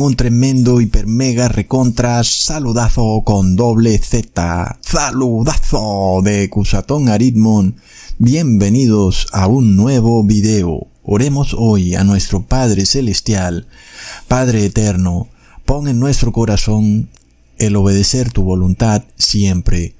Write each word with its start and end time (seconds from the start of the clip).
Un 0.00 0.14
tremendo 0.14 0.80
hiper 0.80 1.08
mega 1.08 1.48
recontra 1.48 2.22
saludazo 2.22 3.22
con 3.24 3.56
doble 3.56 3.98
Z. 3.98 4.78
Saludazo 4.80 6.20
de 6.22 6.48
Cusatón 6.48 7.08
Aritmon. 7.08 7.74
Bienvenidos 8.16 9.26
a 9.32 9.48
un 9.48 9.74
nuevo 9.74 10.22
video. 10.22 10.86
Oremos 11.02 11.52
hoy 11.58 11.96
a 11.96 12.04
nuestro 12.04 12.44
Padre 12.44 12.86
Celestial. 12.86 13.66
Padre 14.28 14.66
Eterno, 14.66 15.26
pon 15.64 15.88
en 15.88 15.98
nuestro 15.98 16.30
corazón 16.30 17.08
el 17.58 17.74
obedecer 17.74 18.30
tu 18.30 18.44
voluntad 18.44 19.02
siempre 19.16 19.96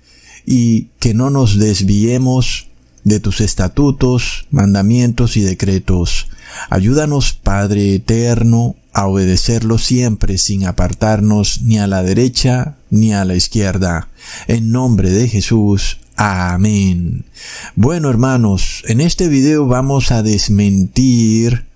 y 0.47 0.91
que 1.01 1.13
no 1.13 1.29
nos 1.29 1.59
desviemos 1.59 2.69
de 3.03 3.19
tus 3.19 3.41
estatutos, 3.41 4.47
mandamientos 4.53 5.37
y 5.37 5.41
decretos. 5.41 6.29
Ayúdanos, 6.71 7.33
Padre 7.33 7.97
Eterno, 7.97 8.77
a 8.99 9.07
obedecerlo 9.07 9.79
siempre 9.79 10.39
sin 10.39 10.67
apartarnos 10.67 11.63
ni 11.63 11.79
a 11.79 11.87
la 11.87 12.03
derecha 12.03 12.79
ni 12.91 13.13
a 13.13 13.25
la 13.25 13.37
izquierda. 13.37 14.09
En 14.49 14.73
nombre 14.73 15.13
de 15.13 15.29
Jesús. 15.29 16.01
Amén. 16.17 17.25
Bueno, 17.77 18.11
hermanos, 18.11 18.83
en 18.89 19.01
este 19.01 19.29
video 19.29 19.69
vamos 19.69 20.11
a 20.11 20.25
desmentir 20.25 21.67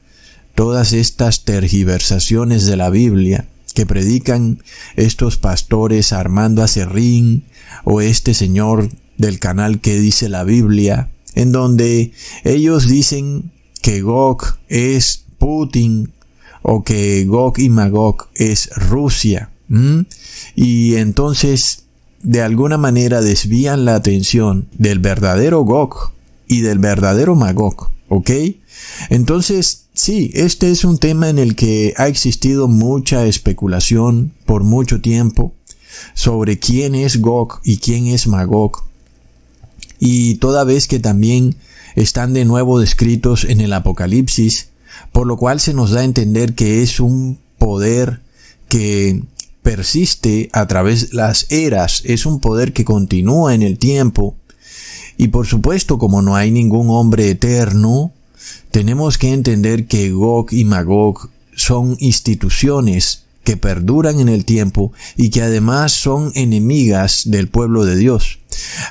todas 0.56 0.93
estas 0.93 1.44
tergiversaciones 1.44 2.66
de 2.66 2.77
la 2.77 2.91
Biblia 2.91 3.47
que 3.72 3.87
predican 3.87 4.61
estos 4.97 5.37
pastores 5.37 6.12
Armando 6.12 6.65
Acerrín 6.65 7.44
o 7.84 8.00
este 8.00 8.34
señor 8.34 8.91
del 9.16 9.38
canal 9.38 9.81
que 9.81 9.97
dice 9.97 10.28
la 10.28 10.43
Biblia, 10.43 11.12
en 11.37 11.53
donde 11.53 12.11
ellos 12.43 12.88
dicen 12.88 13.53
que 13.81 14.00
Gog 14.00 14.59
es 14.66 15.22
Putin 15.38 16.11
o 16.62 16.83
que 16.84 17.25
Gog 17.25 17.59
y 17.59 17.69
Magog 17.69 18.28
es 18.34 18.71
Rusia. 18.77 19.50
Y 20.55 20.97
entonces 20.97 21.84
de 22.23 22.43
alguna 22.43 22.77
manera 22.77 23.21
desvían 23.21 23.84
la 23.84 23.95
atención 23.95 24.69
del 24.77 24.99
verdadero 24.99 25.62
Gog 25.62 26.12
y 26.47 26.61
del 26.61 26.78
verdadero 26.78 27.34
Magog. 27.34 27.91
¿Ok? 28.09 28.31
Entonces, 29.09 29.87
sí, 29.95 30.31
este 30.34 30.71
es 30.71 30.84
un 30.84 30.99
tema 30.99 31.31
en 31.31 31.39
el 31.39 31.56
que 31.56 31.95
ha 31.97 32.09
existido 32.09 32.69
mucha 32.69 33.25
especulación 33.25 34.34
por 34.44 34.62
mucho 34.62 35.00
tiempo 35.00 35.55
sobre 36.12 36.59
quién 36.59 36.94
es 36.94 37.23
Gog 37.23 37.61
y 37.65 37.79
quién 37.79 38.09
es 38.09 38.27
Magog 38.27 38.93
y 40.05 40.34
toda 40.34 40.65
vez 40.65 40.89
que 40.89 40.99
también 40.99 41.55
están 41.94 42.33
de 42.33 42.44
nuevo 42.44 42.81
descritos 42.81 43.44
en 43.44 43.61
el 43.61 43.73
Apocalipsis, 43.73 44.71
por 45.12 45.27
lo 45.27 45.37
cual 45.37 45.61
se 45.61 45.75
nos 45.75 45.91
da 45.91 46.00
a 46.00 46.05
entender 46.05 46.55
que 46.55 46.83
es 46.83 46.99
un 47.00 47.39
poder 47.59 48.21
que 48.69 49.23
persiste 49.62 50.49
a 50.53 50.67
través 50.67 51.11
de 51.11 51.17
las 51.17 51.47
eras, 51.50 52.03
es 52.05 52.27
un 52.27 52.41
poder 52.41 52.73
que 52.73 52.84
continúa 52.84 53.55
en 53.55 53.62
el 53.62 53.78
tiempo, 53.78 54.34
y 55.17 55.28
por 55.28 55.47
supuesto 55.47 55.99
como 55.99 56.23
no 56.23 56.34
hay 56.34 56.50
ningún 56.50 56.91
hombre 56.91 57.31
eterno, 57.31 58.12
tenemos 58.71 59.19
que 59.19 59.33
entender 59.33 59.87
que 59.87 60.11
Gog 60.11 60.53
y 60.53 60.65
Magog 60.65 61.29
son 61.55 61.97
instituciones 62.00 63.25
que 63.44 63.56
perduran 63.56 64.21
en 64.21 64.29
el 64.29 64.44
tiempo 64.44 64.93
y 65.17 65.31
que 65.31 65.43
además 65.43 65.93
son 65.93 66.33
enemigas 66.34 67.23
del 67.27 67.49
pueblo 67.49 67.84
de 67.84 67.97
Dios. 67.97 68.39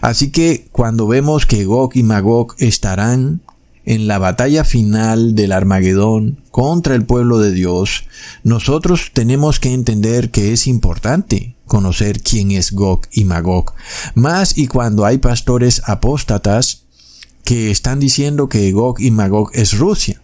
Así 0.02 0.30
que 0.30 0.68
cuando 0.72 1.08
vemos 1.08 1.46
que 1.46 1.66
Gog 1.66 1.92
y 1.96 2.04
Magog 2.04 2.56
estarán 2.60 3.42
en 3.86 4.08
la 4.08 4.20
batalla 4.20 4.64
final 4.64 5.36
del 5.36 5.52
Armagedón 5.52 6.42
contra 6.52 6.96
el 6.96 7.06
pueblo 7.06 7.40
de 7.40 7.52
Dios, 7.52 8.06
nosotros 8.44 9.12
tenemos 9.14 9.60
que 9.60 9.74
entender 9.74 10.30
que 10.30 10.54
es 10.54 10.68
importante 10.68 11.56
conocer 11.66 12.22
quién 12.22 12.52
es 12.52 12.74
Gog 12.74 13.02
y 13.12 13.24
Magog. 13.24 13.74
Más 14.14 14.58
y 14.58 14.68
cuando 14.68 15.06
hay 15.06 15.20
pastores 15.20 15.82
apóstatas 15.86 16.84
que 17.46 17.72
están 17.72 18.00
diciendo 18.00 18.50
que 18.50 18.72
Gog 18.72 19.00
y 19.00 19.10
Magog 19.10 19.52
es 19.54 19.78
Rusia, 19.78 20.22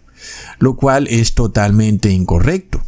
lo 0.58 0.76
cual 0.76 1.06
es 1.08 1.34
totalmente 1.34 2.10
incorrecto. 2.10 2.82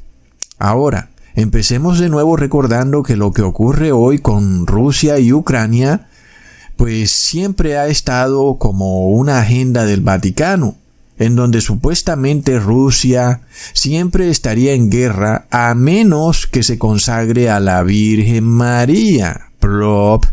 Ahora, 0.59 1.11
empecemos 1.35 1.99
de 1.99 2.11
nuevo 2.11 2.37
recordando 2.37 3.03
que 3.03 3.17
lo 3.17 3.33
que 3.33 3.43
ocurre 3.43 3.93
hoy 3.93 4.19
con 4.19 4.67
Rusia 4.67 5.19
y 5.19 5.33
Ucrania 5.33 6.10
pues 6.81 7.11
siempre 7.11 7.77
ha 7.77 7.89
estado 7.89 8.57
como 8.57 9.11
una 9.11 9.41
agenda 9.41 9.85
del 9.85 10.01
Vaticano, 10.01 10.79
en 11.19 11.37
donde 11.37 11.61
supuestamente 11.61 12.59
Rusia 12.59 13.43
siempre 13.75 14.31
estaría 14.31 14.73
en 14.73 14.89
guerra 14.89 15.47
a 15.51 15.75
menos 15.75 16.47
que 16.47 16.63
se 16.63 16.79
consagre 16.79 17.51
a 17.51 17.61
la 17.61 17.83
Virgen 17.83 18.45
María. 18.45 19.51
Plop. 19.59 20.25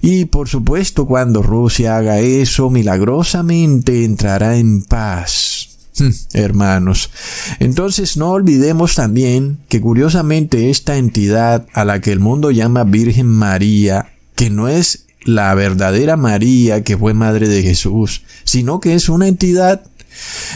Y 0.00 0.24
por 0.24 0.48
supuesto 0.48 1.06
cuando 1.06 1.42
Rusia 1.42 1.98
haga 1.98 2.20
eso, 2.20 2.70
milagrosamente 2.70 4.06
entrará 4.06 4.56
en 4.56 4.82
paz. 4.82 5.68
Hm, 5.98 6.10
hermanos, 6.32 7.10
entonces 7.58 8.16
no 8.16 8.30
olvidemos 8.30 8.94
también 8.94 9.58
que 9.68 9.82
curiosamente 9.82 10.70
esta 10.70 10.96
entidad 10.96 11.66
a 11.74 11.84
la 11.84 12.00
que 12.00 12.12
el 12.12 12.20
mundo 12.20 12.50
llama 12.50 12.84
Virgen 12.84 13.26
María, 13.26 14.14
que 14.34 14.48
no 14.48 14.68
es 14.68 15.05
la 15.26 15.52
verdadera 15.54 16.16
María 16.16 16.82
que 16.82 16.96
fue 16.96 17.12
madre 17.12 17.48
de 17.48 17.62
Jesús, 17.62 18.22
sino 18.44 18.80
que 18.80 18.94
es 18.94 19.08
una 19.08 19.28
entidad 19.28 19.82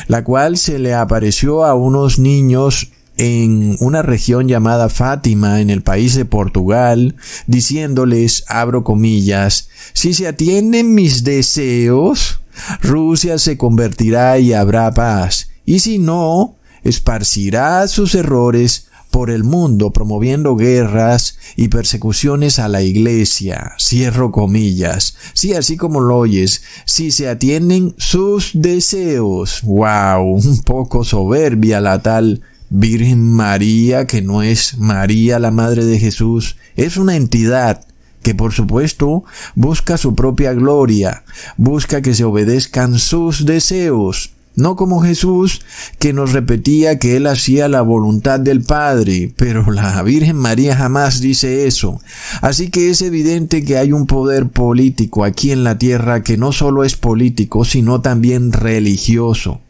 la 0.09 0.25
cual 0.25 0.57
se 0.57 0.79
le 0.79 0.95
apareció 0.95 1.65
a 1.65 1.75
unos 1.75 2.19
niños 2.19 2.93
en 3.17 3.77
una 3.81 4.01
región 4.01 4.49
llamada 4.49 4.89
Fátima 4.89 5.61
en 5.61 5.69
el 5.69 5.83
país 5.83 6.15
de 6.15 6.25
Portugal, 6.25 7.17
diciéndoles, 7.47 8.45
abro 8.49 8.83
comillas, 8.83 9.69
si 9.93 10.15
se 10.15 10.27
atienden 10.27 10.95
mis 10.95 11.23
deseos, 11.23 12.41
Rusia 12.81 13.39
se 13.39 13.59
convertirá 13.59 14.39
y 14.39 14.55
habrá 14.55 14.95
paz, 14.95 15.51
y 15.67 15.81
si 15.81 15.99
no, 15.99 16.57
esparcirá 16.83 17.87
sus 17.89 18.15
errores 18.15 18.87
por 19.11 19.31
el 19.31 19.45
mundo 19.45 19.93
promoviendo 19.93 20.57
guerras 20.57 21.37
y 21.57 21.69
persecuciones 21.69 22.59
a 22.59 22.69
la 22.69 22.83
iglesia. 22.83 23.73
Cierro 23.79 24.31
comillas. 24.33 25.17
Sí, 25.35 25.55
así 25.55 25.77
como 25.77 26.01
lo 26.01 26.19
oyes, 26.19 26.63
si 26.85 27.11
se 27.11 27.29
atienden 27.29 27.95
sus 27.99 28.53
deseos. 28.55 29.63
Wow, 29.63 30.35
un 30.35 30.63
poco 30.63 31.05
soberbia 31.05 31.81
la 31.81 32.03
tal 32.03 32.43
Virgen 32.71 33.23
María, 33.23 34.07
que 34.07 34.23
no 34.23 34.43
es 34.43 34.79
María 34.79 35.41
la 35.41 35.51
Madre 35.51 35.85
de 35.85 35.99
Jesús, 35.99 36.57
es 36.77 36.97
una 36.97 37.17
entidad 37.17 37.85
que 38.23 38.35
por 38.35 38.53
supuesto 38.53 39.25
busca 39.55 39.97
su 39.97 40.15
propia 40.15 40.53
gloria, 40.53 41.25
busca 41.57 42.01
que 42.01 42.15
se 42.15 42.25
obedezcan 42.25 42.99
sus 42.99 43.45
deseos. 43.45 44.33
No 44.61 44.77
como 44.77 45.01
Jesús, 45.01 45.63
que 45.99 46.13
nos 46.13 46.33
repetía 46.33 46.99
que 46.99 47.17
él 47.17 47.27
hacía 47.27 47.67
la 47.69 47.81
voluntad 47.81 48.39
del 48.39 48.63
Padre, 48.63 49.33
pero 49.37 49.71
la 49.73 50.03
Virgen 50.03 50.37
María 50.37 50.77
jamás 50.77 51.21
dice 51.21 51.67
eso. 51.67 52.01
Así 52.43 52.71
que 52.71 52.91
es 52.91 53.01
evidente 53.01 53.65
que 53.65 53.79
hay 53.79 53.93
un 53.93 54.07
poder 54.07 54.49
político 54.49 55.25
aquí 55.25 55.51
en 55.51 55.65
la 55.65 55.79
tierra 55.79 56.23
que 56.23 56.37
no 56.37 56.53
solo 56.53 56.85
es 56.85 56.95
político, 56.95 57.65
sino 57.65 58.03
también 58.03 58.53
religioso 58.53 59.61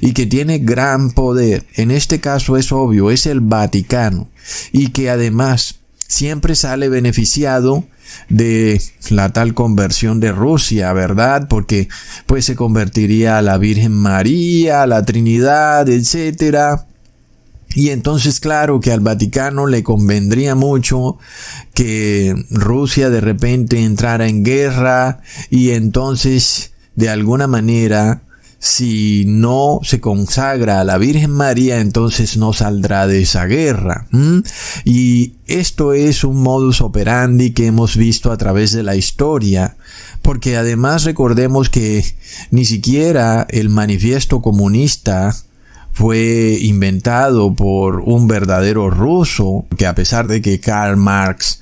y 0.00 0.12
que 0.12 0.26
tiene 0.26 0.58
gran 0.58 1.10
poder. 1.10 1.66
En 1.74 1.90
este 1.90 2.20
caso 2.20 2.56
es 2.56 2.70
obvio, 2.72 3.10
es 3.10 3.26
el 3.26 3.40
Vaticano 3.40 4.28
y 4.72 4.90
que 4.90 5.10
además 5.10 5.80
siempre 6.06 6.54
sale 6.54 6.88
beneficiado 6.88 7.84
de 8.28 8.80
la 9.10 9.32
tal 9.32 9.54
conversión 9.54 10.20
de 10.20 10.32
Rusia, 10.32 10.92
¿verdad? 10.92 11.48
Porque 11.48 11.88
pues 12.26 12.44
se 12.44 12.56
convertiría 12.56 13.38
a 13.38 13.42
la 13.42 13.58
Virgen 13.58 13.92
María, 13.92 14.82
a 14.82 14.86
la 14.86 15.04
Trinidad, 15.04 15.88
etcétera. 15.88 16.86
Y 17.74 17.90
entonces 17.90 18.40
claro 18.40 18.80
que 18.80 18.92
al 18.92 19.00
Vaticano 19.00 19.66
le 19.66 19.82
convendría 19.82 20.54
mucho 20.54 21.18
que 21.74 22.34
Rusia 22.50 23.10
de 23.10 23.20
repente 23.20 23.84
entrara 23.84 24.26
en 24.26 24.42
guerra 24.42 25.20
y 25.50 25.70
entonces 25.70 26.72
de 26.96 27.10
alguna 27.10 27.46
manera 27.46 28.22
si 28.58 29.24
no 29.26 29.78
se 29.84 30.00
consagra 30.00 30.80
a 30.80 30.84
la 30.84 30.98
Virgen 30.98 31.30
María, 31.30 31.80
entonces 31.80 32.36
no 32.36 32.52
saldrá 32.52 33.06
de 33.06 33.22
esa 33.22 33.46
guerra. 33.46 34.08
Y 34.84 35.34
esto 35.46 35.92
es 35.92 36.24
un 36.24 36.42
modus 36.42 36.80
operandi 36.80 37.52
que 37.52 37.66
hemos 37.66 37.96
visto 37.96 38.32
a 38.32 38.36
través 38.36 38.72
de 38.72 38.82
la 38.82 38.96
historia, 38.96 39.76
porque 40.22 40.56
además 40.56 41.04
recordemos 41.04 41.70
que 41.70 42.04
ni 42.50 42.64
siquiera 42.64 43.46
el 43.48 43.68
manifiesto 43.68 44.42
comunista 44.42 45.36
fue 45.92 46.58
inventado 46.60 47.54
por 47.54 48.00
un 48.00 48.26
verdadero 48.26 48.90
ruso, 48.90 49.66
que 49.76 49.86
a 49.86 49.94
pesar 49.94 50.26
de 50.26 50.42
que 50.42 50.58
Karl 50.58 50.96
Marx 50.96 51.60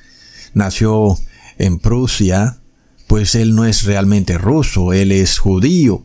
nació 0.54 1.18
en 1.58 1.78
Prusia, 1.78 2.58
pues 3.06 3.34
él 3.34 3.54
no 3.54 3.66
es 3.66 3.84
realmente 3.84 4.38
ruso, 4.38 4.94
él 4.94 5.12
es 5.12 5.38
judío. 5.38 6.02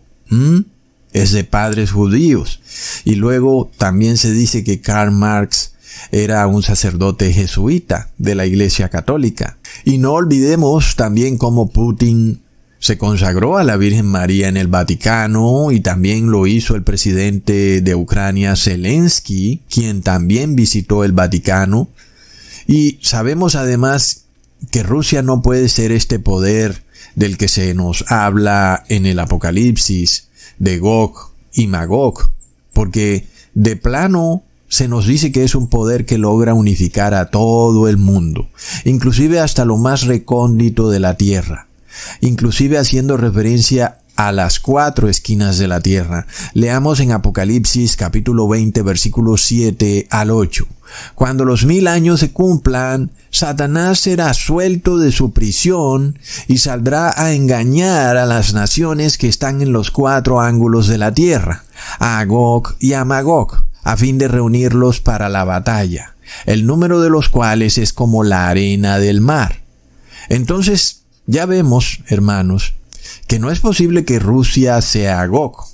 Es 1.14 1.32
de 1.32 1.44
padres 1.44 1.92
judíos. 1.92 2.60
Y 3.06 3.16
luego 3.16 3.70
también 3.78 4.18
se 4.18 4.32
dice 4.32 4.64
que 4.64 4.82
Karl 4.82 5.12
Marx 5.12 5.74
era 6.12 6.46
un 6.48 6.64
sacerdote 6.64 7.34
jesuita 7.34 8.10
de 8.18 8.36
la 8.36 8.46
Iglesia 8.46 8.90
Católica. 8.90 9.58
Y 9.86 9.98
no 9.98 10.14
olvidemos 10.14 10.96
también 10.96 11.38
cómo 11.38 11.70
Putin 11.70 12.42
se 12.80 12.98
consagró 12.98 13.58
a 13.58 13.64
la 13.64 13.78
Virgen 13.78 14.08
María 14.08 14.48
en 14.48 14.58
el 14.58 14.68
Vaticano 14.68 15.72
y 15.72 15.82
también 15.82 16.32
lo 16.32 16.48
hizo 16.48 16.76
el 16.76 16.84
presidente 16.84 17.82
de 17.82 17.96
Ucrania 17.96 18.56
Zelensky, 18.56 19.62
quien 19.70 20.02
también 20.02 20.56
visitó 20.56 21.04
el 21.04 21.12
Vaticano. 21.12 21.90
Y 22.66 22.98
sabemos 23.02 23.56
además 23.56 24.24
que 24.72 24.82
Rusia 24.82 25.22
no 25.22 25.44
puede 25.44 25.70
ser 25.70 25.92
este 25.92 26.18
poder 26.18 26.84
del 27.16 27.38
que 27.38 27.48
se 27.48 27.74
nos 27.76 28.06
habla 28.08 28.84
en 28.90 29.06
el 29.06 29.20
Apocalipsis, 29.20 30.30
de 30.62 30.78
Gog 30.78 31.32
y 31.54 31.66
Magog, 31.66 32.30
porque 32.72 33.28
de 33.56 33.76
plano 33.76 34.44
se 34.68 34.88
nos 34.88 35.08
dice 35.08 35.32
que 35.32 35.44
es 35.44 35.56
un 35.56 35.68
poder 35.68 36.06
que 36.06 36.20
logra 36.20 36.54
unificar 36.54 37.16
a 37.16 37.32
todo 37.32 37.88
el 37.88 37.98
mundo, 37.98 38.48
inclusive 38.86 39.40
hasta 39.40 39.66
lo 39.66 39.78
más 39.78 40.04
recóndito 40.04 40.92
de 40.92 41.00
la 41.00 41.18
tierra, 41.18 41.68
inclusive 42.22 42.78
haciendo 42.78 43.18
referencia 43.18 43.98
a 44.16 44.32
las 44.32 44.60
cuatro 44.60 45.10
esquinas 45.10 45.58
de 45.58 45.68
la 45.68 45.82
tierra. 45.82 46.28
Leamos 46.54 47.00
en 47.00 47.12
Apocalipsis 47.12 47.98
capítulo 47.98 48.48
20 48.48 48.84
versículos 48.84 49.42
7 49.42 50.08
al 50.12 50.30
8. 50.30 50.68
Cuando 51.16 51.46
los 51.46 51.66
mil 51.66 51.88
años 51.88 52.20
se 52.20 52.32
cumplan, 52.32 53.12
Satanás 53.30 54.00
será 54.00 54.34
suelto 54.34 54.98
de 54.98 55.12
su 55.12 55.32
prisión 55.32 56.20
y 56.48 56.58
saldrá 56.58 57.14
a 57.16 57.34
engañar 57.34 58.18
a 58.18 58.26
las 58.26 58.54
naciones 58.54 59.18
que 59.18 59.28
están 59.28 59.62
en 59.62 59.72
los 59.72 59.92
cuatro 59.92 60.42
ángulos 60.42 60.88
de 60.88 60.98
la 60.98 61.14
tierra, 61.14 61.64
a 62.00 62.24
Gog 62.26 62.76
y 62.80 62.94
a 62.94 63.06
Magog, 63.06 63.64
a 63.84 63.98
fin 63.98 64.18
de 64.18 64.28
reunirlos 64.28 65.00
para 65.00 65.30
la 65.30 65.44
batalla, 65.46 66.16
el 66.46 66.66
número 66.66 67.02
de 67.02 67.10
los 67.10 67.30
cuales 67.30 67.78
es 67.78 67.94
como 67.94 68.24
la 68.24 68.50
arena 68.50 69.00
del 69.00 69.22
mar. 69.22 69.62
Entonces, 70.30 71.04
ya 71.26 71.46
vemos, 71.46 72.02
hermanos, 72.08 72.74
que 73.28 73.40
no 73.40 73.52
es 73.52 73.60
posible 73.60 74.06
que 74.06 74.20
Rusia 74.20 74.82
sea 74.82 75.26
Gog. 75.26 75.66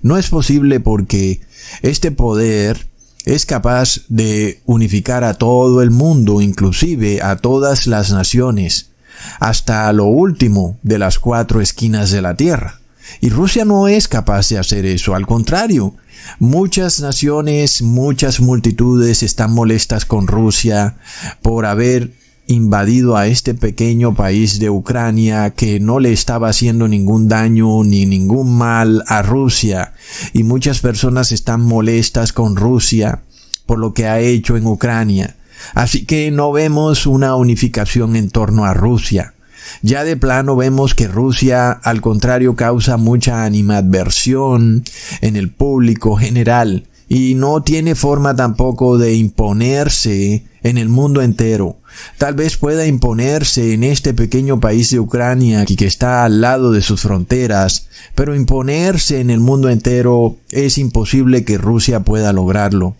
No 0.00 0.16
es 0.16 0.30
posible 0.30 0.80
porque 0.80 1.42
este 1.82 2.10
poder 2.10 2.86
es 3.24 3.46
capaz 3.46 4.00
de 4.08 4.60
unificar 4.66 5.24
a 5.24 5.34
todo 5.34 5.82
el 5.82 5.90
mundo, 5.90 6.40
inclusive 6.40 7.22
a 7.22 7.36
todas 7.36 7.86
las 7.86 8.10
naciones, 8.10 8.90
hasta 9.38 9.92
lo 9.92 10.06
último 10.06 10.78
de 10.82 10.98
las 10.98 11.18
cuatro 11.18 11.60
esquinas 11.60 12.10
de 12.10 12.22
la 12.22 12.36
tierra. 12.36 12.80
Y 13.20 13.28
Rusia 13.30 13.64
no 13.64 13.88
es 13.88 14.08
capaz 14.08 14.48
de 14.48 14.58
hacer 14.58 14.86
eso, 14.86 15.14
al 15.14 15.26
contrario, 15.26 15.94
muchas 16.38 17.00
naciones, 17.00 17.82
muchas 17.82 18.40
multitudes 18.40 19.22
están 19.22 19.52
molestas 19.52 20.04
con 20.04 20.26
Rusia 20.26 20.96
por 21.42 21.66
haber 21.66 22.12
invadido 22.52 23.16
a 23.16 23.26
este 23.26 23.54
pequeño 23.54 24.14
país 24.14 24.58
de 24.58 24.70
Ucrania 24.70 25.50
que 25.50 25.80
no 25.80 25.98
le 25.98 26.12
estaba 26.12 26.48
haciendo 26.48 26.86
ningún 26.86 27.28
daño 27.28 27.82
ni 27.84 28.06
ningún 28.06 28.56
mal 28.56 29.02
a 29.08 29.22
Rusia 29.22 29.94
y 30.32 30.44
muchas 30.44 30.80
personas 30.80 31.32
están 31.32 31.62
molestas 31.62 32.32
con 32.32 32.56
Rusia 32.56 33.22
por 33.66 33.78
lo 33.78 33.94
que 33.94 34.06
ha 34.06 34.20
hecho 34.20 34.56
en 34.56 34.66
Ucrania. 34.66 35.36
Así 35.74 36.04
que 36.04 36.30
no 36.30 36.52
vemos 36.52 37.06
una 37.06 37.36
unificación 37.36 38.16
en 38.16 38.30
torno 38.30 38.64
a 38.64 38.74
Rusia. 38.74 39.34
Ya 39.80 40.04
de 40.04 40.16
plano 40.16 40.56
vemos 40.56 40.94
que 40.94 41.08
Rusia, 41.08 41.70
al 41.70 42.00
contrario, 42.00 42.56
causa 42.56 42.96
mucha 42.96 43.44
animadversión 43.44 44.84
en 45.20 45.36
el 45.36 45.50
público 45.50 46.16
general 46.16 46.88
y 47.14 47.34
no 47.34 47.62
tiene 47.62 47.94
forma 47.94 48.34
tampoco 48.34 48.96
de 48.96 49.14
imponerse 49.14 50.46
en 50.62 50.78
el 50.78 50.88
mundo 50.88 51.20
entero. 51.20 51.76
Tal 52.16 52.32
vez 52.32 52.56
pueda 52.56 52.86
imponerse 52.86 53.74
en 53.74 53.84
este 53.84 54.14
pequeño 54.14 54.60
país 54.60 54.88
de 54.88 54.98
Ucrania 54.98 55.66
que 55.66 55.84
está 55.84 56.24
al 56.24 56.40
lado 56.40 56.72
de 56.72 56.80
sus 56.80 57.02
fronteras, 57.02 57.86
pero 58.14 58.34
imponerse 58.34 59.20
en 59.20 59.28
el 59.28 59.40
mundo 59.40 59.68
entero 59.68 60.36
es 60.52 60.78
imposible 60.78 61.44
que 61.44 61.58
Rusia 61.58 62.00
pueda 62.00 62.32
lograrlo. 62.32 62.96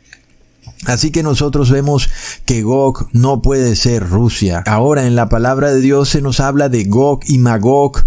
Así 0.85 1.11
que 1.11 1.23
nosotros 1.23 1.71
vemos 1.71 2.11
que 2.45 2.61
Gog 2.61 3.09
no 3.13 3.41
puede 3.41 3.77
ser 3.77 4.07
Rusia. 4.07 4.63
Ahora 4.67 5.07
en 5.07 5.17
la 5.17 5.31
palabra 5.31 5.73
de 5.73 5.81
Dios 5.81 6.11
se 6.11 6.21
nos 6.21 6.39
habla 6.39 6.69
de 6.69 6.85
Gog 6.85 7.21
y 7.27 7.39
Magog 7.39 8.05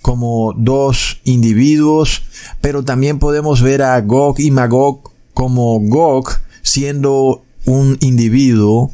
como 0.00 0.54
dos 0.56 1.18
individuos, 1.24 2.22
pero 2.60 2.84
también 2.84 3.18
podemos 3.18 3.62
ver 3.62 3.82
a 3.82 4.00
Gog 4.00 4.38
y 4.38 4.52
Magog 4.52 5.09
como 5.40 5.80
Gog 5.80 6.28
siendo 6.60 7.46
un 7.64 7.96
individuo, 8.00 8.92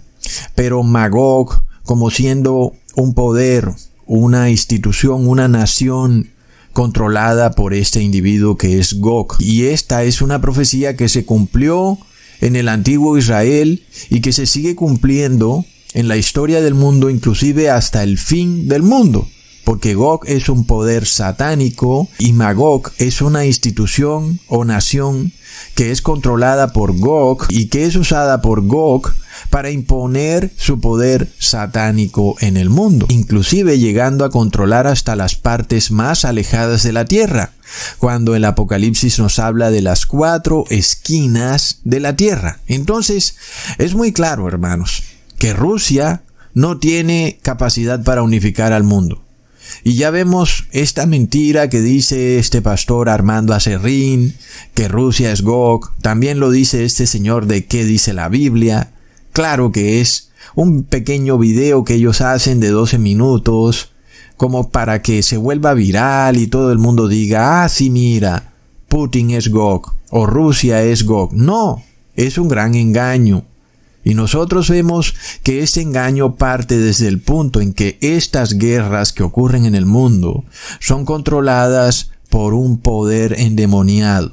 pero 0.55 0.85
Magog 0.85 1.61
como 1.83 2.09
siendo 2.12 2.73
un 2.95 3.15
poder, 3.15 3.69
una 4.07 4.49
institución, 4.49 5.26
una 5.26 5.49
nación 5.49 6.31
controlada 6.73 7.50
por 7.50 7.75
este 7.75 8.00
individuo 8.00 8.57
que 8.57 8.79
es 8.79 9.00
Gog. 9.00 9.35
Y 9.41 9.65
esta 9.65 10.05
es 10.05 10.23
una 10.23 10.41
profecía 10.41 10.95
que 10.95 11.09
se 11.09 11.25
cumplió 11.25 11.99
en 12.41 12.55
el 12.55 12.69
antiguo 12.69 13.19
Israel 13.19 13.83
y 14.09 14.21
que 14.21 14.33
se 14.33 14.47
sigue 14.47 14.76
cumpliendo 14.76 15.65
en 15.95 16.07
la 16.07 16.17
historia 16.17 16.61
del 16.61 16.75
mundo 16.75 17.11
inclusive 17.11 17.71
hasta 17.71 18.05
el 18.05 18.19
fin 18.19 18.69
del 18.69 18.85
mundo. 18.85 19.26
Porque 19.66 19.94
Gog 19.94 20.20
es 20.26 20.49
un 20.49 20.64
poder 20.64 21.06
satánico 21.06 22.08
y 22.20 22.32
Magog 22.35 22.92
es 22.99 23.20
una 23.20 23.46
institución 23.46 24.38
o 24.46 24.64
nación 24.64 25.32
que 25.75 25.90
es 25.90 26.02
controlada 26.02 26.73
por 26.73 26.96
Gog 26.96 27.46
y 27.49 27.66
que 27.66 27.85
es 27.85 27.96
usada 27.96 28.40
por 28.42 28.64
Gog 28.64 29.12
para 29.50 29.73
imponer 29.73 30.52
su 30.56 30.78
poder 30.78 31.32
satánico 31.40 32.37
en 32.38 32.56
el 32.56 32.70
mundo, 32.70 33.06
inclusive 33.08 33.80
llegando 33.80 34.25
a 34.25 34.30
controlar 34.30 34.87
hasta 34.87 35.16
las 35.16 35.35
partes 35.35 35.90
más 35.90 36.25
alejadas 36.25 36.85
de 36.85 36.92
la 36.92 37.04
tierra, 37.04 37.50
cuando 37.99 38.37
el 38.37 38.44
Apocalipsis 38.44 39.18
nos 39.18 39.40
habla 39.40 39.73
de 39.73 39.82
las 39.82 40.06
cuatro 40.06 40.62
esquinas 40.70 41.80
de 41.82 41.99
la 41.99 42.14
tierra. 42.14 42.61
Entonces, 42.68 43.37
es 43.78 43.96
muy 43.96 44.12
claro, 44.12 44.46
hermanos, 44.46 45.02
que 45.38 45.52
Rusia 45.52 46.23
no 46.54 46.78
tiene 46.78 47.40
capacidad 47.42 48.04
para 48.04 48.23
unificar 48.23 48.73
al 48.73 48.85
mundo. 48.85 49.25
Y 49.85 49.94
ya 49.94 50.11
vemos 50.11 50.66
esta 50.73 51.06
mentira 51.06 51.68
que 51.68 51.80
dice 51.80 52.38
este 52.38 52.62
pastor 52.62 53.08
Armando 53.08 53.54
Acerrín, 53.54 54.35
que 54.75 54.88
Rusia 54.88 55.32
es 55.32 55.42
Gog, 55.42 55.96
también 56.00 56.40
lo 56.40 56.50
dice 56.50 56.85
este 56.85 57.06
señor 57.06 57.46
de 57.46 57.66
qué 57.66 57.85
dice 57.85 58.12
la 58.12 58.28
Biblia. 58.28 58.92
Claro 59.32 59.73
que 59.73 60.00
es 60.00 60.30
un 60.54 60.85
pequeño 60.85 61.38
video 61.38 61.85
que 61.85 61.94
ellos 61.94 62.20
hacen 62.20 62.61
de 62.61 62.70
12 62.70 62.99
minutos, 62.99 63.92
como 64.37 64.70
para 64.70 65.02
que 65.02 65.23
se 65.23 65.37
vuelva 65.37 65.75
viral 65.75 66.37
y 66.37 66.46
todo 66.46 66.73
el 66.73 66.78
mundo 66.78 67.08
diga, 67.08 67.62
ah, 67.62 67.68
sí, 67.68 67.90
mira, 67.90 68.52
Putin 68.88 69.30
es 69.30 69.49
Gog 69.50 69.94
o 70.11 70.26
Rusia 70.26 70.82
es 70.82 71.04
Gog. 71.04 71.32
No, 71.32 71.82
es 72.14 72.38
un 72.38 72.49
gran 72.49 72.75
engaño. 72.75 73.44
Y 74.07 74.15
nosotros 74.15 74.71
vemos 74.71 75.17
que 75.43 75.65
este 75.65 75.81
engaño 75.81 76.37
parte 76.37 76.79
desde 76.79 77.09
el 77.09 77.19
punto 77.19 77.61
en 77.61 77.73
que 77.73 77.99
estas 78.01 78.57
guerras 78.57 79.13
que 79.13 79.25
ocurren 79.25 79.65
en 79.65 79.75
el 79.75 79.85
mundo 79.85 80.45
son 80.79 81.05
controladas 81.05 82.13
por 82.31 82.55
un 82.55 82.79
poder 82.79 83.35
endemoniado. 83.41 84.31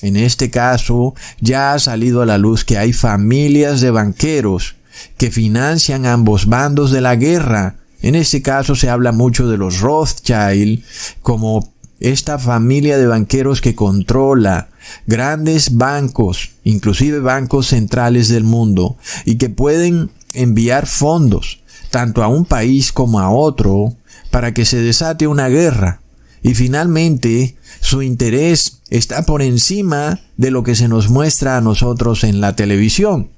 En 0.00 0.16
este 0.16 0.48
caso, 0.48 1.16
ya 1.40 1.72
ha 1.72 1.80
salido 1.80 2.22
a 2.22 2.26
la 2.26 2.38
luz 2.38 2.64
que 2.64 2.78
hay 2.78 2.92
familias 2.92 3.80
de 3.80 3.90
banqueros 3.90 4.76
que 5.18 5.32
financian 5.32 6.06
ambos 6.06 6.46
bandos 6.46 6.92
de 6.92 7.00
la 7.00 7.16
guerra. 7.16 7.78
En 8.02 8.14
este 8.14 8.42
caso 8.42 8.76
se 8.76 8.90
habla 8.90 9.10
mucho 9.10 9.48
de 9.48 9.58
los 9.58 9.80
Rothschild 9.80 10.84
como 11.22 11.68
esta 11.98 12.38
familia 12.38 12.96
de 12.96 13.08
banqueros 13.08 13.60
que 13.60 13.74
controla 13.74 14.68
grandes 15.06 15.76
bancos, 15.76 16.50
inclusive 16.64 17.20
bancos 17.20 17.68
centrales 17.68 18.28
del 18.28 18.44
mundo, 18.44 18.96
y 19.24 19.36
que 19.36 19.48
pueden 19.48 20.10
enviar 20.34 20.86
fondos 20.86 21.60
tanto 21.90 22.22
a 22.22 22.28
un 22.28 22.44
país 22.44 22.92
como 22.92 23.20
a 23.20 23.30
otro 23.30 23.94
para 24.30 24.52
que 24.52 24.64
se 24.64 24.78
desate 24.78 25.26
una 25.26 25.48
guerra. 25.48 26.00
Y 26.42 26.54
finalmente, 26.54 27.56
su 27.80 28.02
interés 28.02 28.82
está 28.90 29.24
por 29.24 29.42
encima 29.42 30.20
de 30.36 30.50
lo 30.50 30.62
que 30.62 30.74
se 30.74 30.88
nos 30.88 31.08
muestra 31.08 31.56
a 31.56 31.60
nosotros 31.60 32.24
en 32.24 32.40
la 32.40 32.54
televisión, 32.54 33.30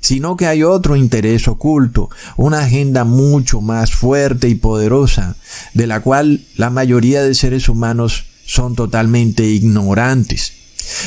sino 0.00 0.36
que 0.36 0.46
hay 0.46 0.62
otro 0.62 0.96
interés 0.96 1.48
oculto, 1.48 2.10
una 2.36 2.60
agenda 2.60 3.04
mucho 3.04 3.60
más 3.60 3.92
fuerte 3.92 4.48
y 4.48 4.54
poderosa, 4.54 5.36
de 5.74 5.86
la 5.86 6.00
cual 6.00 6.44
la 6.56 6.70
mayoría 6.70 7.22
de 7.22 7.34
seres 7.34 7.68
humanos 7.68 8.24
son 8.44 8.74
totalmente 8.74 9.44
ignorantes. 9.44 10.52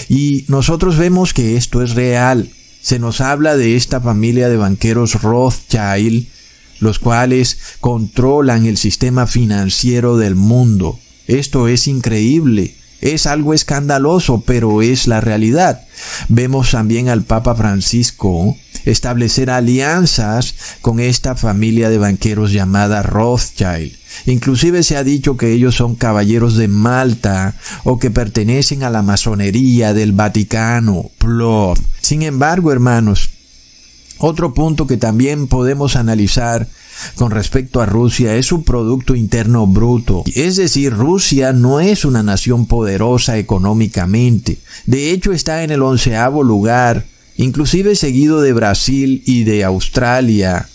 Y 0.08 0.46
nosotros 0.48 0.98
vemos 0.98 1.34
que 1.34 1.58
esto 1.58 1.82
es 1.82 1.96
real. 1.96 2.50
Se 2.82 3.00
nos 3.00 3.22
habla 3.22 3.58
de 3.58 3.76
esta 3.76 4.00
familia 4.02 4.50
de 4.50 4.58
banqueros 4.58 5.22
Rothschild, 5.22 6.28
los 6.80 7.00
cuales 7.00 7.60
controlan 7.80 8.66
el 8.66 8.78
sistema 8.78 9.28
financiero 9.28 10.18
del 10.18 10.36
mundo. 10.36 11.00
Esto 11.28 11.68
es 11.68 11.88
increíble. 11.88 12.76
Es 13.02 13.28
algo 13.28 13.54
escandaloso, 13.54 14.42
pero 14.42 14.82
es 14.82 15.08
la 15.08 15.22
realidad. 15.22 15.88
Vemos 16.28 16.72
también 16.72 17.08
al 17.10 17.24
Papa 17.24 17.56
Francisco 17.56 18.58
establecer 18.86 19.50
alianzas 19.50 20.56
con 20.82 21.00
esta 21.00 21.36
familia 21.36 21.90
de 21.90 21.98
banqueros 21.98 22.52
llamada 22.52 23.04
Rothschild. 23.04 23.99
Inclusive 24.26 24.84
se 24.84 24.98
ha 24.98 25.04
dicho 25.04 25.38
que 25.38 25.52
ellos 25.52 25.76
son 25.76 25.96
caballeros 25.96 26.58
de 26.58 26.68
Malta 26.68 27.56
o 27.84 28.00
que 28.00 28.12
pertenecen 28.12 28.84
a 28.84 28.90
la 28.90 29.02
masonería 29.02 29.94
del 29.94 30.12
Vaticano. 30.12 31.12
Plop. 31.18 31.78
Sin 32.02 32.22
embargo, 32.24 32.72
hermanos, 32.72 33.30
otro 34.18 34.54
punto 34.54 34.86
que 34.88 34.98
también 34.98 35.48
podemos 35.48 35.96
analizar 35.96 36.68
con 37.16 37.32
respecto 37.32 37.82
a 37.82 37.86
Rusia 37.86 38.36
es 38.36 38.48
su 38.48 38.64
Producto 38.64 39.16
Interno 39.16 39.66
Bruto. 39.66 40.24
Es 40.36 40.58
decir, 40.58 40.94
Rusia 40.94 41.54
no 41.54 41.80
es 41.80 42.04
una 42.04 42.24
nación 42.24 42.66
poderosa 42.66 43.38
económicamente. 43.38 44.58
De 44.86 45.12
hecho, 45.12 45.32
está 45.32 45.64
en 45.64 45.72
el 45.72 45.82
onceavo 45.82 46.44
lugar, 46.44 47.06
inclusive 47.38 47.96
seguido 47.96 48.42
de 48.42 48.52
Brasil 48.52 49.24
y 49.26 49.46
de 49.46 49.64
Australia. 49.64 50.68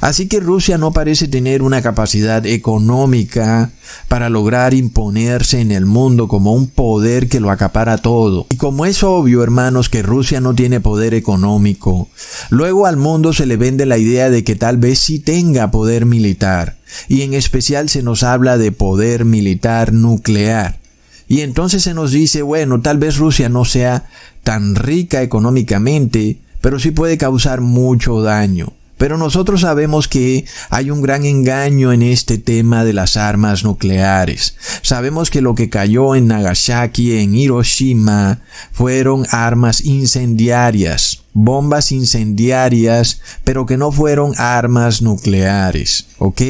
Así 0.00 0.28
que 0.28 0.40
Rusia 0.40 0.78
no 0.78 0.92
parece 0.92 1.28
tener 1.28 1.62
una 1.62 1.82
capacidad 1.82 2.44
económica 2.46 3.70
para 4.08 4.28
lograr 4.28 4.74
imponerse 4.74 5.60
en 5.60 5.72
el 5.72 5.86
mundo 5.86 6.28
como 6.28 6.54
un 6.54 6.68
poder 6.68 7.28
que 7.28 7.40
lo 7.40 7.50
acapara 7.50 7.98
todo. 7.98 8.46
Y 8.50 8.56
como 8.56 8.86
es 8.86 9.02
obvio, 9.02 9.42
hermanos, 9.42 9.88
que 9.88 10.02
Rusia 10.02 10.40
no 10.40 10.54
tiene 10.54 10.80
poder 10.80 11.14
económico, 11.14 12.08
luego 12.50 12.86
al 12.86 12.96
mundo 12.96 13.32
se 13.32 13.46
le 13.46 13.56
vende 13.56 13.86
la 13.86 13.98
idea 13.98 14.30
de 14.30 14.44
que 14.44 14.56
tal 14.56 14.78
vez 14.78 14.98
sí 14.98 15.18
tenga 15.18 15.70
poder 15.70 16.06
militar. 16.06 16.76
Y 17.08 17.22
en 17.22 17.34
especial 17.34 17.88
se 17.88 18.02
nos 18.02 18.22
habla 18.22 18.56
de 18.56 18.72
poder 18.72 19.24
militar 19.24 19.92
nuclear. 19.92 20.78
Y 21.26 21.40
entonces 21.40 21.82
se 21.82 21.94
nos 21.94 22.10
dice, 22.10 22.42
bueno, 22.42 22.80
tal 22.80 22.98
vez 22.98 23.16
Rusia 23.16 23.48
no 23.48 23.64
sea 23.64 24.04
tan 24.42 24.74
rica 24.74 25.22
económicamente, 25.22 26.38
pero 26.60 26.78
sí 26.78 26.90
puede 26.90 27.18
causar 27.18 27.60
mucho 27.60 28.22
daño. 28.22 28.72
Pero 28.96 29.18
nosotros 29.18 29.62
sabemos 29.62 30.08
que 30.08 30.44
hay 30.70 30.90
un 30.90 31.02
gran 31.02 31.24
engaño 31.24 31.92
en 31.92 32.02
este 32.02 32.38
tema 32.38 32.84
de 32.84 32.92
las 32.92 33.16
armas 33.16 33.64
nucleares. 33.64 34.56
Sabemos 34.82 35.30
que 35.30 35.40
lo 35.40 35.54
que 35.54 35.68
cayó 35.68 36.14
en 36.14 36.28
Nagasaki, 36.28 37.18
en 37.18 37.34
Hiroshima, 37.34 38.40
fueron 38.72 39.26
armas 39.30 39.84
incendiarias, 39.84 41.22
bombas 41.32 41.92
incendiarias, 41.92 43.20
pero 43.42 43.66
que 43.66 43.76
no 43.76 43.90
fueron 43.92 44.32
armas 44.38 45.02
nucleares. 45.02 46.06
¿Ok? 46.18 46.42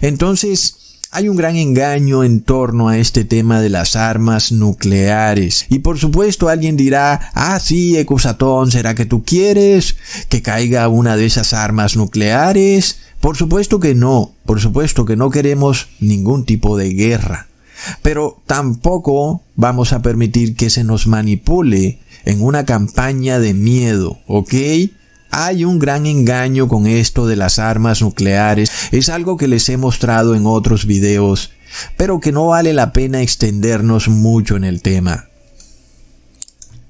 Entonces, 0.00 0.83
hay 1.14 1.28
un 1.28 1.36
gran 1.36 1.54
engaño 1.54 2.24
en 2.24 2.40
torno 2.40 2.88
a 2.88 2.98
este 2.98 3.24
tema 3.24 3.60
de 3.60 3.68
las 3.68 3.94
armas 3.94 4.50
nucleares. 4.50 5.64
Y 5.68 5.78
por 5.78 5.96
supuesto 5.96 6.48
alguien 6.48 6.76
dirá, 6.76 7.30
ah 7.34 7.60
sí, 7.60 7.96
Ecusatón, 7.96 8.72
¿será 8.72 8.96
que 8.96 9.06
tú 9.06 9.22
quieres 9.22 9.94
que 10.28 10.42
caiga 10.42 10.88
una 10.88 11.16
de 11.16 11.26
esas 11.26 11.52
armas 11.52 11.96
nucleares? 11.96 12.98
Por 13.20 13.36
supuesto 13.36 13.78
que 13.78 13.94
no, 13.94 14.32
por 14.44 14.60
supuesto 14.60 15.04
que 15.04 15.14
no 15.14 15.30
queremos 15.30 15.86
ningún 16.00 16.44
tipo 16.44 16.76
de 16.76 16.90
guerra. 16.90 17.46
Pero 18.02 18.42
tampoco 18.46 19.42
vamos 19.54 19.92
a 19.92 20.02
permitir 20.02 20.56
que 20.56 20.68
se 20.68 20.82
nos 20.82 21.06
manipule 21.06 22.00
en 22.24 22.42
una 22.42 22.64
campaña 22.64 23.38
de 23.38 23.54
miedo, 23.54 24.18
¿ok? 24.26 24.52
Hay 25.36 25.64
un 25.64 25.80
gran 25.80 26.06
engaño 26.06 26.68
con 26.68 26.86
esto 26.86 27.26
de 27.26 27.34
las 27.34 27.58
armas 27.58 28.02
nucleares. 28.02 28.70
Es 28.92 29.08
algo 29.08 29.36
que 29.36 29.48
les 29.48 29.68
he 29.68 29.76
mostrado 29.76 30.36
en 30.36 30.46
otros 30.46 30.86
videos, 30.86 31.50
pero 31.96 32.20
que 32.20 32.30
no 32.30 32.46
vale 32.46 32.72
la 32.72 32.92
pena 32.92 33.20
extendernos 33.20 34.06
mucho 34.06 34.54
en 34.54 34.62
el 34.62 34.80
tema. 34.80 35.26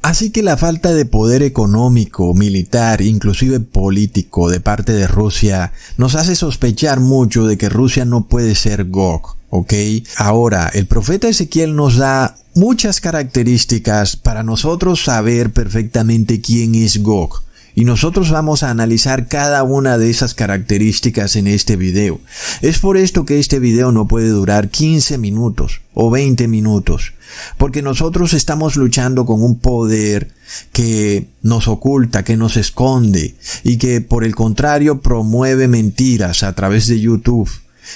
Así 0.02 0.28
que 0.28 0.42
la 0.42 0.58
falta 0.58 0.92
de 0.92 1.06
poder 1.06 1.42
económico, 1.42 2.34
militar, 2.34 3.00
inclusive 3.00 3.60
político 3.60 4.50
de 4.50 4.60
parte 4.60 4.92
de 4.92 5.06
Rusia 5.06 5.72
nos 5.96 6.14
hace 6.14 6.36
sospechar 6.36 7.00
mucho 7.00 7.46
de 7.46 7.56
que 7.56 7.70
Rusia 7.70 8.04
no 8.04 8.26
puede 8.26 8.54
ser 8.56 8.90
Gog, 8.90 9.38
¿ok? 9.48 9.72
Ahora, 10.18 10.70
el 10.74 10.86
profeta 10.86 11.28
Ezequiel 11.28 11.74
nos 11.74 11.96
da 11.96 12.36
muchas 12.54 13.00
características 13.00 14.16
para 14.16 14.42
nosotros 14.42 15.02
saber 15.02 15.50
perfectamente 15.54 16.42
quién 16.42 16.74
es 16.74 17.02
Gog. 17.02 17.42
Y 17.74 17.84
nosotros 17.84 18.30
vamos 18.30 18.62
a 18.62 18.70
analizar 18.70 19.26
cada 19.26 19.62
una 19.64 19.98
de 19.98 20.10
esas 20.10 20.34
características 20.34 21.36
en 21.36 21.46
este 21.48 21.76
video. 21.76 22.20
Es 22.62 22.78
por 22.78 22.96
esto 22.96 23.24
que 23.24 23.40
este 23.40 23.58
video 23.58 23.90
no 23.90 24.06
puede 24.06 24.28
durar 24.28 24.68
15 24.68 25.18
minutos 25.18 25.80
o 25.92 26.10
20 26.10 26.46
minutos. 26.46 27.14
Porque 27.58 27.82
nosotros 27.82 28.32
estamos 28.32 28.76
luchando 28.76 29.26
con 29.26 29.42
un 29.42 29.58
poder 29.58 30.30
que 30.72 31.26
nos 31.42 31.66
oculta, 31.66 32.22
que 32.22 32.36
nos 32.36 32.56
esconde 32.56 33.34
y 33.64 33.78
que 33.78 34.00
por 34.00 34.24
el 34.24 34.34
contrario 34.36 35.00
promueve 35.00 35.66
mentiras 35.66 36.42
a 36.42 36.54
través 36.54 36.86
de 36.86 37.00
YouTube. 37.00 37.50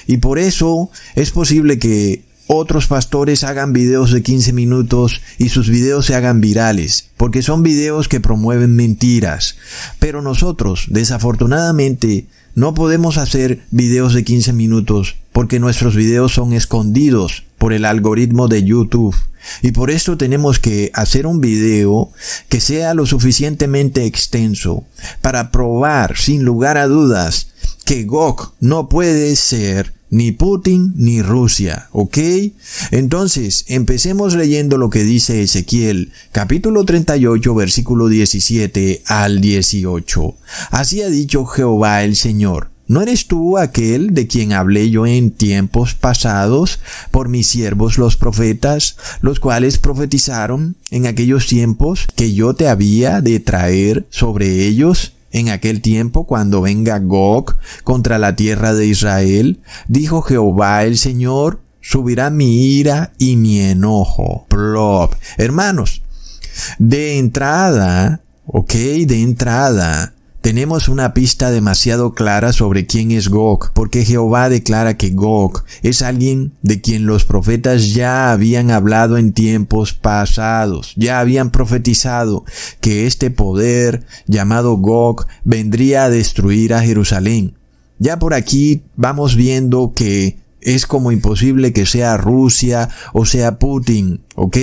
Y 0.07 0.17
por 0.17 0.39
eso 0.39 0.89
es 1.15 1.31
posible 1.31 1.79
que 1.79 2.23
otros 2.51 2.87
pastores 2.87 3.43
hagan 3.43 3.73
videos 3.73 4.11
de 4.11 4.23
15 4.23 4.53
minutos 4.53 5.21
y 5.37 5.49
sus 5.49 5.69
videos 5.69 6.07
se 6.07 6.15
hagan 6.15 6.41
virales, 6.41 7.09
porque 7.15 7.43
son 7.43 7.61
videos 7.61 8.07
que 8.07 8.19
promueven 8.19 8.75
mentiras. 8.75 9.55
Pero 9.99 10.23
nosotros, 10.23 10.87
desafortunadamente, 10.89 12.25
no 12.55 12.73
podemos 12.73 13.19
hacer 13.19 13.61
videos 13.69 14.15
de 14.15 14.23
15 14.23 14.53
minutos 14.53 15.17
porque 15.31 15.59
nuestros 15.59 15.95
videos 15.95 16.33
son 16.33 16.53
escondidos 16.53 17.45
por 17.59 17.71
el 17.71 17.85
algoritmo 17.85 18.47
de 18.47 18.63
YouTube. 18.63 19.15
Y 19.61 19.71
por 19.71 19.91
esto 19.91 20.17
tenemos 20.17 20.57
que 20.57 20.89
hacer 20.95 21.27
un 21.27 21.41
video 21.41 22.09
que 22.49 22.61
sea 22.61 22.95
lo 22.95 23.05
suficientemente 23.05 24.05
extenso 24.05 24.85
para 25.21 25.51
probar 25.51 26.17
sin 26.17 26.43
lugar 26.43 26.79
a 26.79 26.87
dudas 26.87 27.49
que 27.85 28.05
GOG 28.05 28.53
no 28.59 28.89
puede 28.89 29.35
ser 29.35 29.98
ni 30.09 30.31
Putin 30.31 30.93
ni 30.95 31.21
Rusia, 31.21 31.89
¿ok? 31.91 32.17
Entonces, 32.91 33.65
empecemos 33.67 34.35
leyendo 34.35 34.77
lo 34.77 34.89
que 34.89 35.03
dice 35.03 35.43
Ezequiel, 35.43 36.11
capítulo 36.31 36.85
38, 36.85 37.55
versículo 37.55 38.07
17 38.07 39.03
al 39.05 39.41
18. 39.41 40.35
Así 40.71 41.01
ha 41.01 41.09
dicho 41.09 41.45
Jehová 41.45 42.03
el 42.03 42.15
Señor. 42.15 42.69
¿No 42.89 43.03
eres 43.03 43.27
tú 43.27 43.59
aquel 43.59 44.15
de 44.15 44.25
quien 44.25 44.51
hablé 44.51 44.89
yo 44.89 45.05
en 45.05 45.29
tiempos 45.29 45.93
pasados 45.93 46.79
por 47.11 47.29
mis 47.29 47.45
siervos 47.45 47.99
los 47.99 48.17
profetas, 48.17 48.97
los 49.21 49.39
cuales 49.39 49.77
profetizaron 49.77 50.75
en 50.89 51.05
aquellos 51.05 51.45
tiempos 51.45 52.07
que 52.15 52.33
yo 52.33 52.55
te 52.55 52.67
había 52.67 53.21
de 53.21 53.39
traer 53.39 54.07
sobre 54.09 54.65
ellos 54.65 55.13
en 55.31 55.49
aquel 55.49 55.81
tiempo, 55.81 56.25
cuando 56.25 56.61
venga 56.61 56.99
Gog 56.99 57.55
contra 57.83 58.17
la 58.17 58.35
tierra 58.35 58.73
de 58.73 58.87
Israel, 58.87 59.61
dijo 59.87 60.21
Jehová 60.21 60.83
el 60.83 60.97
Señor, 60.97 61.61
subirá 61.81 62.29
mi 62.29 62.77
ira 62.77 63.13
y 63.17 63.35
mi 63.35 63.59
enojo. 63.61 64.45
Plop. 64.49 65.13
Hermanos, 65.37 66.01
de 66.77 67.17
entrada, 67.17 68.21
ok, 68.45 68.73
de 68.73 69.21
entrada, 69.21 70.13
tenemos 70.41 70.87
una 70.87 71.13
pista 71.13 71.51
demasiado 71.51 72.13
clara 72.13 72.53
sobre 72.53 72.85
quién 72.85 73.11
es 73.11 73.29
Gog, 73.29 73.71
porque 73.73 74.05
Jehová 74.05 74.49
declara 74.49 74.95
que 74.95 75.09
Gog 75.09 75.63
es 75.83 76.01
alguien 76.01 76.53
de 76.61 76.79
quien 76.81 77.05
los 77.05 77.25
profetas 77.25 77.93
ya 77.93 78.31
habían 78.31 78.71
hablado 78.71 79.17
en 79.17 79.33
tiempos 79.33 79.93
pasados, 79.93 80.93
ya 80.95 81.19
habían 81.19 81.51
profetizado 81.51 82.45
que 82.79 83.05
este 83.05 83.31
poder 83.31 84.05
llamado 84.27 84.77
Gog 84.77 85.27
vendría 85.43 86.05
a 86.05 86.09
destruir 86.09 86.73
a 86.73 86.81
Jerusalén. 86.81 87.55
Ya 87.97 88.17
por 88.17 88.33
aquí 88.33 88.83
vamos 88.95 89.35
viendo 89.35 89.91
que 89.93 90.39
es 90.61 90.85
como 90.85 91.11
imposible 91.11 91.73
que 91.73 91.85
sea 91.85 92.17
Rusia 92.17 92.89
o 93.13 93.25
sea 93.25 93.59
Putin, 93.59 94.21
¿ok? 94.35 94.57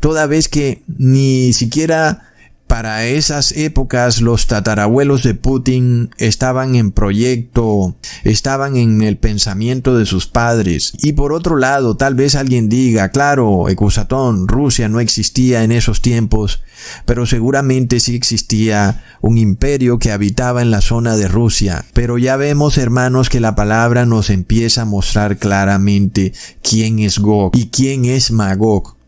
Toda 0.00 0.26
vez 0.26 0.48
que 0.48 0.82
ni 0.88 1.52
siquiera 1.52 2.29
para 2.70 3.04
esas 3.04 3.50
épocas 3.50 4.20
los 4.20 4.46
tatarabuelos 4.46 5.24
de 5.24 5.34
Putin 5.34 6.10
estaban 6.18 6.76
en 6.76 6.92
proyecto, 6.92 7.96
estaban 8.22 8.76
en 8.76 9.02
el 9.02 9.16
pensamiento 9.16 9.98
de 9.98 10.06
sus 10.06 10.28
padres. 10.28 10.92
Y 11.02 11.14
por 11.14 11.32
otro 11.32 11.56
lado, 11.56 11.96
tal 11.96 12.14
vez 12.14 12.36
alguien 12.36 12.68
diga, 12.68 13.08
claro, 13.08 13.68
Ecusatón, 13.68 14.46
Rusia 14.46 14.88
no 14.88 15.00
existía 15.00 15.64
en 15.64 15.72
esos 15.72 16.00
tiempos, 16.00 16.62
pero 17.06 17.26
seguramente 17.26 17.98
sí 17.98 18.14
existía 18.14 19.02
un 19.20 19.36
imperio 19.36 19.98
que 19.98 20.12
habitaba 20.12 20.62
en 20.62 20.70
la 20.70 20.80
zona 20.80 21.16
de 21.16 21.26
Rusia. 21.26 21.84
Pero 21.92 22.18
ya 22.18 22.36
vemos, 22.36 22.78
hermanos, 22.78 23.30
que 23.30 23.40
la 23.40 23.56
palabra 23.56 24.06
nos 24.06 24.30
empieza 24.30 24.82
a 24.82 24.84
mostrar 24.84 25.38
claramente 25.38 26.34
quién 26.62 27.00
es 27.00 27.18
Gog 27.18 27.50
y 27.56 27.66
quién 27.70 28.04
es 28.04 28.30
Magog 28.30 28.99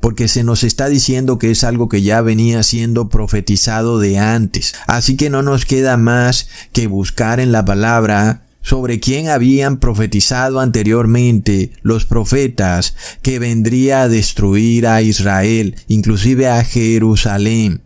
porque 0.00 0.28
se 0.28 0.44
nos 0.44 0.64
está 0.64 0.88
diciendo 0.88 1.38
que 1.38 1.50
es 1.50 1.62
algo 1.62 1.88
que 1.88 2.02
ya 2.02 2.20
venía 2.22 2.62
siendo 2.62 3.08
profetizado 3.08 3.98
de 3.98 4.18
antes. 4.18 4.74
Así 4.86 5.16
que 5.16 5.30
no 5.30 5.42
nos 5.42 5.66
queda 5.66 5.96
más 5.96 6.48
que 6.72 6.86
buscar 6.86 7.38
en 7.38 7.52
la 7.52 7.64
palabra 7.64 8.46
sobre 8.62 9.00
quien 9.00 9.28
habían 9.28 9.78
profetizado 9.78 10.60
anteriormente 10.60 11.72
los 11.82 12.04
profetas 12.04 12.94
que 13.22 13.38
vendría 13.38 14.02
a 14.02 14.08
destruir 14.08 14.86
a 14.86 15.02
Israel, 15.02 15.76
inclusive 15.88 16.48
a 16.48 16.62
Jerusalén. 16.64 17.82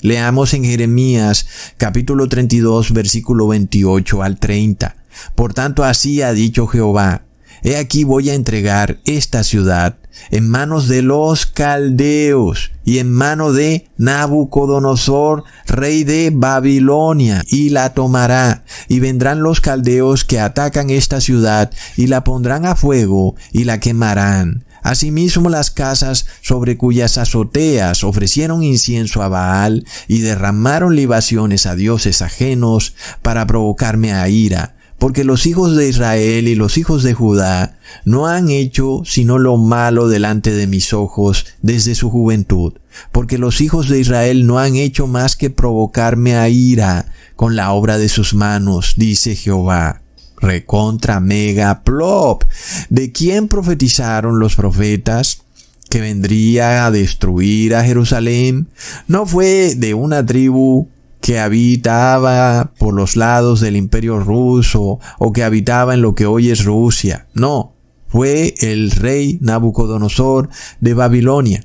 Leamos 0.00 0.52
en 0.54 0.64
Jeremías 0.64 1.46
capítulo 1.76 2.28
32 2.28 2.92
versículo 2.92 3.48
28 3.48 4.22
al 4.22 4.38
30. 4.38 4.96
Por 5.34 5.54
tanto 5.54 5.84
así 5.84 6.22
ha 6.22 6.32
dicho 6.32 6.66
Jehová, 6.66 7.22
He 7.64 7.76
aquí 7.76 8.02
voy 8.02 8.30
a 8.30 8.34
entregar 8.34 8.98
esta 9.04 9.44
ciudad 9.44 9.96
en 10.30 10.48
manos 10.48 10.88
de 10.88 11.02
los 11.02 11.46
caldeos 11.46 12.72
y 12.84 12.98
en 12.98 13.12
mano 13.12 13.52
de 13.52 13.88
Nabucodonosor, 13.98 15.44
rey 15.66 16.02
de 16.02 16.30
Babilonia, 16.34 17.44
y 17.46 17.70
la 17.70 17.94
tomará. 17.94 18.64
Y 18.88 18.98
vendrán 18.98 19.42
los 19.42 19.60
caldeos 19.60 20.24
que 20.24 20.40
atacan 20.40 20.90
esta 20.90 21.20
ciudad 21.20 21.70
y 21.96 22.08
la 22.08 22.24
pondrán 22.24 22.66
a 22.66 22.74
fuego 22.74 23.36
y 23.52 23.64
la 23.64 23.78
quemarán. 23.78 24.64
Asimismo 24.82 25.48
las 25.48 25.70
casas 25.70 26.26
sobre 26.40 26.76
cuyas 26.76 27.16
azoteas 27.16 28.02
ofrecieron 28.02 28.64
incienso 28.64 29.22
a 29.22 29.28
Baal 29.28 29.86
y 30.08 30.22
derramaron 30.22 30.96
libaciones 30.96 31.66
a 31.66 31.76
dioses 31.76 32.20
ajenos 32.20 32.96
para 33.22 33.46
provocarme 33.46 34.12
a 34.12 34.28
ira 34.28 34.74
porque 35.02 35.24
los 35.24 35.46
hijos 35.46 35.74
de 35.74 35.88
Israel 35.88 36.46
y 36.46 36.54
los 36.54 36.78
hijos 36.78 37.02
de 37.02 37.12
Judá 37.12 37.76
no 38.04 38.28
han 38.28 38.50
hecho 38.50 39.02
sino 39.04 39.40
lo 39.40 39.56
malo 39.56 40.06
delante 40.06 40.52
de 40.52 40.68
mis 40.68 40.92
ojos 40.92 41.44
desde 41.60 41.96
su 41.96 42.08
juventud, 42.08 42.74
porque 43.10 43.36
los 43.36 43.60
hijos 43.60 43.88
de 43.88 43.98
Israel 43.98 44.46
no 44.46 44.60
han 44.60 44.76
hecho 44.76 45.08
más 45.08 45.34
que 45.34 45.50
provocarme 45.50 46.36
a 46.36 46.48
ira 46.48 47.06
con 47.34 47.56
la 47.56 47.72
obra 47.72 47.98
de 47.98 48.08
sus 48.08 48.32
manos, 48.32 48.94
dice 48.96 49.34
Jehová. 49.34 50.02
Recontra 50.36 51.18
mega 51.18 51.82
plop. 51.82 52.44
¿De 52.88 53.10
quién 53.10 53.48
profetizaron 53.48 54.38
los 54.38 54.54
profetas? 54.54 55.42
que 55.90 56.00
vendría 56.00 56.86
a 56.86 56.90
destruir 56.90 57.74
a 57.74 57.84
Jerusalén, 57.84 58.68
no 59.08 59.26
fue 59.26 59.74
de 59.74 59.92
una 59.92 60.24
tribu 60.24 60.88
que 61.22 61.38
habitaba 61.38 62.72
por 62.78 62.94
los 62.94 63.16
lados 63.16 63.60
del 63.60 63.76
imperio 63.76 64.18
ruso 64.18 64.98
o 65.18 65.32
que 65.32 65.44
habitaba 65.44 65.94
en 65.94 66.02
lo 66.02 66.14
que 66.14 66.26
hoy 66.26 66.50
es 66.50 66.64
Rusia. 66.64 67.28
No, 67.32 67.74
fue 68.08 68.54
el 68.60 68.90
rey 68.90 69.38
Nabucodonosor 69.40 70.50
de 70.80 70.94
Babilonia. 70.94 71.64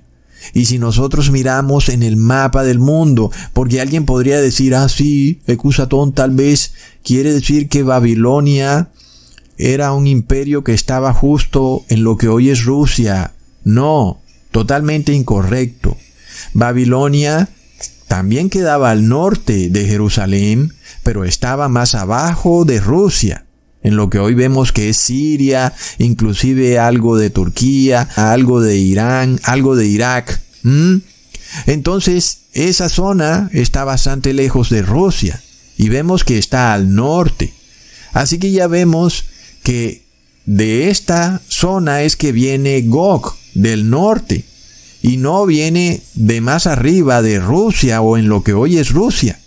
Y 0.54 0.66
si 0.66 0.78
nosotros 0.78 1.32
miramos 1.32 1.90
en 1.90 2.04
el 2.04 2.18
mapa 2.18 2.64
del 2.64 2.78
mundo, 2.78 3.32
porque 3.54 3.82
alguien 3.82 4.06
podría 4.06 4.40
decir, 4.40 4.76
ah, 4.76 4.88
sí, 4.88 5.42
Ecusatón 5.48 6.14
tal 6.14 6.32
vez 6.32 6.74
quiere 7.04 7.34
decir 7.34 7.68
que 7.68 7.82
Babilonia 7.82 8.92
era 9.58 9.92
un 9.94 10.06
imperio 10.06 10.64
que 10.64 10.76
estaba 10.76 11.14
justo 11.14 11.84
en 11.90 12.04
lo 12.04 12.16
que 12.16 12.28
hoy 12.28 12.52
es 12.52 12.64
Rusia. 12.64 13.34
No, 13.64 14.20
totalmente 14.52 15.14
incorrecto. 15.14 15.98
Babilonia 16.54 17.50
también 18.08 18.50
quedaba 18.50 18.92
al 18.92 19.08
norte 19.08 19.70
de 19.70 19.86
Jerusalén, 19.86 20.74
pero 21.04 21.26
estaba 21.26 21.68
más 21.68 21.94
abajo 21.94 22.66
de 22.66 22.80
Rusia, 22.80 23.46
en 23.84 23.96
lo 23.96 24.10
que 24.10 24.20
hoy 24.20 24.34
vemos 24.34 24.72
que 24.72 24.90
es 24.90 24.98
Siria, 24.98 25.74
inclusive 25.98 26.80
algo 26.80 27.18
de 27.18 27.30
Turquía, 27.30 28.08
algo 28.16 28.62
de 28.62 28.78
Irán, 28.78 29.40
algo 29.44 29.76
de 29.76 29.88
Irak. 29.88 30.42
Entonces, 31.66 32.40
esa 32.54 32.90
zona 32.90 33.50
está 33.54 33.84
bastante 33.84 34.34
lejos 34.34 34.70
de 34.70 34.82
Rusia 34.82 35.42
y 35.78 35.90
vemos 35.90 36.24
que 36.24 36.38
está 36.38 36.74
al 36.74 36.96
norte. 36.96 37.54
Así 38.14 38.40
que 38.40 38.52
ya 38.52 38.68
vemos 38.68 39.26
que 39.64 40.04
de 40.46 40.90
esta 40.90 41.42
zona 41.50 42.02
es 42.04 42.16
que 42.16 42.32
viene 42.32 42.82
Gog 42.84 43.36
del 43.54 43.90
norte 43.90 44.46
y 45.02 45.18
no 45.18 45.46
viene 45.46 46.02
de 46.16 46.42
más 46.42 46.68
arriba 46.68 47.22
de 47.22 47.40
Rusia 47.40 48.02
o 48.02 48.18
en 48.18 48.30
lo 48.30 48.44
que 48.44 48.54
hoy 48.54 48.78
es 48.78 48.92
Rusia. 48.92 49.40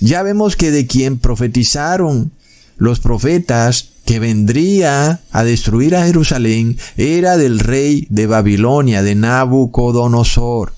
Ya 0.00 0.22
vemos 0.22 0.56
que 0.56 0.70
de 0.70 0.86
quien 0.86 1.18
profetizaron 1.18 2.32
los 2.76 2.98
profetas 2.98 3.90
que 4.04 4.18
vendría 4.18 5.20
a 5.30 5.44
destruir 5.44 5.94
a 5.94 6.04
Jerusalén 6.04 6.76
era 6.96 7.36
del 7.36 7.60
rey 7.60 8.06
de 8.10 8.26
Babilonia, 8.26 9.02
de 9.02 9.14
Nabucodonosor. 9.14 10.72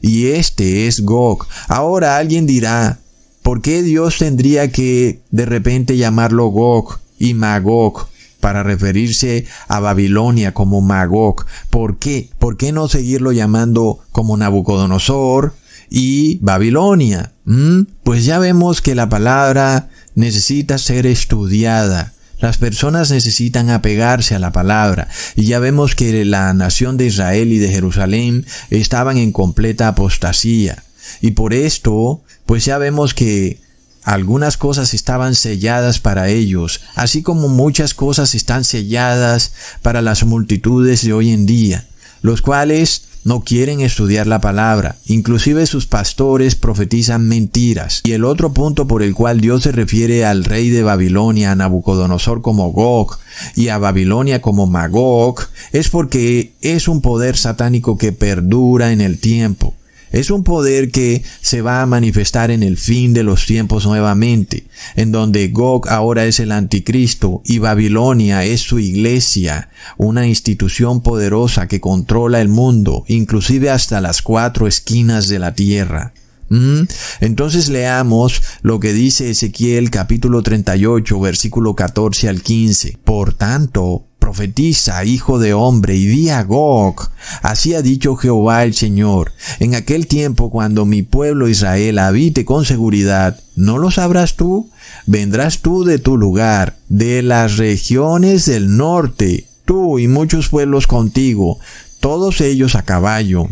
Y 0.00 0.28
este 0.28 0.86
es 0.86 1.00
Gog. 1.00 1.46
Ahora 1.66 2.18
alguien 2.18 2.46
dirá, 2.46 3.00
¿por 3.42 3.62
qué 3.62 3.82
Dios 3.82 4.18
tendría 4.18 4.70
que 4.70 5.20
de 5.30 5.46
repente 5.46 5.96
llamarlo 5.96 6.46
Gog 6.46 7.00
y 7.18 7.34
Magog? 7.34 8.08
Para 8.40 8.62
referirse 8.62 9.46
a 9.68 9.80
Babilonia 9.80 10.54
como 10.54 10.80
Magog. 10.80 11.46
¿Por 11.70 11.98
qué? 11.98 12.30
¿Por 12.38 12.56
qué 12.56 12.72
no 12.72 12.88
seguirlo 12.88 13.32
llamando 13.32 14.00
como 14.12 14.36
Nabucodonosor 14.36 15.54
y 15.90 16.38
Babilonia? 16.40 17.32
¿Mm? 17.44 17.82
Pues 18.02 18.24
ya 18.24 18.38
vemos 18.38 18.80
que 18.80 18.94
la 18.94 19.08
palabra 19.08 19.88
necesita 20.14 20.78
ser 20.78 21.06
estudiada. 21.06 22.12
Las 22.40 22.56
personas 22.56 23.10
necesitan 23.10 23.68
apegarse 23.70 24.36
a 24.36 24.38
la 24.38 24.52
palabra 24.52 25.08
y 25.34 25.46
ya 25.46 25.58
vemos 25.58 25.96
que 25.96 26.24
la 26.24 26.54
nación 26.54 26.96
de 26.96 27.06
Israel 27.06 27.52
y 27.52 27.58
de 27.58 27.68
Jerusalén 27.68 28.46
estaban 28.70 29.16
en 29.18 29.32
completa 29.32 29.88
apostasía. 29.88 30.84
Y 31.20 31.32
por 31.32 31.52
esto, 31.52 32.22
pues 32.46 32.64
ya 32.64 32.78
vemos 32.78 33.14
que 33.14 33.58
algunas 34.02 34.56
cosas 34.56 34.94
estaban 34.94 35.34
selladas 35.34 36.00
para 36.00 36.28
ellos, 36.28 36.80
así 36.94 37.22
como 37.22 37.48
muchas 37.48 37.94
cosas 37.94 38.34
están 38.34 38.64
selladas 38.64 39.52
para 39.82 40.02
las 40.02 40.24
multitudes 40.24 41.04
de 41.04 41.12
hoy 41.12 41.30
en 41.30 41.46
día, 41.46 41.86
los 42.22 42.42
cuales 42.42 43.02
no 43.24 43.40
quieren 43.40 43.80
estudiar 43.80 44.26
la 44.26 44.40
palabra, 44.40 44.96
inclusive 45.06 45.66
sus 45.66 45.86
pastores 45.86 46.54
profetizan 46.54 47.28
mentiras. 47.28 48.00
Y 48.04 48.12
el 48.12 48.24
otro 48.24 48.54
punto 48.54 48.86
por 48.86 49.02
el 49.02 49.14
cual 49.14 49.40
Dios 49.40 49.64
se 49.64 49.72
refiere 49.72 50.24
al 50.24 50.44
rey 50.44 50.70
de 50.70 50.82
Babilonia, 50.82 51.52
a 51.52 51.54
Nabucodonosor 51.54 52.40
como 52.40 52.72
Gog, 52.72 53.18
y 53.54 53.68
a 53.68 53.78
Babilonia 53.78 54.40
como 54.40 54.66
Magog, 54.66 55.40
es 55.72 55.90
porque 55.90 56.52
es 56.62 56.88
un 56.88 57.02
poder 57.02 57.36
satánico 57.36 57.98
que 57.98 58.12
perdura 58.12 58.92
en 58.92 59.00
el 59.00 59.18
tiempo. 59.18 59.74
Es 60.12 60.30
un 60.30 60.44
poder 60.44 60.90
que 60.90 61.22
se 61.40 61.62
va 61.62 61.82
a 61.82 61.86
manifestar 61.86 62.50
en 62.50 62.62
el 62.62 62.76
fin 62.76 63.14
de 63.14 63.22
los 63.22 63.46
tiempos 63.46 63.86
nuevamente, 63.86 64.66
en 64.96 65.12
donde 65.12 65.48
Gog 65.48 65.88
ahora 65.88 66.24
es 66.24 66.40
el 66.40 66.52
anticristo 66.52 67.42
y 67.44 67.58
Babilonia 67.58 68.44
es 68.44 68.60
su 68.62 68.78
iglesia, 68.78 69.70
una 69.96 70.26
institución 70.26 71.02
poderosa 71.02 71.68
que 71.68 71.80
controla 71.80 72.40
el 72.40 72.48
mundo, 72.48 73.04
inclusive 73.08 73.70
hasta 73.70 74.00
las 74.00 74.22
cuatro 74.22 74.66
esquinas 74.66 75.28
de 75.28 75.38
la 75.38 75.54
tierra. 75.54 76.12
¿Mm? 76.48 76.82
Entonces 77.20 77.68
leamos 77.68 78.42
lo 78.62 78.80
que 78.80 78.94
dice 78.94 79.30
Ezequiel 79.30 79.90
capítulo 79.90 80.42
38 80.42 81.20
versículo 81.20 81.74
14 81.74 82.28
al 82.28 82.42
15. 82.42 82.98
Por 83.04 83.34
tanto, 83.34 84.07
profetiza, 84.28 85.02
hijo 85.06 85.38
de 85.38 85.54
hombre, 85.54 85.96
y 85.96 86.04
di 86.04 86.28
a 86.28 86.42
Gog, 86.42 87.08
así 87.40 87.72
ha 87.72 87.80
dicho 87.80 88.14
Jehová 88.14 88.62
el 88.62 88.74
Señor, 88.74 89.32
en 89.58 89.74
aquel 89.74 90.06
tiempo 90.06 90.50
cuando 90.50 90.84
mi 90.84 91.00
pueblo 91.00 91.48
Israel 91.48 91.98
habite 91.98 92.44
con 92.44 92.66
seguridad, 92.66 93.40
¿no 93.56 93.78
lo 93.78 93.90
sabrás 93.90 94.36
tú? 94.36 94.68
Vendrás 95.06 95.60
tú 95.60 95.82
de 95.84 95.98
tu 95.98 96.18
lugar, 96.18 96.76
de 96.90 97.22
las 97.22 97.56
regiones 97.56 98.44
del 98.44 98.76
norte, 98.76 99.46
tú 99.64 99.98
y 99.98 100.08
muchos 100.08 100.50
pueblos 100.50 100.86
contigo, 100.86 101.58
todos 101.98 102.42
ellos 102.42 102.74
a 102.74 102.82
caballo, 102.82 103.48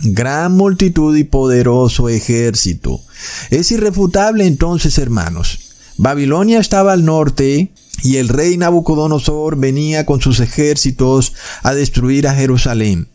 gran 0.00 0.52
multitud 0.52 1.16
y 1.16 1.24
poderoso 1.24 2.10
ejército. 2.10 3.00
Es 3.48 3.72
irrefutable 3.72 4.46
entonces, 4.46 4.98
hermanos. 4.98 5.58
Babilonia 5.96 6.60
estaba 6.60 6.92
al 6.92 7.06
norte, 7.06 7.70
y 8.02 8.16
el 8.16 8.28
rey 8.28 8.56
Nabucodonosor 8.56 9.56
venía 9.56 10.06
con 10.06 10.20
sus 10.20 10.40
ejércitos 10.40 11.34
a 11.62 11.74
destruir 11.74 12.28
a 12.28 12.34
Jerusalén. 12.34 13.08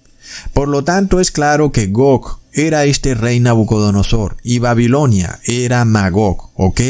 Por 0.54 0.68
lo 0.68 0.84
tanto 0.84 1.20
es 1.20 1.32
claro 1.32 1.72
que 1.72 1.88
Gog 1.88 2.40
era 2.54 2.86
este 2.86 3.14
rey 3.16 3.40
Nabucodonosor 3.40 4.38
y 4.44 4.60
Babilonia 4.60 5.40
era 5.46 5.86
Magog, 5.86 6.52
¿ok? 6.56 6.82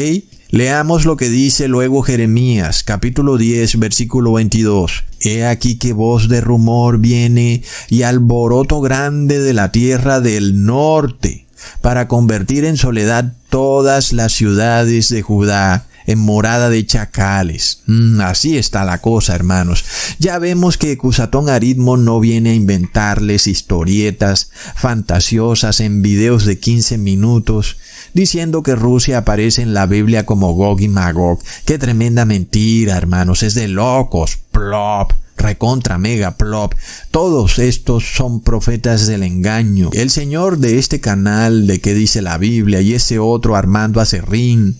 Leamos 0.50 1.06
lo 1.06 1.16
que 1.16 1.30
dice 1.30 1.66
luego 1.66 2.02
Jeremías 2.02 2.84
capítulo 2.84 3.38
10 3.38 3.78
versículo 3.78 4.34
22. 4.34 5.04
He 5.20 5.46
aquí 5.46 5.78
que 5.78 5.94
voz 5.94 6.28
de 6.28 6.42
rumor 6.42 6.98
viene 6.98 7.62
y 7.88 8.02
alboroto 8.02 8.80
grande 8.80 9.38
de 9.38 9.54
la 9.54 9.72
tierra 9.72 10.20
del 10.20 10.64
norte 10.64 11.46
para 11.80 12.06
convertir 12.06 12.64
en 12.64 12.76
soledad 12.76 13.32
todas 13.48 14.12
las 14.12 14.32
ciudades 14.32 15.08
de 15.08 15.22
Judá 15.22 15.86
en 16.06 16.18
morada 16.18 16.70
de 16.70 16.84
chacales. 16.86 17.82
Mm, 17.86 18.20
así 18.20 18.56
está 18.56 18.84
la 18.84 18.98
cosa, 18.98 19.34
hermanos. 19.34 19.84
Ya 20.18 20.38
vemos 20.38 20.78
que 20.78 20.96
Cusatón 20.98 21.48
Aritmo 21.48 21.96
no 21.96 22.20
viene 22.20 22.50
a 22.50 22.54
inventarles 22.54 23.46
historietas 23.46 24.50
fantasiosas 24.74 25.80
en 25.80 26.02
videos 26.02 26.44
de 26.44 26.58
15 26.58 26.98
minutos 26.98 27.76
diciendo 28.14 28.62
que 28.62 28.74
Rusia 28.74 29.18
aparece 29.18 29.62
en 29.62 29.74
la 29.74 29.86
Biblia 29.86 30.26
como 30.26 30.52
Gog 30.52 30.80
y 30.80 30.88
Magog. 30.88 31.40
Qué 31.64 31.78
tremenda 31.78 32.24
mentira, 32.24 32.96
hermanos, 32.96 33.42
es 33.42 33.54
de 33.54 33.68
locos. 33.68 34.38
Plop 34.50 35.12
recontra 35.36 35.98
mega 35.98 36.36
plop. 36.36 36.74
Todos 37.10 37.58
estos 37.58 38.04
son 38.14 38.40
profetas 38.40 39.06
del 39.06 39.22
engaño. 39.22 39.90
El 39.92 40.10
señor 40.10 40.58
de 40.58 40.78
este 40.78 41.00
canal 41.00 41.66
de 41.66 41.80
que 41.80 41.94
dice 41.94 42.22
la 42.22 42.38
Biblia 42.38 42.80
y 42.80 42.94
ese 42.94 43.18
otro 43.18 43.56
Armando 43.56 44.00
Acerrín. 44.00 44.78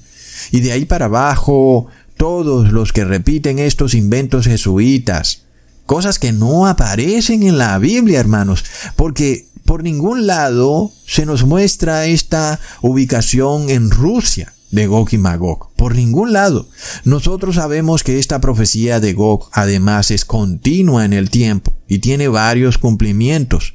Y 0.51 0.61
de 0.61 0.73
ahí 0.73 0.85
para 0.85 1.07
abajo, 1.07 1.87
todos 2.17 2.73
los 2.73 2.93
que 2.93 3.05
repiten 3.05 3.59
estos 3.59 3.95
inventos 3.95 4.47
jesuitas. 4.47 5.43
Cosas 5.87 6.19
que 6.19 6.33
no 6.33 6.67
aparecen 6.67 7.43
en 7.43 7.59
la 7.59 7.79
Biblia, 7.79 8.21
hermanos, 8.21 8.65
porque 8.97 9.47
por 9.65 9.83
ningún 9.83 10.27
lado 10.27 10.93
se 11.07 11.27
nos 11.27 11.45
muestra 11.45 12.07
esta 12.07 12.61
ubicación 12.81 13.71
en 13.71 13.91
Rusia 13.91 14.53
de 14.71 14.87
Gog 14.87 15.09
y 15.13 15.19
Magog. 15.19 15.73
Por 15.77 15.95
ningún 15.95 16.33
lado. 16.33 16.69
Nosotros 17.05 17.57
sabemos 17.57 18.03
que 18.03 18.19
esta 18.19 18.41
profecía 18.41 19.01
de 19.01 19.13
Gog 19.13 19.49
además 19.53 20.11
es 20.11 20.25
continua 20.25 21.05
en 21.05 21.13
el 21.13 21.31
tiempo 21.31 21.73
y 21.89 21.99
tiene 21.99 22.29
varios 22.29 22.79
cumplimientos. 22.79 23.75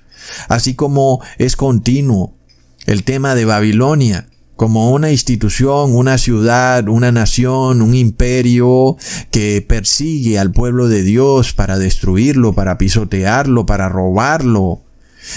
Así 0.49 0.73
como 0.73 1.21
es 1.37 1.55
continuo 1.55 2.33
el 2.85 3.03
tema 3.03 3.35
de 3.35 3.45
Babilonia 3.45 4.27
como 4.57 4.91
una 4.91 5.11
institución, 5.11 5.95
una 5.95 6.17
ciudad, 6.17 6.89
una 6.89 7.11
nación, 7.11 7.81
un 7.81 7.95
imperio 7.95 8.97
que 9.31 9.65
persigue 9.65 10.39
al 10.39 10.51
pueblo 10.51 10.89
de 10.89 11.03
Dios 11.03 11.53
para 11.53 11.77
destruirlo, 11.77 12.53
para 12.53 12.77
pisotearlo, 12.77 13.65
para 13.65 13.87
robarlo, 13.87 14.81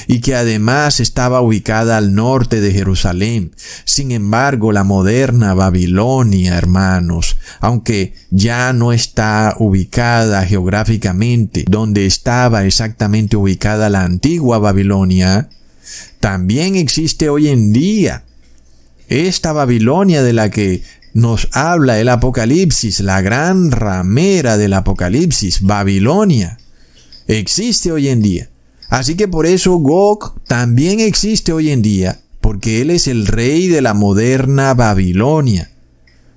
y 0.06 0.20
que 0.20 0.34
además 0.34 1.00
estaba 1.00 1.40
ubicada 1.42 1.98
al 1.98 2.14
norte 2.14 2.60
de 2.60 2.72
Jerusalén. 2.72 3.52
Sin 3.84 4.10
embargo, 4.10 4.72
la 4.72 4.84
moderna 4.84 5.52
Babilonia, 5.52 6.56
hermanos, 6.56 7.36
aunque 7.60 8.14
ya 8.30 8.72
no 8.72 8.92
está 8.92 9.54
ubicada 9.58 10.46
geográficamente 10.46 11.64
donde 11.68 12.06
estaba 12.06 12.64
exactamente 12.64 13.36
ubicada 13.36 13.90
la 13.90 14.04
antigua 14.04 14.58
Babilonia, 14.58 15.50
también 16.20 16.76
existe 16.76 17.28
hoy 17.28 17.48
en 17.48 17.72
día. 17.72 18.24
Esta 19.10 19.52
Babilonia 19.52 20.22
de 20.22 20.32
la 20.32 20.50
que 20.50 20.84
nos 21.14 21.48
habla 21.50 21.98
el 21.98 22.08
Apocalipsis, 22.08 23.00
la 23.00 23.20
gran 23.20 23.72
ramera 23.72 24.56
del 24.56 24.72
Apocalipsis, 24.72 25.62
Babilonia, 25.62 26.58
existe 27.26 27.90
hoy 27.90 28.08
en 28.08 28.22
día. 28.22 28.50
Así 28.88 29.16
que 29.16 29.26
por 29.26 29.46
eso 29.46 29.74
Gog 29.78 30.40
también 30.44 31.00
existe 31.00 31.52
hoy 31.52 31.70
en 31.70 31.82
día, 31.82 32.20
porque 32.40 32.82
él 32.82 32.90
es 32.90 33.08
el 33.08 33.26
rey 33.26 33.66
de 33.66 33.82
la 33.82 33.94
moderna 33.94 34.74
Babilonia. 34.74 35.72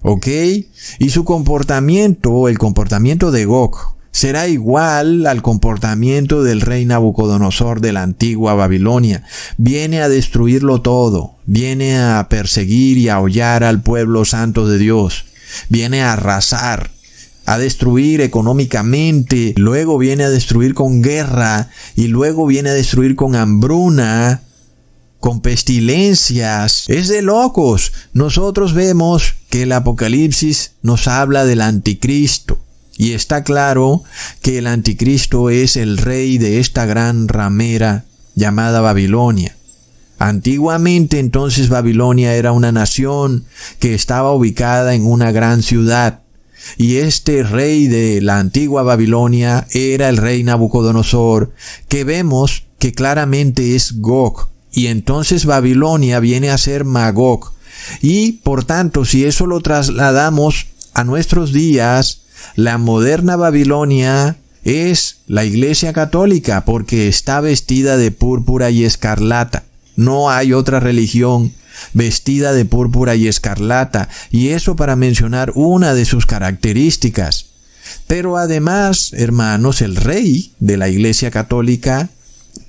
¿Ok? 0.01 0.27
Y 0.97 1.09
su 1.12 1.25
comportamiento, 1.25 2.47
el 2.47 2.57
comportamiento 2.57 3.29
de 3.29 3.45
Gog, 3.45 3.95
será 4.13 4.47
igual 4.47 5.26
al 5.26 5.41
comportamiento 5.41 6.43
del 6.43 6.62
rey 6.62 6.86
Nabucodonosor 6.86 7.82
de 7.82 7.91
la 7.91 8.04
antigua 8.04 8.54
Babilonia. 8.54 9.23
Viene 9.58 10.02
a 10.02 10.08
destruirlo 10.08 10.82
todo, 10.82 11.36
viene 11.45 11.97
a 11.97 12.30
perseguir 12.30 12.99
y 12.99 13.10
a 13.10 13.19
hollar 13.19 13.63
al 13.63 13.82
pueblo 13.82 14.23
santo 14.23 14.67
de 14.67 14.78
Dios, 14.78 15.26
viene 15.67 16.04
a 16.04 16.13
arrasar, 16.13 16.91
a 17.45 17.58
destruir 17.58 18.21
económicamente, 18.21 19.56
luego 19.58 19.97
viene 19.97 20.26
a 20.26 20.30
destruir 20.30 20.76
con 20.76 21.02
guerra 21.02 21.69
y 21.95 22.08
luego 22.08 22.45
viene 22.45 22.69
a 22.69 22.73
destruir 22.73 23.15
con 23.15 23.36
hambruna, 23.36 24.43
con 25.19 25.41
pestilencias. 25.41 26.86
Es 26.88 27.08
de 27.08 27.23
locos. 27.23 27.93
Nosotros 28.13 28.73
vemos 28.73 29.34
que 29.49 29.63
el 29.63 29.71
Apocalipsis 29.71 30.73
nos 30.84 31.08
habla 31.08 31.45
del 31.45 31.62
anticristo. 31.62 32.60
Y 32.97 33.13
está 33.13 33.43
claro 33.43 34.03
que 34.41 34.60
el 34.60 34.67
anticristo 34.67 35.49
es 35.49 35.77
el 35.77 35.97
rey 35.97 36.38
de 36.38 36.60
esta 36.60 36.86
gran 36.86 37.27
ramera 37.27 38.06
llamada 38.36 38.82
Babilonia. 38.82 39.56
Antiguamente 40.19 41.19
entonces 41.19 41.69
Babilonia 41.69 42.36
era 42.36 42.51
una 42.51 42.71
nación 42.71 43.45
que 43.79 43.93
estaba 43.93 44.32
ubicada 44.32 44.93
en 44.93 45.06
una 45.06 45.32
gran 45.32 45.63
ciudad 45.63 46.23
y 46.77 46.97
este 46.97 47.43
rey 47.43 47.88
de 47.88 48.21
la 48.21 48.39
antigua 48.39 48.84
Babilonia 48.84 49.67
era 49.71 50.10
el 50.10 50.17
rey 50.17 50.43
Nabucodonosor, 50.43 51.51
que 51.88 52.03
vemos 52.03 52.63
que 52.79 52.93
claramente 52.93 53.75
es 53.75 53.99
Gog. 53.99 54.47
Y 54.71 54.88
entonces 54.88 55.45
Babilonia 55.45 56.19
viene 56.19 56.49
a 56.49 56.58
ser 56.58 56.84
Magog. 56.84 57.53
Y 58.01 58.34
por 58.43 58.63
tanto, 58.63 59.06
si 59.06 59.25
eso 59.25 59.45
lo 59.45 59.62
trasladamos 59.62 60.67
a 60.93 61.03
nuestros 61.03 61.53
días, 61.53 62.22
la 62.56 62.77
moderna 62.77 63.36
Babilonia 63.36 64.38
es 64.63 65.17
la 65.27 65.45
Iglesia 65.45 65.93
Católica 65.93 66.65
porque 66.65 67.08
está 67.08 67.41
vestida 67.41 67.97
de 67.97 68.12
púrpura 68.12 68.69
y 68.69 68.86
escarlata. 68.86 69.63
No 69.95 70.29
hay 70.29 70.53
otra 70.53 70.79
religión 70.79 71.53
vestida 71.93 72.53
de 72.53 72.65
púrpura 72.65 73.15
y 73.15 73.27
escarlata, 73.27 74.10
y 74.32 74.49
eso 74.49 74.75
para 74.75 74.95
mencionar 74.95 75.51
una 75.56 75.93
de 75.93 76.06
sus 76.06 76.25
características. 76.25 77.47
Pero 78.08 78.38
además, 78.38 79.12
hermanos, 79.13 79.82
el 79.82 79.95
rey 79.95 80.53
de 80.60 80.77
la 80.77 80.89
Iglesia 80.89 81.32
Católica, 81.32 82.10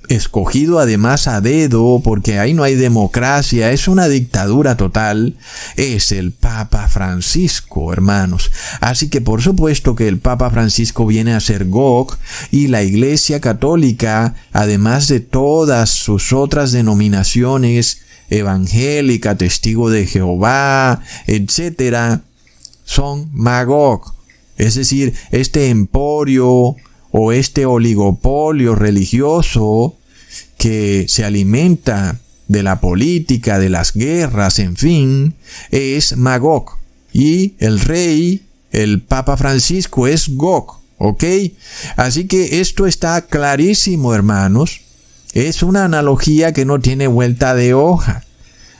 escogido 0.09 0.79
además 0.79 1.27
a 1.27 1.41
dedo, 1.41 2.01
porque 2.03 2.39
ahí 2.39 2.53
no 2.53 2.63
hay 2.63 2.75
democracia, 2.75 3.71
es 3.71 3.87
una 3.87 4.07
dictadura 4.07 4.77
total, 4.77 5.37
es 5.75 6.11
el 6.11 6.31
Papa 6.31 6.87
Francisco, 6.87 7.91
hermanos. 7.93 8.51
Así 8.81 9.09
que 9.09 9.21
por 9.21 9.41
supuesto 9.41 9.95
que 9.95 10.07
el 10.07 10.19
Papa 10.19 10.49
Francisco 10.49 11.05
viene 11.05 11.33
a 11.33 11.39
ser 11.39 11.65
Gog 11.65 12.17
y 12.51 12.67
la 12.67 12.83
Iglesia 12.83 13.41
Católica, 13.41 14.35
además 14.51 15.07
de 15.07 15.19
todas 15.19 15.89
sus 15.89 16.33
otras 16.33 16.71
denominaciones, 16.71 18.01
evangélica, 18.29 19.35
testigo 19.35 19.89
de 19.89 20.07
Jehová, 20.07 21.01
etcétera, 21.27 22.21
son 22.83 23.29
Magog, 23.33 24.13
es 24.57 24.75
decir, 24.75 25.13
este 25.31 25.69
emporio 25.69 26.75
o 27.17 27.31
este 27.31 27.65
oligopolio 27.65 28.75
religioso 28.75 29.95
que 30.57 31.05
se 31.07 31.23
alimenta 31.23 32.19
de 32.49 32.61
la 32.61 32.81
política, 32.81 33.57
de 33.57 33.69
las 33.69 33.93
guerras, 33.93 34.59
en 34.59 34.75
fin, 34.75 35.33
es 35.71 36.17
Magog. 36.17 36.77
Y 37.13 37.53
el 37.59 37.79
rey, 37.79 38.43
el 38.73 39.01
Papa 39.01 39.37
Francisco, 39.37 40.07
es 40.07 40.27
Gog. 40.27 40.81
¿Ok? 40.97 41.23
Así 41.95 42.27
que 42.27 42.59
esto 42.59 42.85
está 42.85 43.21
clarísimo, 43.21 44.13
hermanos. 44.13 44.81
Es 45.33 45.63
una 45.63 45.85
analogía 45.85 46.51
que 46.51 46.65
no 46.65 46.81
tiene 46.81 47.07
vuelta 47.07 47.55
de 47.55 47.73
hoja. 47.73 48.24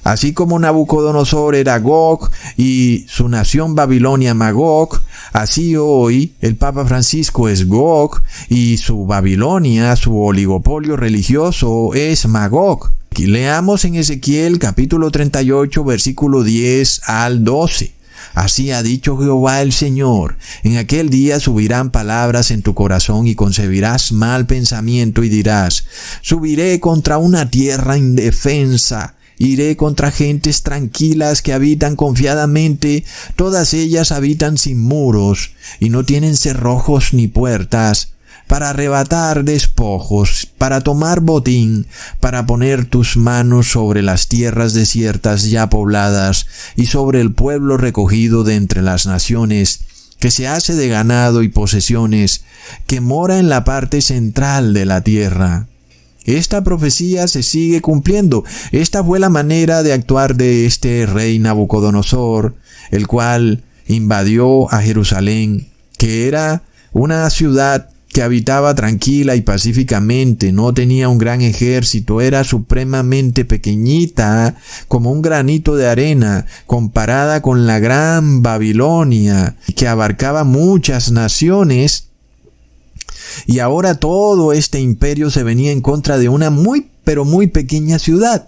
Así 0.06 0.34
como 0.34 0.60
Nabucodonosor 0.60 1.56
era 1.56 1.80
Gog 1.80 2.30
y 2.58 3.06
su 3.08 3.28
nación 3.28 3.74
Babilonia 3.74 4.36
Magog, 4.36 5.02
así 5.34 5.76
hoy 5.78 6.36
el 6.42 6.58
Papa 6.58 6.86
Francisco 6.86 7.50
es 7.50 7.68
Gog 7.68 8.22
y 8.48 8.78
su 8.78 9.08
Babilonia, 9.08 9.96
su 9.96 10.16
oligopolio 10.22 10.96
religioso 10.96 11.96
es 11.96 12.28
Magog. 12.28 12.92
leamos 13.18 13.84
en 13.84 13.96
Ezequiel 13.96 14.60
capítulo 14.60 15.10
38 15.10 15.84
versículo 15.84 16.44
10 16.44 17.02
al 17.08 17.44
12. 17.44 17.94
Así 18.36 18.70
ha 18.70 18.84
dicho 18.84 19.18
Jehová 19.18 19.64
el 19.64 19.74
Señor. 19.74 20.38
En 20.62 20.78
aquel 20.78 21.10
día 21.10 21.40
subirán 21.40 21.90
palabras 21.90 22.52
en 22.52 22.62
tu 22.62 22.76
corazón 22.76 23.26
y 23.26 23.34
concebirás 23.34 24.12
mal 24.12 24.46
pensamiento 24.46 25.24
y 25.24 25.30
dirás, 25.30 25.86
subiré 26.22 26.80
contra 26.80 27.18
una 27.18 27.50
tierra 27.50 27.98
indefensa. 27.98 29.16
Iré 29.38 29.76
contra 29.76 30.12
gentes 30.12 30.64
tranquilas 30.64 31.42
que 31.42 31.54
habitan 31.54 31.96
confiadamente, 31.96 33.04
todas 33.36 33.74
ellas 33.74 34.12
habitan 34.12 34.58
sin 34.58 34.82
muros, 34.82 35.52
y 35.80 35.90
no 35.90 36.06
tienen 36.06 36.38
cerrojos 36.38 37.14
ni 37.14 37.28
puertas, 37.28 38.14
para 38.48 38.70
arrebatar 38.70 39.44
despojos, 39.44 40.48
para 40.58 40.82
tomar 40.82 41.20
botín, 41.20 41.88
para 42.20 42.46
poner 42.46 42.86
tus 42.86 43.18
manos 43.18 43.72
sobre 43.72 44.02
las 44.02 44.28
tierras 44.28 44.74
desiertas 44.74 45.50
ya 45.50 45.70
pobladas 45.70 46.46
y 46.76 46.86
sobre 46.86 47.22
el 47.22 47.34
pueblo 47.34 47.78
recogido 47.78 48.44
de 48.44 48.56
entre 48.56 48.82
las 48.82 49.06
naciones, 49.06 49.82
que 50.20 50.32
se 50.32 50.48
hace 50.48 50.76
de 50.76 50.88
ganado 50.88 51.44
y 51.44 51.50
posesiones, 51.50 52.44
que 52.88 53.02
mora 53.02 53.40
en 53.40 53.50
la 53.50 53.64
parte 53.64 54.02
central 54.02 54.74
de 54.74 54.86
la 54.86 55.02
tierra. 55.02 55.68
Esta 56.26 56.64
profecía 56.64 57.28
se 57.28 57.44
sigue 57.44 57.82
cumpliendo. 57.82 58.44
Esta 58.72 59.04
fue 59.04 59.20
la 59.20 59.30
manera 59.30 59.84
de 59.84 59.94
actuar 59.94 60.36
de 60.36 60.66
este 60.66 61.06
rey 61.06 61.40
Nabucodonosor, 61.40 62.56
el 62.92 63.08
cual 63.08 63.64
invadió 63.88 64.72
a 64.74 64.82
Jerusalén, 64.82 65.68
que 65.98 66.28
era 66.28 66.64
una 66.92 67.30
ciudad 67.30 67.90
que 68.16 68.24
habitaba 68.24 68.74
tranquila 68.74 69.36
y 69.36 69.42
pacíficamente, 69.42 70.54
no 70.54 70.74
tenía 70.74 71.10
un 71.10 71.18
gran 71.18 71.42
ejército, 71.42 72.22
era 72.22 72.46
supremamente 72.46 73.44
pequeñita, 73.44 74.56
como 74.88 75.12
un 75.12 75.22
granito 75.22 75.76
de 75.76 75.90
arena, 75.90 76.46
comparada 76.66 77.42
con 77.42 77.68
la 77.68 77.80
gran 77.80 78.42
Babilonia, 78.42 79.58
que 79.76 79.90
abarcaba 79.90 80.46
muchas 80.46 81.12
naciones, 81.12 82.05
y 83.46 83.60
ahora 83.60 83.96
todo 83.96 84.54
este 84.54 84.80
imperio 84.80 85.30
se 85.30 85.44
venía 85.44 85.72
en 85.72 85.82
contra 85.82 86.18
de 86.18 86.30
una 86.30 86.50
muy 86.50 86.88
pero 87.04 87.24
muy 87.24 87.48
pequeña 87.48 88.00
ciudad 88.00 88.48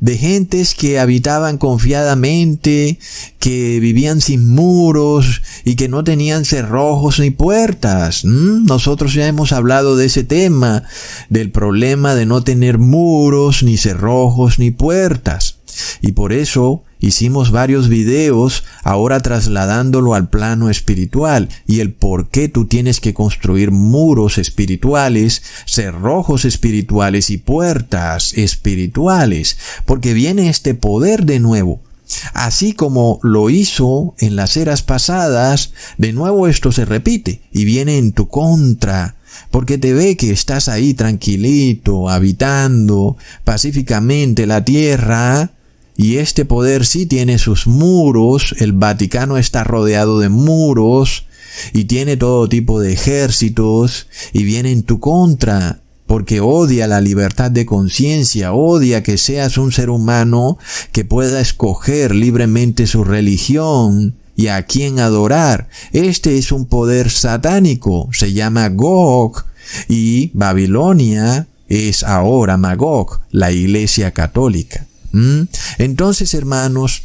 de 0.00 0.18
gentes 0.18 0.74
que 0.74 0.98
habitaban 0.98 1.56
confiadamente, 1.56 2.98
que 3.38 3.80
vivían 3.80 4.20
sin 4.20 4.54
muros 4.54 5.40
y 5.64 5.76
que 5.76 5.88
no 5.88 6.04
tenían 6.04 6.44
cerrojos 6.44 7.20
ni 7.20 7.30
puertas. 7.30 8.24
¿Mm? 8.24 8.66
Nosotros 8.66 9.14
ya 9.14 9.26
hemos 9.26 9.52
hablado 9.52 9.96
de 9.96 10.06
ese 10.06 10.22
tema, 10.22 10.82
del 11.30 11.50
problema 11.50 12.14
de 12.14 12.26
no 12.26 12.42
tener 12.42 12.76
muros, 12.78 13.62
ni 13.62 13.78
cerrojos, 13.78 14.58
ni 14.58 14.70
puertas. 14.70 15.56
Y 16.02 16.12
por 16.12 16.34
eso 16.34 16.82
hicimos 17.06 17.50
varios 17.50 17.88
videos 17.88 18.64
ahora 18.82 19.20
trasladándolo 19.20 20.14
al 20.14 20.28
plano 20.28 20.70
espiritual 20.70 21.48
y 21.66 21.80
el 21.80 21.92
por 21.92 22.28
qué 22.28 22.48
tú 22.48 22.66
tienes 22.66 23.00
que 23.00 23.14
construir 23.14 23.70
muros 23.70 24.38
espirituales, 24.38 25.42
cerrojos 25.66 26.44
espirituales 26.44 27.30
y 27.30 27.38
puertas 27.38 28.32
espirituales, 28.34 29.58
porque 29.84 30.14
viene 30.14 30.48
este 30.48 30.74
poder 30.74 31.26
de 31.26 31.40
nuevo. 31.40 31.80
Así 32.32 32.74
como 32.74 33.18
lo 33.22 33.50
hizo 33.50 34.14
en 34.18 34.36
las 34.36 34.56
eras 34.56 34.82
pasadas, 34.82 35.72
de 35.96 36.12
nuevo 36.12 36.48
esto 36.48 36.70
se 36.72 36.84
repite 36.84 37.40
y 37.52 37.64
viene 37.64 37.98
en 37.98 38.12
tu 38.12 38.28
contra 38.28 39.16
porque 39.50 39.78
te 39.78 39.92
ve 39.92 40.16
que 40.16 40.30
estás 40.30 40.68
ahí 40.68 40.94
tranquilito, 40.94 42.08
habitando 42.08 43.16
pacíficamente 43.44 44.46
la 44.46 44.64
tierra, 44.64 45.50
y 45.96 46.16
este 46.16 46.44
poder 46.44 46.86
sí 46.86 47.06
tiene 47.06 47.38
sus 47.38 47.66
muros, 47.66 48.54
el 48.58 48.72
Vaticano 48.72 49.38
está 49.38 49.64
rodeado 49.64 50.18
de 50.18 50.28
muros 50.28 51.26
y 51.72 51.84
tiene 51.84 52.16
todo 52.16 52.48
tipo 52.48 52.80
de 52.80 52.92
ejércitos 52.92 54.08
y 54.32 54.42
viene 54.44 54.72
en 54.72 54.82
tu 54.82 54.98
contra 54.98 55.80
porque 56.06 56.40
odia 56.40 56.86
la 56.86 57.00
libertad 57.00 57.50
de 57.50 57.64
conciencia, 57.64 58.52
odia 58.52 59.02
que 59.02 59.16
seas 59.16 59.56
un 59.56 59.72
ser 59.72 59.88
humano 59.88 60.58
que 60.92 61.04
pueda 61.04 61.40
escoger 61.40 62.14
libremente 62.14 62.86
su 62.86 63.04
religión 63.04 64.14
y 64.36 64.48
a 64.48 64.62
quién 64.64 64.98
adorar. 64.98 65.68
Este 65.92 66.36
es 66.36 66.52
un 66.52 66.66
poder 66.66 67.10
satánico, 67.10 68.08
se 68.12 68.32
llama 68.32 68.68
Gog 68.68 69.44
y 69.88 70.30
Babilonia 70.34 71.46
es 71.68 72.02
ahora 72.02 72.56
Magog, 72.58 73.20
la 73.30 73.50
iglesia 73.50 74.10
católica. 74.10 74.86
¿Mm? 75.14 75.42
Entonces, 75.78 76.34
hermanos, 76.34 77.02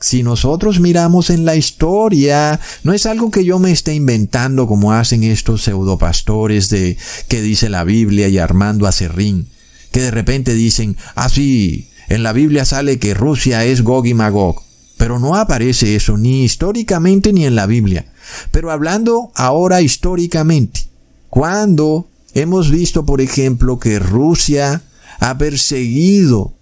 si 0.00 0.22
nosotros 0.22 0.80
miramos 0.80 1.30
en 1.30 1.46
la 1.46 1.56
historia, 1.56 2.60
no 2.84 2.92
es 2.92 3.06
algo 3.06 3.30
que 3.30 3.44
yo 3.44 3.58
me 3.58 3.72
esté 3.72 3.94
inventando 3.94 4.66
como 4.66 4.92
hacen 4.92 5.24
estos 5.24 5.62
pseudopastores 5.62 6.68
de 6.68 6.98
que 7.26 7.40
dice 7.40 7.70
la 7.70 7.84
Biblia 7.84 8.28
y 8.28 8.36
Armando 8.36 8.86
Acerrín, 8.86 9.48
que 9.90 10.02
de 10.02 10.10
repente 10.10 10.52
dicen, 10.52 10.98
ah 11.14 11.30
sí, 11.30 11.88
en 12.10 12.22
la 12.22 12.34
Biblia 12.34 12.66
sale 12.66 12.98
que 12.98 13.14
Rusia 13.14 13.64
es 13.64 13.80
Gog 13.80 14.06
y 14.06 14.12
Magog, 14.12 14.62
pero 14.98 15.18
no 15.18 15.34
aparece 15.34 15.96
eso 15.96 16.18
ni 16.18 16.44
históricamente 16.44 17.32
ni 17.32 17.46
en 17.46 17.54
la 17.54 17.64
Biblia. 17.64 18.12
Pero 18.50 18.70
hablando 18.70 19.32
ahora 19.34 19.80
históricamente, 19.80 20.82
cuando 21.30 22.08
hemos 22.34 22.70
visto, 22.70 23.06
por 23.06 23.22
ejemplo, 23.22 23.78
que 23.78 23.98
Rusia 23.98 24.82
ha 25.18 25.38
perseguido 25.38 26.57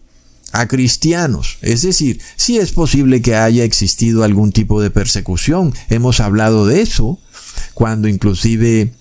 a 0.52 0.68
cristianos. 0.68 1.58
Es 1.60 1.82
decir, 1.82 2.20
si 2.36 2.58
es 2.58 2.72
posible 2.72 3.22
que 3.22 3.36
haya 3.36 3.64
existido 3.64 4.24
algún 4.24 4.52
tipo 4.52 4.80
de 4.80 4.90
persecución. 4.90 5.74
Hemos 5.88 6.20
hablado 6.20 6.66
de 6.66 6.82
eso 6.82 7.18
cuando 7.74 8.08
inclusive 8.08 8.92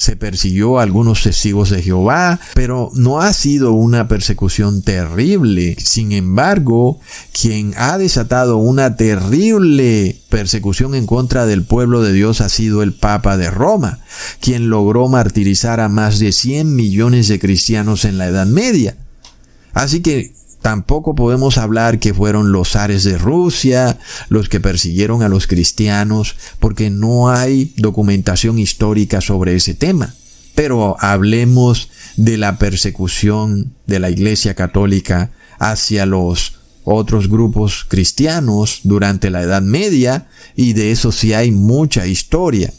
se 0.00 0.16
persiguió 0.16 0.78
a 0.78 0.82
algunos 0.82 1.22
testigos 1.22 1.68
de 1.68 1.82
Jehová, 1.82 2.40
pero 2.54 2.90
no 2.94 3.20
ha 3.20 3.34
sido 3.34 3.72
una 3.72 4.08
persecución 4.08 4.80
terrible. 4.80 5.76
Sin 5.78 6.12
embargo, 6.12 7.00
quien 7.38 7.74
ha 7.76 7.98
desatado 7.98 8.56
una 8.56 8.96
terrible 8.96 10.16
persecución 10.30 10.94
en 10.94 11.04
contra 11.04 11.44
del 11.44 11.64
pueblo 11.64 12.00
de 12.00 12.14
Dios 12.14 12.40
ha 12.40 12.48
sido 12.48 12.82
el 12.82 12.94
Papa 12.94 13.36
de 13.36 13.50
Roma, 13.50 13.98
quien 14.40 14.70
logró 14.70 15.06
martirizar 15.08 15.80
a 15.80 15.90
más 15.90 16.18
de 16.18 16.32
100 16.32 16.74
millones 16.74 17.28
de 17.28 17.38
cristianos 17.38 18.06
en 18.06 18.16
la 18.16 18.28
Edad 18.28 18.46
Media. 18.46 18.96
Así 19.74 20.00
que 20.00 20.32
Tampoco 20.62 21.14
podemos 21.14 21.56
hablar 21.56 21.98
que 21.98 22.12
fueron 22.12 22.52
los 22.52 22.72
zares 22.72 23.04
de 23.04 23.16
Rusia 23.16 23.98
los 24.28 24.48
que 24.48 24.60
persiguieron 24.60 25.22
a 25.22 25.28
los 25.28 25.46
cristianos, 25.46 26.36
porque 26.58 26.90
no 26.90 27.30
hay 27.30 27.72
documentación 27.76 28.58
histórica 28.58 29.20
sobre 29.20 29.54
ese 29.56 29.74
tema. 29.74 30.14
Pero 30.54 30.96
hablemos 31.00 31.88
de 32.16 32.36
la 32.36 32.58
persecución 32.58 33.72
de 33.86 34.00
la 34.00 34.10
Iglesia 34.10 34.54
Católica 34.54 35.30
hacia 35.58 36.04
los 36.04 36.54
otros 36.84 37.28
grupos 37.28 37.86
cristianos 37.88 38.80
durante 38.84 39.30
la 39.30 39.42
Edad 39.42 39.62
Media, 39.62 40.28
y 40.56 40.74
de 40.74 40.90
eso 40.90 41.12
sí 41.12 41.32
hay 41.32 41.50
mucha 41.50 42.06
historia. 42.06 42.72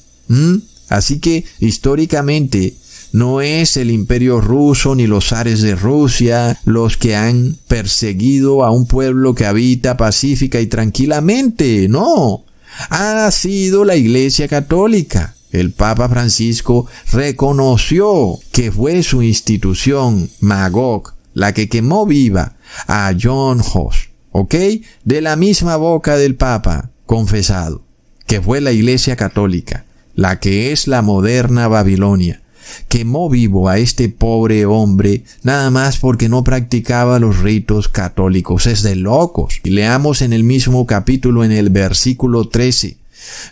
Así 0.90 1.20
que 1.20 1.46
históricamente 1.60 2.76
no 3.12 3.42
es 3.42 3.76
el 3.76 3.92
imperio 3.92 4.40
ruso 4.40 4.96
ni 4.96 5.06
los 5.06 5.30
zares 5.30 5.62
de 5.62 5.76
Rusia 5.76 6.60
los 6.64 6.98
que 6.98 7.16
han 7.16 7.58
perseguido 7.68 8.64
a 8.64 8.72
un 8.72 8.88
pueblo 8.88 9.36
que 9.36 9.46
habita 9.46 9.98
pacífica 9.98 10.62
y 10.62 10.68
tranquilamente, 10.68 11.88
no. 11.90 12.46
Ha 12.90 13.30
sido 13.32 13.84
la 13.84 13.98
Iglesia 13.98 14.48
Católica. 14.48 15.36
El 15.52 15.72
Papa 15.72 16.08
Francisco 16.08 16.88
reconoció 17.12 18.40
que 18.54 18.72
fue 18.72 19.04
su 19.04 19.22
institución, 19.22 20.30
Magog, 20.40 21.14
la 21.34 21.54
que 21.54 21.68
quemó 21.68 22.06
viva 22.06 22.56
a 22.88 23.14
John 23.22 23.60
Hus, 23.60 24.12
¿ok? 24.32 24.56
De 25.04 25.20
la 25.20 25.36
misma 25.36 25.76
boca 25.76 26.16
del 26.16 26.36
Papa, 26.36 26.92
confesado, 27.06 27.84
que 28.26 28.42
fue 28.42 28.62
la 28.62 28.72
Iglesia 28.72 29.18
Católica, 29.18 29.84
la 30.16 30.40
que 30.40 30.72
es 30.72 30.88
la 30.88 31.02
moderna 31.02 31.68
Babilonia 31.68 32.41
quemó 32.88 33.30
vivo 33.30 33.70
a 33.70 33.78
este 33.78 34.10
pobre 34.10 34.66
hombre 34.66 35.24
nada 35.44 35.70
más 35.70 35.98
porque 35.98 36.30
no 36.30 36.44
practicaba 36.44 37.20
los 37.20 37.40
ritos 37.40 37.88
católicos. 37.88 38.68
Es 38.68 38.84
de 38.84 38.96
locos. 38.96 39.60
Y 39.64 39.72
leamos 39.72 40.22
en 40.22 40.34
el 40.34 40.44
mismo 40.44 40.86
capítulo 40.86 41.44
en 41.44 41.52
el 41.52 41.70
versículo 41.70 42.48
13. 42.48 42.98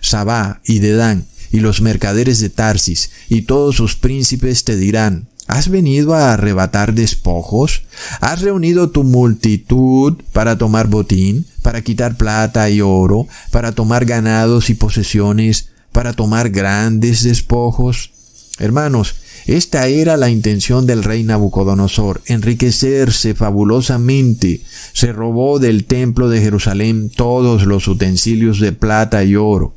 Sabá 0.02 0.62
y 0.66 0.80
Dedán 0.80 1.26
y 1.52 1.60
los 1.60 1.82
mercaderes 1.82 2.40
de 2.40 2.50
Tarsis 2.50 3.12
y 3.28 3.44
todos 3.44 3.76
sus 3.76 3.96
príncipes 3.96 4.64
te 4.64 4.76
dirán, 4.76 5.28
¿Has 5.50 5.70
venido 5.70 6.14
a 6.14 6.34
arrebatar 6.34 6.94
despojos? 6.94 7.82
¿Has 8.22 8.42
reunido 8.42 8.92
tu 8.92 9.04
multitud 9.04 10.22
para 10.32 10.60
tomar 10.60 10.86
botín, 10.86 11.48
para 11.64 11.82
quitar 11.82 12.18
plata 12.18 12.70
y 12.70 12.82
oro, 12.82 13.28
para 13.50 13.72
tomar 13.72 14.06
ganados 14.06 14.70
y 14.70 14.76
posesiones, 14.76 15.70
para 15.92 16.14
tomar 16.14 16.52
grandes 16.52 17.24
despojos? 17.24 18.12
Hermanos, 18.60 19.16
esta 19.46 19.88
era 19.88 20.18
la 20.18 20.30
intención 20.30 20.86
del 20.86 21.04
rey 21.04 21.24
Nabucodonosor, 21.24 22.22
enriquecerse 22.26 23.34
fabulosamente. 23.34 24.62
Se 24.94 25.12
robó 25.14 25.60
del 25.60 25.86
templo 25.86 26.30
de 26.30 26.42
Jerusalén 26.42 27.10
todos 27.10 27.66
los 27.66 27.88
utensilios 27.88 28.60
de 28.60 28.74
plata 28.74 29.24
y 29.24 29.36
oro. 29.36 29.74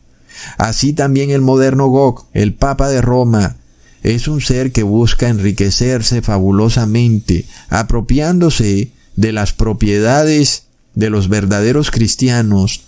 Así 0.58 0.92
también 0.92 1.30
el 1.30 1.40
moderno 1.40 1.86
Gog, 1.86 2.26
el 2.34 2.54
Papa 2.54 2.88
de 2.88 3.00
Roma, 3.00 3.56
es 4.02 4.26
un 4.26 4.40
ser 4.40 4.72
que 4.72 4.82
busca 4.82 5.28
enriquecerse 5.28 6.22
fabulosamente, 6.22 7.46
apropiándose 7.68 8.90
de 9.14 9.32
las 9.32 9.52
propiedades 9.52 10.64
de 10.94 11.08
los 11.08 11.28
verdaderos 11.28 11.90
cristianos, 11.90 12.82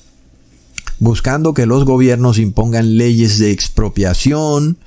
buscando 0.98 1.54
que 1.54 1.66
los 1.66 1.84
gobiernos 1.84 2.38
impongan 2.38 2.96
leyes 2.96 3.38
de 3.38 3.52
expropiación, 3.52 4.78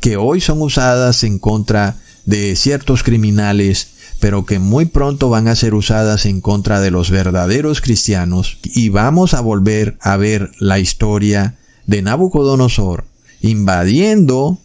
que 0.00 0.16
hoy 0.16 0.40
son 0.40 0.62
usadas 0.62 1.24
en 1.24 1.38
contra 1.38 1.96
de 2.26 2.56
ciertos 2.56 3.02
criminales, 3.02 3.88
pero 4.20 4.44
que 4.44 4.58
muy 4.58 4.84
pronto 4.84 5.30
van 5.30 5.48
a 5.48 5.56
ser 5.56 5.74
usadas 5.74 6.26
en 6.26 6.40
contra 6.40 6.80
de 6.80 6.90
los 6.90 7.10
verdaderos 7.10 7.80
cristianos, 7.80 8.58
y 8.62 8.88
vamos 8.88 9.34
a 9.34 9.40
volver 9.40 9.96
a 10.00 10.16
ver 10.16 10.52
la 10.58 10.78
historia 10.78 11.56
de 11.86 12.02
Nabucodonosor 12.02 13.04
invadiendo 13.40 14.58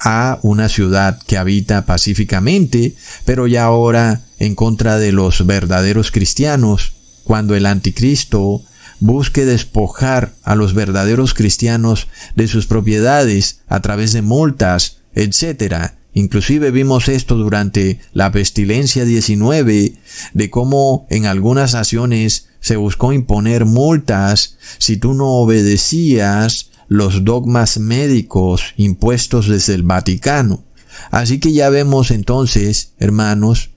a 0.00 0.38
una 0.42 0.68
ciudad 0.68 1.18
que 1.26 1.38
habita 1.38 1.86
pacíficamente, 1.86 2.94
pero 3.24 3.46
ya 3.46 3.64
ahora 3.64 4.22
en 4.38 4.54
contra 4.54 4.98
de 4.98 5.12
los 5.12 5.46
verdaderos 5.46 6.10
cristianos, 6.10 6.92
cuando 7.24 7.54
el 7.54 7.66
anticristo 7.66 8.62
busque 9.00 9.44
despojar 9.44 10.34
a 10.42 10.54
los 10.54 10.74
verdaderos 10.74 11.34
cristianos 11.34 12.08
de 12.34 12.48
sus 12.48 12.66
propiedades 12.66 13.60
a 13.68 13.80
través 13.80 14.12
de 14.12 14.22
multas, 14.22 14.98
etc. 15.14 15.92
Inclusive 16.12 16.70
vimos 16.70 17.08
esto 17.08 17.36
durante 17.36 17.98
la 18.12 18.30
pestilencia 18.30 19.04
19, 19.04 19.94
de 20.32 20.50
cómo 20.50 21.06
en 21.10 21.26
algunas 21.26 21.74
naciones 21.74 22.48
se 22.60 22.76
buscó 22.76 23.12
imponer 23.12 23.64
multas 23.64 24.56
si 24.78 24.96
tú 24.96 25.12
no 25.14 25.32
obedecías 25.32 26.70
los 26.88 27.24
dogmas 27.24 27.78
médicos 27.78 28.74
impuestos 28.76 29.48
desde 29.48 29.74
el 29.74 29.82
Vaticano. 29.82 30.64
Así 31.10 31.40
que 31.40 31.52
ya 31.52 31.68
vemos 31.68 32.10
entonces, 32.10 32.92
hermanos, 32.98 33.70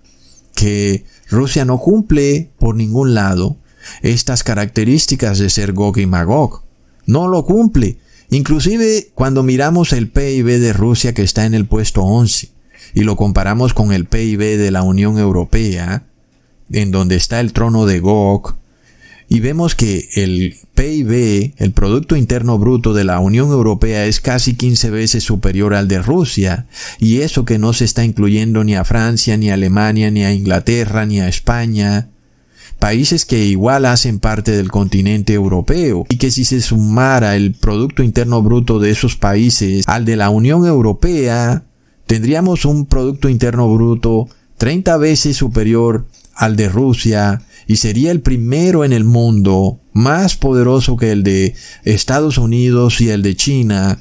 que 0.56 1.06
Rusia 1.30 1.66
no 1.66 1.80
cumple 1.80 2.52
por 2.60 2.76
ningún 2.76 3.14
lado 3.14 3.58
estas 4.02 4.44
características 4.44 5.40
de 5.40 5.50
ser 5.50 5.74
Gog 5.74 5.98
y 5.98 6.06
Magog. 6.06 6.64
No 7.06 7.28
lo 7.28 7.46
cumple. 7.46 7.98
Inclusive 8.30 9.10
cuando 9.14 9.44
miramos 9.44 9.94
el 9.94 10.10
PIB 10.10 10.60
de 10.60 10.74
Rusia 10.74 11.14
que 11.14 11.22
está 11.22 11.46
en 11.46 11.54
el 11.54 11.66
puesto 11.66 12.02
11 12.04 12.50
y 12.94 13.02
lo 13.02 13.16
comparamos 13.16 13.74
con 13.74 13.94
el 13.94 14.06
PIB 14.06 14.58
de 14.58 14.72
la 14.72 14.84
Unión 14.84 15.18
Europea, 15.18 16.04
en 16.72 16.92
donde 16.92 17.16
está 17.16 17.40
el 17.40 17.54
trono 17.54 17.86
de 17.86 18.00
Gog, 18.00 18.56
y 19.30 19.42
vemos 19.42 19.76
que 19.76 20.08
el 20.16 20.56
PIB, 20.74 21.54
el 21.58 21.72
Producto 21.74 22.16
Interno 22.16 22.58
Bruto 22.58 22.94
de 22.94 23.04
la 23.04 23.20
Unión 23.20 23.50
Europea 23.50 24.06
es 24.06 24.22
casi 24.22 24.56
15 24.56 24.90
veces 24.90 25.24
superior 25.24 25.74
al 25.74 25.90
de 25.90 26.02
Rusia, 26.02 26.68
y 26.98 27.22
eso 27.22 27.44
que 27.44 27.60
no 27.60 27.74
se 27.74 27.84
está 27.84 28.06
incluyendo 28.06 28.64
ni 28.64 28.76
a 28.76 28.86
Francia, 28.86 29.36
ni 29.36 29.50
a 29.50 29.56
Alemania, 29.56 30.12
ni 30.12 30.24
a 30.24 30.34
Inglaterra, 30.34 31.06
ni 31.06 31.20
a 31.20 31.28
España, 31.28 32.08
países 32.80 33.26
que 33.26 33.46
igual 33.46 33.86
hacen 33.86 34.20
parte 34.20 34.52
del 34.52 34.70
continente 34.70 35.34
europeo, 35.34 36.06
y 36.10 36.18
que 36.18 36.32
si 36.32 36.46
se 36.46 36.62
sumara 36.62 37.36
el 37.36 37.54
Producto 37.54 38.04
Interno 38.04 38.42
Bruto 38.42 38.80
de 38.80 38.92
esos 38.92 39.16
países 39.16 39.88
al 39.88 40.06
de 40.06 40.16
la 40.16 40.30
Unión 40.30 40.66
Europea, 40.66 41.64
tendríamos 42.06 42.66
un 42.66 42.86
Producto 42.86 43.30
Interno 43.30 43.72
Bruto 43.74 44.28
30 44.58 44.98
veces 44.98 45.38
superior 45.38 46.08
al 46.36 46.56
de 46.56 46.70
Rusia, 46.70 47.42
y 47.68 47.78
sería 47.78 48.12
el 48.12 48.22
primero 48.22 48.86
en 48.86 48.94
el 48.94 49.04
mundo, 49.04 49.80
más 49.92 50.36
poderoso 50.36 50.96
que 50.96 51.12
el 51.12 51.24
de 51.24 51.54
Estados 51.84 52.38
Unidos 52.38 53.02
y 53.02 53.10
el 53.10 53.22
de 53.24 53.36
China. 53.36 54.00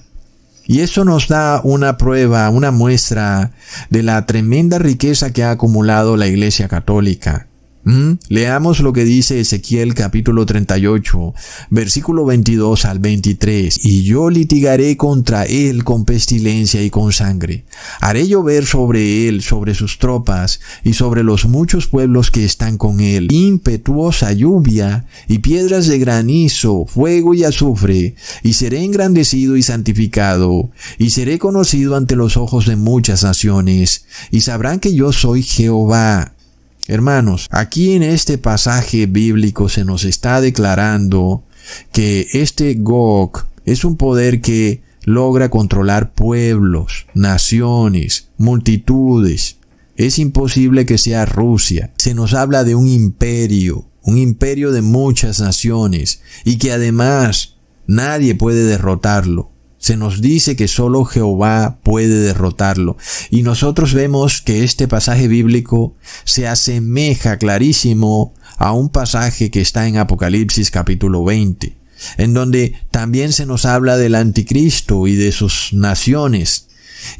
Y 0.66 0.80
eso 0.80 1.04
nos 1.04 1.28
da 1.28 1.60
una 1.64 1.96
prueba, 1.96 2.48
una 2.50 2.70
muestra 2.70 3.52
de 3.90 4.02
la 4.02 4.26
tremenda 4.26 4.78
riqueza 4.78 5.32
que 5.32 5.42
ha 5.42 5.50
acumulado 5.50 6.16
la 6.16 6.26
Iglesia 6.26 6.68
Católica. 6.68 7.48
¿Mm? 7.86 8.14
Leamos 8.30 8.80
lo 8.80 8.92
que 8.92 9.04
dice 9.04 9.38
Ezequiel 9.38 9.94
capítulo 9.94 10.44
38, 10.44 11.34
versículo 11.70 12.24
22 12.24 12.84
al 12.84 12.98
23. 12.98 13.78
Y 13.84 14.02
yo 14.02 14.28
litigaré 14.28 14.96
contra 14.96 15.44
él 15.44 15.84
con 15.84 16.04
pestilencia 16.04 16.82
y 16.82 16.90
con 16.90 17.12
sangre. 17.12 17.64
Haré 18.00 18.26
llover 18.26 18.66
sobre 18.66 19.28
él, 19.28 19.40
sobre 19.40 19.76
sus 19.76 20.00
tropas 20.00 20.58
y 20.82 20.94
sobre 20.94 21.22
los 21.22 21.46
muchos 21.46 21.86
pueblos 21.86 22.32
que 22.32 22.44
están 22.44 22.76
con 22.76 22.98
él, 22.98 23.28
impetuosa 23.30 24.32
lluvia 24.32 25.06
y 25.28 25.38
piedras 25.38 25.86
de 25.86 26.00
granizo, 26.00 26.86
fuego 26.86 27.34
y 27.34 27.44
azufre. 27.44 28.16
Y 28.42 28.54
seré 28.54 28.82
engrandecido 28.82 29.56
y 29.56 29.62
santificado, 29.62 30.70
y 30.98 31.10
seré 31.10 31.38
conocido 31.38 31.94
ante 31.94 32.16
los 32.16 32.36
ojos 32.36 32.66
de 32.66 32.74
muchas 32.74 33.22
naciones, 33.22 34.06
y 34.32 34.40
sabrán 34.40 34.80
que 34.80 34.92
yo 34.92 35.12
soy 35.12 35.44
Jehová 35.44 36.32
Hermanos, 36.88 37.48
aquí 37.50 37.94
en 37.94 38.04
este 38.04 38.38
pasaje 38.38 39.06
bíblico 39.06 39.68
se 39.68 39.84
nos 39.84 40.04
está 40.04 40.40
declarando 40.40 41.42
que 41.92 42.28
este 42.32 42.74
Gog 42.74 43.46
es 43.64 43.84
un 43.84 43.96
poder 43.96 44.40
que 44.40 44.82
logra 45.02 45.50
controlar 45.50 46.12
pueblos, 46.14 47.06
naciones, 47.14 48.28
multitudes. 48.38 49.56
Es 49.96 50.20
imposible 50.20 50.86
que 50.86 50.98
sea 50.98 51.26
Rusia. 51.26 51.92
Se 51.96 52.14
nos 52.14 52.34
habla 52.34 52.62
de 52.62 52.76
un 52.76 52.86
imperio, 52.86 53.88
un 54.02 54.18
imperio 54.18 54.70
de 54.70 54.82
muchas 54.82 55.40
naciones, 55.40 56.20
y 56.44 56.58
que 56.58 56.70
además 56.70 57.56
nadie 57.88 58.36
puede 58.36 58.64
derrotarlo. 58.64 59.50
Se 59.86 59.96
nos 59.96 60.20
dice 60.20 60.56
que 60.56 60.66
solo 60.66 61.04
Jehová 61.04 61.78
puede 61.84 62.20
derrotarlo. 62.22 62.96
Y 63.30 63.44
nosotros 63.44 63.94
vemos 63.94 64.42
que 64.42 64.64
este 64.64 64.88
pasaje 64.88 65.28
bíblico 65.28 65.94
se 66.24 66.48
asemeja 66.48 67.36
clarísimo 67.36 68.34
a 68.56 68.72
un 68.72 68.88
pasaje 68.88 69.52
que 69.52 69.60
está 69.60 69.86
en 69.86 69.98
Apocalipsis 69.98 70.72
capítulo 70.72 71.22
20, 71.22 71.76
en 72.16 72.34
donde 72.34 72.74
también 72.90 73.32
se 73.32 73.46
nos 73.46 73.64
habla 73.64 73.96
del 73.96 74.16
anticristo 74.16 75.06
y 75.06 75.14
de 75.14 75.30
sus 75.30 75.68
naciones, 75.72 76.66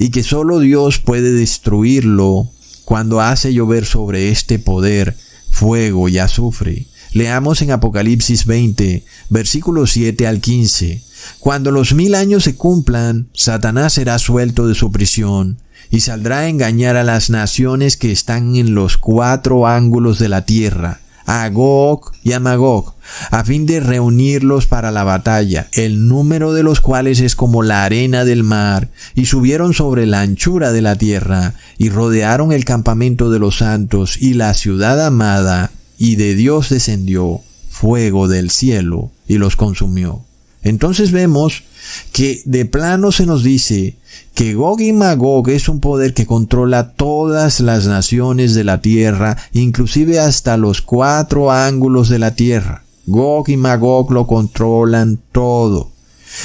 y 0.01 0.11
que 0.11 0.25
solo 0.25 0.59
Dios 0.59 0.99
puede 0.99 1.33
destruirlo 1.35 2.51
cuando 2.85 3.21
hace 3.21 3.55
llover 3.55 3.87
sobre 3.87 4.33
este 4.33 4.59
poder 4.59 5.17
fuego 5.53 6.09
y 6.09 6.19
azufre. 6.19 6.87
Leamos 7.13 7.63
en 7.63 7.71
Apocalipsis 7.71 8.45
20, 8.45 9.05
versículos 9.31 9.93
7 9.93 10.27
al 10.27 10.41
15. 10.41 11.06
Cuando 11.41 11.71
los 11.71 11.95
mil 11.95 12.15
años 12.15 12.45
se 12.45 12.57
cumplan, 12.57 13.29
Satanás 13.33 13.95
será 13.95 14.19
suelto 14.19 14.67
de 14.67 14.75
su 14.75 14.91
prisión 14.93 15.59
y 15.91 16.01
saldrá 16.01 16.41
a 16.41 16.49
engañar 16.49 16.97
a 16.97 17.05
las 17.05 17.31
naciones 17.31 17.97
que 17.97 18.13
están 18.13 18.57
en 18.57 18.75
los 18.75 18.97
cuatro 18.97 19.67
ángulos 19.67 20.19
de 20.19 20.29
la 20.29 20.45
tierra, 20.45 21.01
a 21.27 21.49
Gog 21.49 22.13
y 22.23 22.33
a 22.33 22.41
Magog, 22.41 22.95
a 23.31 23.45
fin 23.45 23.67
de 23.67 23.81
reunirlos 23.81 24.67
para 24.67 24.91
la 24.91 25.05
batalla, 25.05 25.69
el 25.73 26.09
número 26.09 26.53
de 26.53 26.63
los 26.63 26.81
cuales 26.81 27.21
es 27.21 27.37
como 27.37 27.63
la 27.63 27.85
arena 27.85 28.25
del 28.25 28.43
mar, 28.43 28.89
y 29.15 29.27
subieron 29.27 29.75
sobre 29.75 30.07
la 30.07 30.21
anchura 30.21 30.73
de 30.73 30.83
la 30.83 30.97
tierra, 30.97 31.55
y 31.79 31.91
rodearon 31.91 32.53
el 32.53 32.65
campamento 32.65 33.31
de 33.31 33.39
los 33.39 33.59
santos 33.59 34.21
y 34.21 34.35
la 34.35 34.55
ciudad 34.55 35.05
amada, 35.05 35.71
y 35.99 36.17
de 36.17 36.35
Dios 36.35 36.69
descendió 36.69 37.41
fuego 37.71 38.29
del 38.29 38.51
cielo 38.51 39.11
y 39.29 39.39
los 39.39 39.57
consumió. 39.57 40.23
Entonces 40.67 41.13
vemos 41.13 41.63
que 42.11 42.43
de 42.45 42.65
plano 42.65 43.13
se 43.13 43.25
nos 43.25 43.45
dice 43.45 43.95
que 44.35 44.55
Gog 44.55 44.81
y 44.81 44.93
Magog 44.93 45.49
es 45.49 45.69
un 45.69 45.79
poder 45.79 46.13
que 46.13 46.27
controla 46.27 46.91
todas 46.91 47.61
las 47.61 47.87
naciones 47.87 48.53
de 48.53 48.65
la 48.65 48.81
tierra, 48.81 49.37
inclusive 49.53 50.19
hasta 50.19 50.57
los 50.57 50.83
cuatro 50.83 51.53
ángulos 51.53 52.09
de 52.09 52.19
la 52.19 52.35
tierra. 52.35 52.83
Gog 53.07 53.49
y 53.49 53.57
Magog 53.57 54.11
lo 54.11 54.27
controlan 54.27 55.21
todo. 55.31 55.93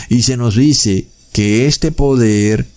Y 0.07 0.21
se 0.21 0.37
nos 0.37 0.55
dice 0.55 1.07
que 1.33 1.65
este 1.65 1.91
poder 1.91 2.67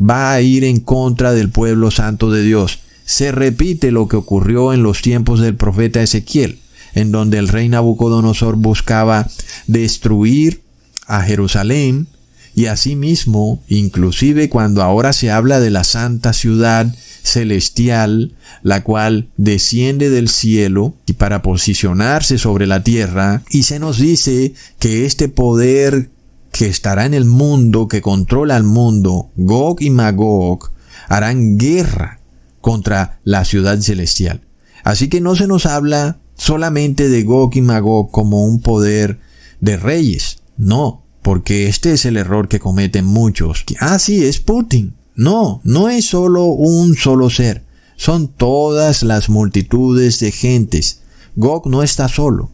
va 0.00 0.32
a 0.32 0.40
ir 0.42 0.62
en 0.62 0.78
contra 0.78 1.32
del 1.32 1.50
pueblo 1.50 1.90
santo 1.90 2.30
de 2.30 2.44
Dios. 2.44 2.78
Se 3.04 3.32
repite 3.32 3.90
lo 3.90 4.06
que 4.06 4.14
ocurrió 4.14 4.72
en 4.72 4.84
los 4.84 5.02
tiempos 5.02 5.40
del 5.40 5.56
profeta 5.56 6.00
Ezequiel, 6.00 6.60
en 6.94 7.10
donde 7.10 7.38
el 7.38 7.48
rey 7.48 7.68
Nabucodonosor 7.68 8.54
buscaba 8.54 9.26
destruir 9.66 10.63
a 11.06 11.22
Jerusalén 11.22 12.08
y 12.54 12.66
asimismo, 12.66 13.62
inclusive 13.68 14.48
cuando 14.48 14.82
ahora 14.82 15.12
se 15.12 15.30
habla 15.30 15.58
de 15.60 15.70
la 15.70 15.84
santa 15.84 16.32
ciudad 16.32 16.94
celestial, 17.22 18.36
la 18.62 18.84
cual 18.84 19.28
desciende 19.36 20.10
del 20.10 20.28
cielo 20.28 20.94
y 21.06 21.14
para 21.14 21.42
posicionarse 21.42 22.38
sobre 22.38 22.66
la 22.66 22.84
tierra, 22.84 23.42
y 23.50 23.64
se 23.64 23.78
nos 23.78 23.98
dice 23.98 24.54
que 24.78 25.04
este 25.04 25.28
poder 25.28 26.10
que 26.52 26.66
estará 26.66 27.06
en 27.06 27.14
el 27.14 27.24
mundo, 27.24 27.88
que 27.88 28.00
controla 28.00 28.56
el 28.56 28.62
mundo, 28.62 29.30
Gog 29.34 29.82
y 29.82 29.90
Magog, 29.90 30.70
harán 31.08 31.58
guerra 31.58 32.20
contra 32.60 33.18
la 33.24 33.44
ciudad 33.44 33.80
celestial. 33.80 34.42
Así 34.84 35.08
que 35.08 35.20
no 35.20 35.34
se 35.34 35.48
nos 35.48 35.66
habla 35.66 36.18
solamente 36.36 37.08
de 37.08 37.24
Gog 37.24 37.56
y 37.56 37.62
Magog 37.62 38.10
como 38.12 38.44
un 38.44 38.60
poder 38.60 39.18
de 39.60 39.76
reyes, 39.76 40.38
no, 40.56 41.04
porque 41.22 41.68
este 41.68 41.92
es 41.92 42.04
el 42.04 42.16
error 42.16 42.48
que 42.48 42.60
cometen 42.60 43.04
muchos. 43.04 43.64
Ah, 43.80 43.98
sí, 43.98 44.24
es 44.24 44.40
Putin. 44.40 44.94
No, 45.16 45.60
no 45.64 45.88
es 45.88 46.06
solo 46.06 46.46
un 46.46 46.96
solo 46.96 47.30
ser, 47.30 47.64
son 47.96 48.28
todas 48.28 49.02
las 49.02 49.28
multitudes 49.28 50.18
de 50.18 50.32
gentes. 50.32 51.02
Gog 51.36 51.68
no 51.68 51.82
está 51.82 52.08
solo. 52.08 52.50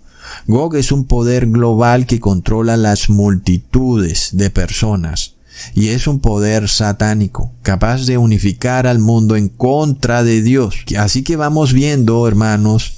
Gog 0.46 0.76
es 0.76 0.92
un 0.92 1.04
poder 1.04 1.46
global 1.46 2.06
que 2.06 2.20
controla 2.20 2.76
las 2.76 3.08
multitudes 3.08 4.30
de 4.32 4.50
personas 4.50 5.36
y 5.74 5.88
es 5.88 6.06
un 6.06 6.20
poder 6.20 6.68
satánico, 6.68 7.52
capaz 7.62 8.06
de 8.06 8.18
unificar 8.18 8.86
al 8.86 8.98
mundo 8.98 9.36
en 9.36 9.48
contra 9.48 10.22
de 10.22 10.42
Dios. 10.42 10.76
Así 10.98 11.22
que 11.22 11.36
vamos 11.36 11.72
viendo, 11.72 12.26
hermanos, 12.26 12.92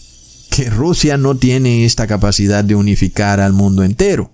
que 0.50 0.70
Rusia 0.70 1.16
no 1.16 1.36
tiene 1.36 1.84
esta 1.84 2.06
capacidad 2.06 2.64
de 2.64 2.74
unificar 2.74 3.40
al 3.40 3.52
mundo 3.52 3.82
entero. 3.82 4.30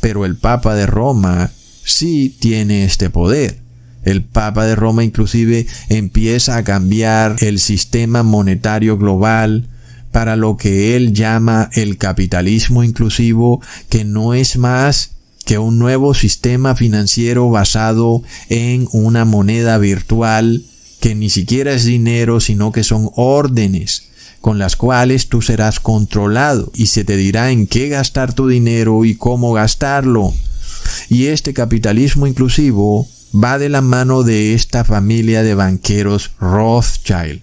Pero 0.00 0.24
el 0.24 0.36
Papa 0.36 0.74
de 0.74 0.86
Roma 0.86 1.50
sí 1.84 2.34
tiene 2.38 2.84
este 2.84 3.10
poder. 3.10 3.58
El 4.04 4.22
Papa 4.22 4.66
de 4.66 4.74
Roma 4.74 5.04
inclusive 5.04 5.66
empieza 5.88 6.56
a 6.56 6.64
cambiar 6.64 7.36
el 7.40 7.58
sistema 7.58 8.22
monetario 8.22 8.98
global 8.98 9.68
para 10.12 10.36
lo 10.36 10.56
que 10.56 10.94
él 10.96 11.12
llama 11.12 11.70
el 11.72 11.96
capitalismo 11.96 12.84
inclusivo, 12.84 13.60
que 13.88 14.04
no 14.04 14.34
es 14.34 14.56
más 14.56 15.12
que 15.44 15.58
un 15.58 15.78
nuevo 15.78 16.14
sistema 16.14 16.74
financiero 16.74 17.50
basado 17.50 18.22
en 18.48 18.88
una 18.92 19.24
moneda 19.24 19.76
virtual 19.78 20.62
que 21.00 21.14
ni 21.14 21.30
siquiera 21.30 21.72
es 21.72 21.84
dinero, 21.84 22.40
sino 22.40 22.72
que 22.72 22.84
son 22.84 23.10
órdenes 23.14 24.08
con 24.44 24.58
las 24.58 24.76
cuales 24.76 25.30
tú 25.30 25.40
serás 25.40 25.80
controlado 25.80 26.70
y 26.74 26.88
se 26.88 27.02
te 27.02 27.16
dirá 27.16 27.50
en 27.50 27.66
qué 27.66 27.88
gastar 27.88 28.34
tu 28.34 28.46
dinero 28.46 29.06
y 29.06 29.14
cómo 29.14 29.54
gastarlo. 29.54 30.34
Y 31.08 31.28
este 31.28 31.54
capitalismo 31.54 32.26
inclusivo 32.26 33.08
va 33.34 33.58
de 33.58 33.70
la 33.70 33.80
mano 33.80 34.22
de 34.22 34.52
esta 34.52 34.84
familia 34.84 35.42
de 35.42 35.54
banqueros 35.54 36.32
Rothschild. 36.40 37.40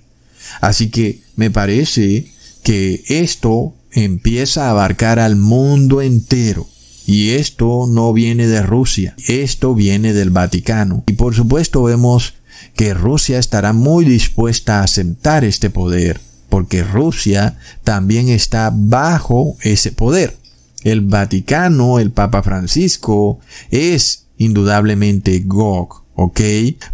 Así 0.61 0.91
que 0.91 1.23
me 1.35 1.49
parece 1.49 2.27
que 2.61 3.03
esto 3.07 3.73
empieza 3.91 4.67
a 4.67 4.69
abarcar 4.69 5.17
al 5.17 5.37
mundo 5.37 6.03
entero. 6.03 6.67
Y 7.07 7.31
esto 7.31 7.87
no 7.89 8.13
viene 8.13 8.45
de 8.45 8.61
Rusia, 8.61 9.15
esto 9.27 9.73
viene 9.73 10.13
del 10.13 10.29
Vaticano. 10.29 11.03
Y 11.07 11.13
por 11.13 11.33
supuesto 11.33 11.81
vemos 11.81 12.35
que 12.75 12.93
Rusia 12.93 13.39
estará 13.39 13.73
muy 13.73 14.05
dispuesta 14.05 14.81
a 14.81 14.83
aceptar 14.83 15.43
este 15.43 15.71
poder, 15.71 16.21
porque 16.51 16.83
Rusia 16.83 17.57
también 17.85 18.27
está 18.27 18.73
bajo 18.75 19.55
ese 19.61 19.93
poder. 19.93 20.35
El 20.83 20.99
Vaticano, 20.99 21.97
el 21.97 22.11
Papa 22.11 22.43
Francisco, 22.43 23.39
es 23.69 24.27
indudablemente 24.37 25.39
Gog, 25.45 26.03
¿ok? 26.13 26.41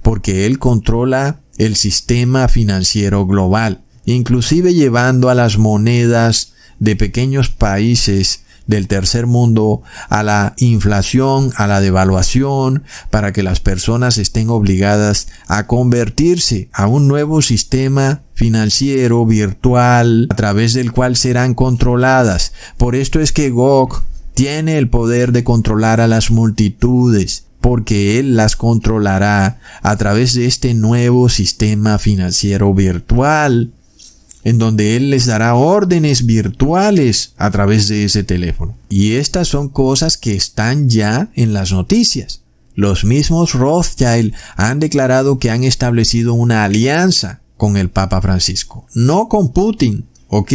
Porque 0.03 0.45
él 0.45 0.60
controla 0.60 1.39
el 1.58 1.76
sistema 1.76 2.47
financiero 2.49 3.26
global, 3.26 3.82
inclusive 4.05 4.76
llevando 4.76 5.28
a 5.28 5.34
las 5.34 5.58
monedas 5.58 6.53
de 6.78 6.95
pequeños 6.95 7.49
países 7.49 8.43
del 8.68 8.88
tercer 8.88 9.26
mundo 9.26 9.82
a 10.09 10.24
la 10.24 10.53
inflación, 10.57 11.51
a 11.55 11.68
la 11.68 11.82
devaluación, 11.82 12.84
para 13.09 13.34
que 13.34 13.43
las 13.43 13.59
personas 13.59 14.18
estén 14.18 14.49
obligadas 14.49 15.28
a 15.47 15.68
convertirse 15.68 16.70
a 16.74 16.88
un 16.88 17.07
nuevo 17.07 17.41
sistema 17.41 18.22
financiero 18.34 19.26
virtual 19.26 20.28
a 20.30 20.36
través 20.36 20.74
del 20.74 20.91
cual 20.91 21.15
serán 21.15 21.53
controladas. 21.53 22.53
Por 22.78 22.95
esto 22.95 23.20
es 23.20 23.32
que 23.32 23.49
Gog 23.49 24.03
tiene 24.34 24.78
el 24.78 24.89
poder 24.89 25.32
de 25.32 25.43
controlar 25.43 25.99
a 25.99 26.07
las 26.07 26.30
multitudes 26.30 27.45
porque 27.61 28.20
Él 28.20 28.36
las 28.36 28.55
controlará 28.55 29.59
a 29.82 29.95
través 29.97 30.34
de 30.34 30.45
este 30.45 30.74
nuevo 30.74 31.28
sistema 31.28 31.97
financiero 31.97 32.74
virtual 32.74 33.74
en 34.48 34.60
donde 34.60 34.95
Él 34.95 35.10
les 35.10 35.26
dará 35.26 35.56
órdenes 35.56 36.26
virtuales 36.26 37.34
a 37.36 37.52
través 37.52 37.89
de 37.89 38.06
ese 38.06 38.24
teléfono. 38.24 38.78
Y 38.88 39.16
estas 39.16 39.50
son 39.50 39.68
cosas 39.68 40.16
que 40.16 40.36
están 40.36 40.89
ya 40.89 41.30
en 41.36 41.52
las 41.52 41.74
noticias. 41.74 42.43
Los 42.74 43.04
mismos 43.04 43.52
Rothschild 43.52 44.34
han 44.56 44.80
declarado 44.80 45.38
que 45.38 45.52
han 45.52 45.66
establecido 45.66 46.34
una 46.34 46.64
alianza 46.64 47.41
con 47.58 47.76
el 47.76 47.89
Papa 47.89 48.22
Francisco, 48.22 48.86
no 48.95 49.28
con 49.28 49.52
Putin, 49.52 50.06
¿ok? 50.30 50.54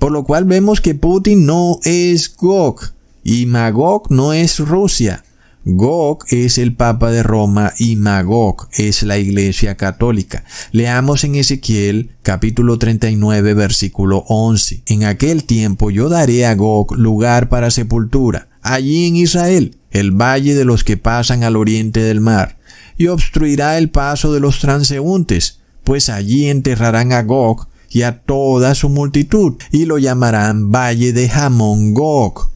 Por 0.00 0.10
lo 0.10 0.24
cual 0.24 0.44
vemos 0.44 0.80
que 0.80 0.96
Putin 0.96 1.46
no 1.46 1.78
es 1.84 2.34
Gog 2.34 2.80
y 3.22 3.46
Magog 3.46 4.10
no 4.10 4.32
es 4.32 4.58
Rusia. 4.58 5.22
Gog 5.66 6.24
es 6.30 6.56
el 6.56 6.74
Papa 6.74 7.10
de 7.10 7.22
Roma 7.22 7.74
y 7.78 7.96
Magog 7.96 8.68
es 8.72 9.02
la 9.02 9.18
Iglesia 9.18 9.76
Católica. 9.76 10.42
Leamos 10.72 11.22
en 11.24 11.34
Ezequiel 11.34 12.12
capítulo 12.22 12.78
39 12.78 13.52
versículo 13.52 14.24
11. 14.28 14.84
En 14.86 15.04
aquel 15.04 15.44
tiempo 15.44 15.90
yo 15.90 16.08
daré 16.08 16.46
a 16.46 16.54
Gog 16.54 16.96
lugar 16.96 17.50
para 17.50 17.70
sepultura, 17.70 18.48
allí 18.62 19.06
en 19.06 19.16
Israel, 19.16 19.76
el 19.90 20.12
valle 20.12 20.54
de 20.54 20.64
los 20.64 20.82
que 20.82 20.96
pasan 20.96 21.44
al 21.44 21.56
oriente 21.56 22.00
del 22.00 22.22
mar, 22.22 22.56
y 22.96 23.08
obstruirá 23.08 23.76
el 23.76 23.90
paso 23.90 24.32
de 24.32 24.40
los 24.40 24.60
transeúntes, 24.60 25.60
pues 25.84 26.08
allí 26.08 26.48
enterrarán 26.48 27.12
a 27.12 27.22
Gog 27.22 27.68
y 27.90 28.00
a 28.02 28.20
toda 28.20 28.74
su 28.74 28.88
multitud, 28.88 29.56
y 29.70 29.84
lo 29.84 29.98
llamarán 29.98 30.72
valle 30.72 31.12
de 31.12 31.28
Hamon 31.28 31.92
Gog 31.92 32.50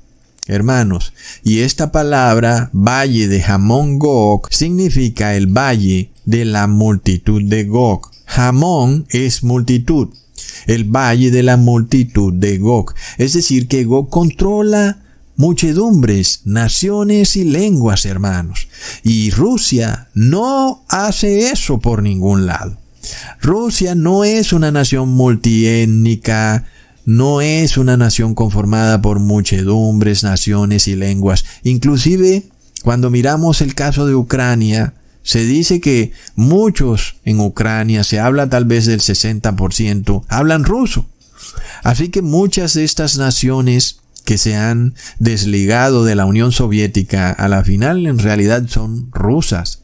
hermanos. 0.47 1.13
Y 1.43 1.61
esta 1.61 1.93
palabra, 1.93 2.71
valle 2.73 3.29
de 3.29 3.41
Jamón 3.41 3.99
Gog, 3.99 4.49
significa 4.51 5.37
el 5.37 5.47
valle 5.47 6.11
de 6.25 6.45
la 6.45 6.67
multitud 6.67 7.43
de 7.43 7.65
Gog. 7.65 8.11
Jamón 8.27 9.07
es 9.11 9.43
multitud. 9.43 10.09
El 10.67 10.85
valle 10.85 11.31
de 11.31 11.43
la 11.43 11.57
multitud 11.57 12.33
de 12.33 12.59
Gog. 12.59 12.95
Es 13.19 13.35
decir, 13.35 13.69
que 13.69 13.85
Gog 13.85 14.09
controla 14.11 15.01
muchedumbres, 15.37 16.43
naciones 16.45 17.37
y 17.37 17.45
lenguas, 17.45 18.05
hermanos. 18.05 18.69
Y 19.03 19.31
Rusia 19.31 20.09
no 20.15 20.85
hace 20.89 21.51
eso 21.51 21.81
por 21.81 22.03
ningún 22.03 22.47
lado. 22.47 22.79
Rusia 23.41 23.95
no 23.95 24.25
es 24.25 24.53
una 24.53 24.71
nación 24.71 25.11
multiétnica, 25.11 26.65
no 27.05 27.41
es 27.41 27.77
una 27.77 27.97
nación 27.97 28.35
conformada 28.35 29.03
por 29.03 29.21
muchedumbres, 29.21 30.23
naciones 30.23 30.89
y 30.89 30.97
lenguas. 30.97 31.45
Inclusive, 31.63 32.45
cuando 32.83 33.11
miramos 33.11 33.61
el 33.61 33.75
caso 33.75 34.07
de 34.07 34.15
Ucrania, 34.15 34.95
se 35.23 35.45
dice 35.45 35.81
que 35.81 36.13
muchos 36.35 37.17
en 37.25 37.41
Ucrania, 37.41 38.05
se 38.05 38.21
habla 38.21 38.49
tal 38.49 38.67
vez 38.67 38.87
del 38.87 39.01
60%, 39.01 40.25
hablan 40.29 40.65
ruso. 40.65 41.07
Así 41.83 42.09
que 42.09 42.23
muchas 42.23 42.75
de 42.75 42.85
estas 42.85 43.17
naciones 43.17 44.01
que 44.25 44.39
se 44.39 44.57
han 44.57 44.95
desligado 45.19 46.05
de 46.05 46.15
la 46.15 46.25
Unión 46.27 46.53
Soviética, 46.53 47.31
a 47.31 47.49
la 47.49 47.63
final 47.63 48.07
en 48.07 48.19
realidad 48.19 48.65
son 48.69 49.11
rusas. 49.13 49.83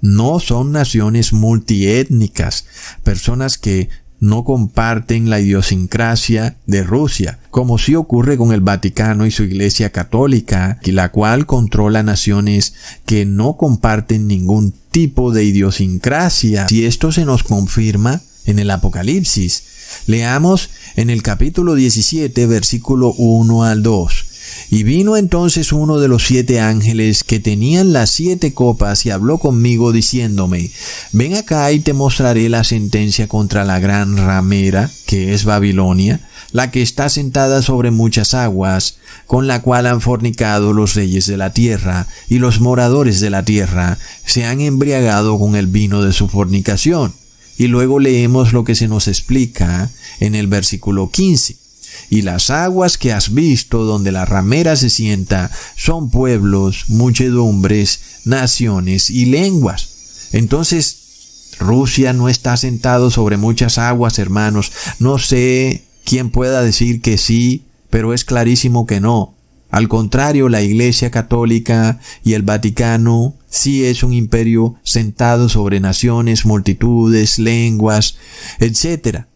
No 0.00 0.38
son 0.38 0.70
naciones 0.72 1.32
multiétnicas, 1.32 2.66
personas 3.02 3.58
que 3.58 3.88
no 4.20 4.44
comparten 4.44 5.30
la 5.30 5.40
idiosincrasia 5.40 6.56
de 6.66 6.82
Rusia, 6.82 7.38
como 7.50 7.78
sí 7.78 7.94
ocurre 7.94 8.36
con 8.36 8.52
el 8.52 8.60
Vaticano 8.60 9.26
y 9.26 9.30
su 9.30 9.44
Iglesia 9.44 9.90
Católica, 9.90 10.78
la 10.84 11.10
cual 11.10 11.46
controla 11.46 12.02
naciones 12.02 12.74
que 13.06 13.24
no 13.24 13.56
comparten 13.56 14.26
ningún 14.26 14.74
tipo 14.90 15.32
de 15.32 15.44
idiosincrasia. 15.44 16.68
Si 16.68 16.84
esto 16.84 17.12
se 17.12 17.24
nos 17.24 17.42
confirma 17.42 18.20
en 18.44 18.58
el 18.58 18.70
Apocalipsis, 18.70 19.62
leamos 20.06 20.70
en 20.96 21.10
el 21.10 21.22
capítulo 21.22 21.74
17, 21.74 22.46
versículo 22.46 23.12
1 23.16 23.64
al 23.64 23.82
2. 23.82 24.27
Y 24.70 24.82
vino 24.82 25.16
entonces 25.16 25.72
uno 25.72 25.98
de 25.98 26.08
los 26.08 26.26
siete 26.26 26.60
ángeles 26.60 27.24
que 27.24 27.40
tenían 27.40 27.94
las 27.94 28.10
siete 28.10 28.52
copas 28.52 29.06
y 29.06 29.10
habló 29.10 29.38
conmigo 29.38 29.92
diciéndome, 29.92 30.70
ven 31.12 31.36
acá 31.36 31.72
y 31.72 31.80
te 31.80 31.94
mostraré 31.94 32.50
la 32.50 32.64
sentencia 32.64 33.28
contra 33.28 33.64
la 33.64 33.78
gran 33.78 34.18
ramera, 34.18 34.90
que 35.06 35.32
es 35.32 35.46
Babilonia, 35.46 36.20
la 36.52 36.70
que 36.70 36.82
está 36.82 37.08
sentada 37.08 37.62
sobre 37.62 37.90
muchas 37.90 38.34
aguas, 38.34 38.98
con 39.26 39.46
la 39.46 39.62
cual 39.62 39.86
han 39.86 40.02
fornicado 40.02 40.74
los 40.74 40.94
reyes 40.94 41.26
de 41.26 41.38
la 41.38 41.54
tierra, 41.54 42.06
y 42.28 42.38
los 42.38 42.60
moradores 42.60 43.20
de 43.20 43.30
la 43.30 43.44
tierra 43.44 43.96
se 44.26 44.44
han 44.44 44.60
embriagado 44.60 45.38
con 45.38 45.56
el 45.56 45.66
vino 45.66 46.02
de 46.02 46.12
su 46.12 46.28
fornicación. 46.28 47.14
Y 47.56 47.68
luego 47.68 48.00
leemos 48.00 48.52
lo 48.52 48.64
que 48.64 48.74
se 48.74 48.86
nos 48.86 49.08
explica 49.08 49.90
en 50.20 50.34
el 50.34 50.46
versículo 50.46 51.10
15 51.10 51.67
y 52.10 52.22
las 52.22 52.50
aguas 52.50 52.98
que 52.98 53.12
has 53.12 53.34
visto 53.34 53.84
donde 53.84 54.12
la 54.12 54.24
ramera 54.24 54.76
se 54.76 54.90
sienta 54.90 55.50
son 55.76 56.10
pueblos, 56.10 56.84
muchedumbres, 56.88 58.00
naciones 58.24 59.10
y 59.10 59.26
lenguas. 59.26 60.28
Entonces, 60.32 61.54
Rusia 61.58 62.12
no 62.12 62.28
está 62.28 62.56
sentado 62.56 63.10
sobre 63.10 63.36
muchas 63.36 63.78
aguas, 63.78 64.18
hermanos. 64.18 64.72
No 64.98 65.18
sé 65.18 65.84
quién 66.04 66.30
pueda 66.30 66.62
decir 66.62 67.00
que 67.00 67.18
sí, 67.18 67.64
pero 67.90 68.14
es 68.14 68.24
clarísimo 68.24 68.86
que 68.86 69.00
no. 69.00 69.34
Al 69.70 69.88
contrario, 69.88 70.48
la 70.48 70.62
Iglesia 70.62 71.10
Católica 71.10 72.00
y 72.24 72.32
el 72.32 72.42
Vaticano 72.42 73.34
sí 73.50 73.84
es 73.84 74.02
un 74.02 74.14
imperio 74.14 74.76
sentado 74.82 75.48
sobre 75.50 75.80
naciones, 75.80 76.46
multitudes, 76.46 77.38
lenguas, 77.38 78.16
etc. 78.60 79.26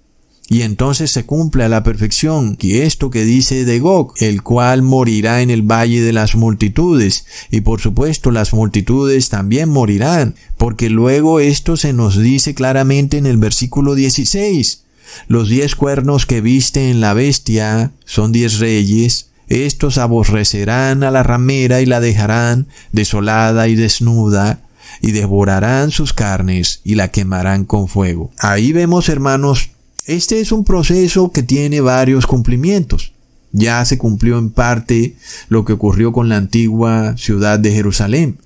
Y 0.53 0.61
entonces 0.61 1.11
se 1.11 1.25
cumple 1.25 1.65
a 1.65 1.71
la 1.71 1.83
perfección 1.83 2.59
y 2.61 2.81
esto 2.81 3.09
que 3.09 3.25
dice 3.25 3.65
de 3.65 3.79
Gog, 3.79 4.13
el 4.19 4.43
cual 4.43 4.83
morirá 4.83 5.41
en 5.41 5.49
el 5.49 5.63
valle 5.63 6.03
de 6.03 6.13
las 6.13 6.35
multitudes. 6.35 7.25
Y 7.51 7.63
por 7.63 7.81
supuesto 7.81 8.31
las 8.31 8.53
multitudes 8.53 9.31
también 9.31 9.71
morirán, 9.71 10.35
porque 10.59 10.91
luego 10.91 11.41
esto 11.41 11.79
se 11.79 11.95
nos 11.95 12.19
dice 12.19 12.53
claramente 12.53 13.17
en 13.17 13.25
el 13.25 13.39
versículo 13.39 13.95
16. 13.95 14.83
Los 15.27 15.49
diez 15.49 15.75
cuernos 15.75 16.27
que 16.27 16.43
viste 16.43 16.91
en 16.91 17.01
la 17.01 17.15
bestia 17.15 17.93
son 18.05 18.31
diez 18.31 18.59
reyes, 18.59 19.31
estos 19.49 19.97
aborrecerán 19.97 21.03
a 21.03 21.11
la 21.11 21.23
ramera 21.23 21.81
y 21.81 21.87
la 21.87 22.01
dejarán 22.01 22.69
desolada 22.93 23.69
y 23.69 23.75
desnuda, 23.75 24.61
y 25.01 25.13
devorarán 25.13 25.91
sus 25.91 26.13
carnes 26.13 26.81
y 26.85 26.95
la 26.95 27.09
quemarán 27.09 27.65
con 27.65 27.89
fuego. 27.89 28.31
Ahí 28.39 28.73
vemos, 28.73 29.09
hermanos, 29.09 29.72
Este 30.07 30.41
es 30.41 30.51
un 30.51 30.65
proceso 30.65 31.31
que 31.31 31.45
tiene 31.45 31.81
varios 31.81 32.27
cumplimientos. 32.27 33.13
Ya 33.53 33.85
se 33.85 33.99
cumplió 33.99 34.37
en 34.37 34.51
parte 34.51 35.15
lo 35.49 35.65
que 35.65 35.75
ocurrió 35.75 36.13
con 36.13 36.29
la 36.29 36.39
antigua 36.39 37.17
ciudad 37.17 37.61
de 37.61 37.71
Jerusalén. 37.71 38.39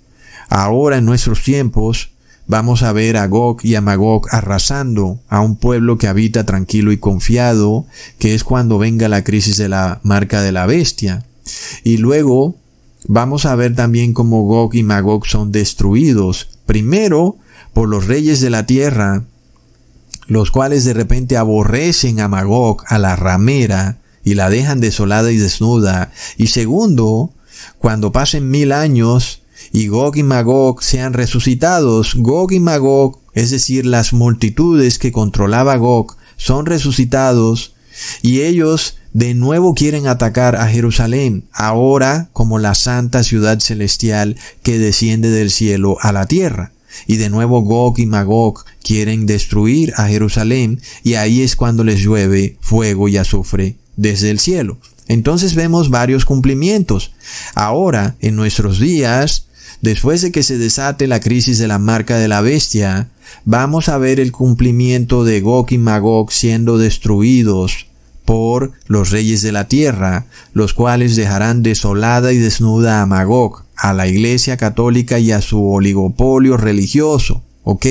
Ahora 0.50 0.98
en 0.98 1.06
nuestros 1.06 1.42
tiempos 1.42 2.10
vamos 2.46 2.82
a 2.82 2.92
ver 2.92 3.16
a 3.16 3.26
Gog 3.26 3.64
y 3.64 3.74
a 3.74 3.80
Magog 3.80 4.26
arrasando 4.30 5.18
a 5.28 5.40
un 5.40 5.56
pueblo 5.56 5.96
que 5.96 6.08
habita 6.08 6.44
tranquilo 6.44 6.92
y 6.92 6.98
confiado, 6.98 7.86
que 8.18 8.34
es 8.34 8.44
cuando 8.44 8.76
venga 8.76 9.08
la 9.08 9.24
crisis 9.24 9.56
de 9.56 9.70
la 9.70 10.00
marca 10.02 10.42
de 10.42 10.52
la 10.52 10.66
bestia. 10.66 11.24
Y 11.84 11.96
luego 11.96 12.54
vamos 13.08 13.46
a 13.46 13.54
ver 13.56 13.74
también 13.74 14.12
cómo 14.12 14.42
Gog 14.42 14.74
y 14.74 14.82
Magog 14.82 15.26
son 15.26 15.52
destruidos, 15.52 16.50
primero 16.66 17.38
por 17.72 17.88
los 17.88 18.06
reyes 18.06 18.42
de 18.42 18.50
la 18.50 18.66
tierra, 18.66 19.24
los 20.26 20.50
cuales 20.50 20.84
de 20.84 20.94
repente 20.94 21.36
aborrecen 21.36 22.20
a 22.20 22.28
Magog, 22.28 22.82
a 22.86 22.98
la 22.98 23.16
ramera, 23.16 23.98
y 24.24 24.34
la 24.34 24.50
dejan 24.50 24.80
desolada 24.80 25.30
y 25.30 25.36
desnuda. 25.36 26.10
Y 26.36 26.48
segundo, 26.48 27.32
cuando 27.78 28.12
pasen 28.12 28.50
mil 28.50 28.72
años 28.72 29.42
y 29.72 29.86
Gog 29.86 30.16
y 30.16 30.22
Magog 30.22 30.82
sean 30.82 31.12
resucitados, 31.12 32.14
Gog 32.16 32.52
y 32.52 32.60
Magog, 32.60 33.20
es 33.34 33.50
decir, 33.50 33.86
las 33.86 34.12
multitudes 34.12 34.98
que 34.98 35.12
controlaba 35.12 35.76
Gog, 35.76 36.16
son 36.36 36.66
resucitados 36.66 37.74
y 38.20 38.42
ellos 38.42 38.98
de 39.12 39.34
nuevo 39.34 39.74
quieren 39.74 40.06
atacar 40.08 40.56
a 40.56 40.68
Jerusalén, 40.68 41.44
ahora 41.52 42.28
como 42.32 42.58
la 42.58 42.74
santa 42.74 43.22
ciudad 43.22 43.60
celestial 43.60 44.36
que 44.62 44.78
desciende 44.78 45.30
del 45.30 45.50
cielo 45.50 45.96
a 46.00 46.12
la 46.12 46.26
tierra. 46.26 46.72
Y 47.06 47.16
de 47.16 47.30
nuevo 47.30 47.62
Gog 47.62 47.98
y 47.98 48.06
Magog 48.06 48.64
quieren 48.82 49.26
destruir 49.26 49.92
a 49.96 50.08
Jerusalén 50.08 50.80
y 51.02 51.14
ahí 51.14 51.42
es 51.42 51.56
cuando 51.56 51.84
les 51.84 52.00
llueve 52.00 52.56
fuego 52.60 53.08
y 53.08 53.16
azufre 53.16 53.76
desde 53.96 54.30
el 54.30 54.38
cielo. 54.38 54.78
Entonces 55.08 55.54
vemos 55.54 55.90
varios 55.90 56.24
cumplimientos. 56.24 57.12
Ahora, 57.54 58.16
en 58.20 58.36
nuestros 58.36 58.80
días, 58.80 59.46
después 59.80 60.22
de 60.22 60.32
que 60.32 60.42
se 60.42 60.58
desate 60.58 61.06
la 61.06 61.20
crisis 61.20 61.58
de 61.58 61.68
la 61.68 61.78
marca 61.78 62.18
de 62.18 62.28
la 62.28 62.40
bestia, 62.40 63.08
vamos 63.44 63.88
a 63.88 63.98
ver 63.98 64.20
el 64.20 64.32
cumplimiento 64.32 65.24
de 65.24 65.40
Gog 65.40 65.66
y 65.70 65.78
Magog 65.78 66.32
siendo 66.32 66.78
destruidos 66.78 67.86
por 68.24 68.72
los 68.88 69.10
reyes 69.10 69.40
de 69.42 69.52
la 69.52 69.68
tierra, 69.68 70.26
los 70.52 70.74
cuales 70.74 71.14
dejarán 71.14 71.62
desolada 71.62 72.32
y 72.32 72.38
desnuda 72.38 73.00
a 73.00 73.06
Magog, 73.06 73.65
a 73.76 73.92
la 73.92 74.06
Iglesia 74.06 74.56
católica 74.56 75.18
y 75.18 75.32
a 75.32 75.40
su 75.40 75.64
oligopolio 75.64 76.56
religioso. 76.56 77.42
¿Ok? 77.68 77.86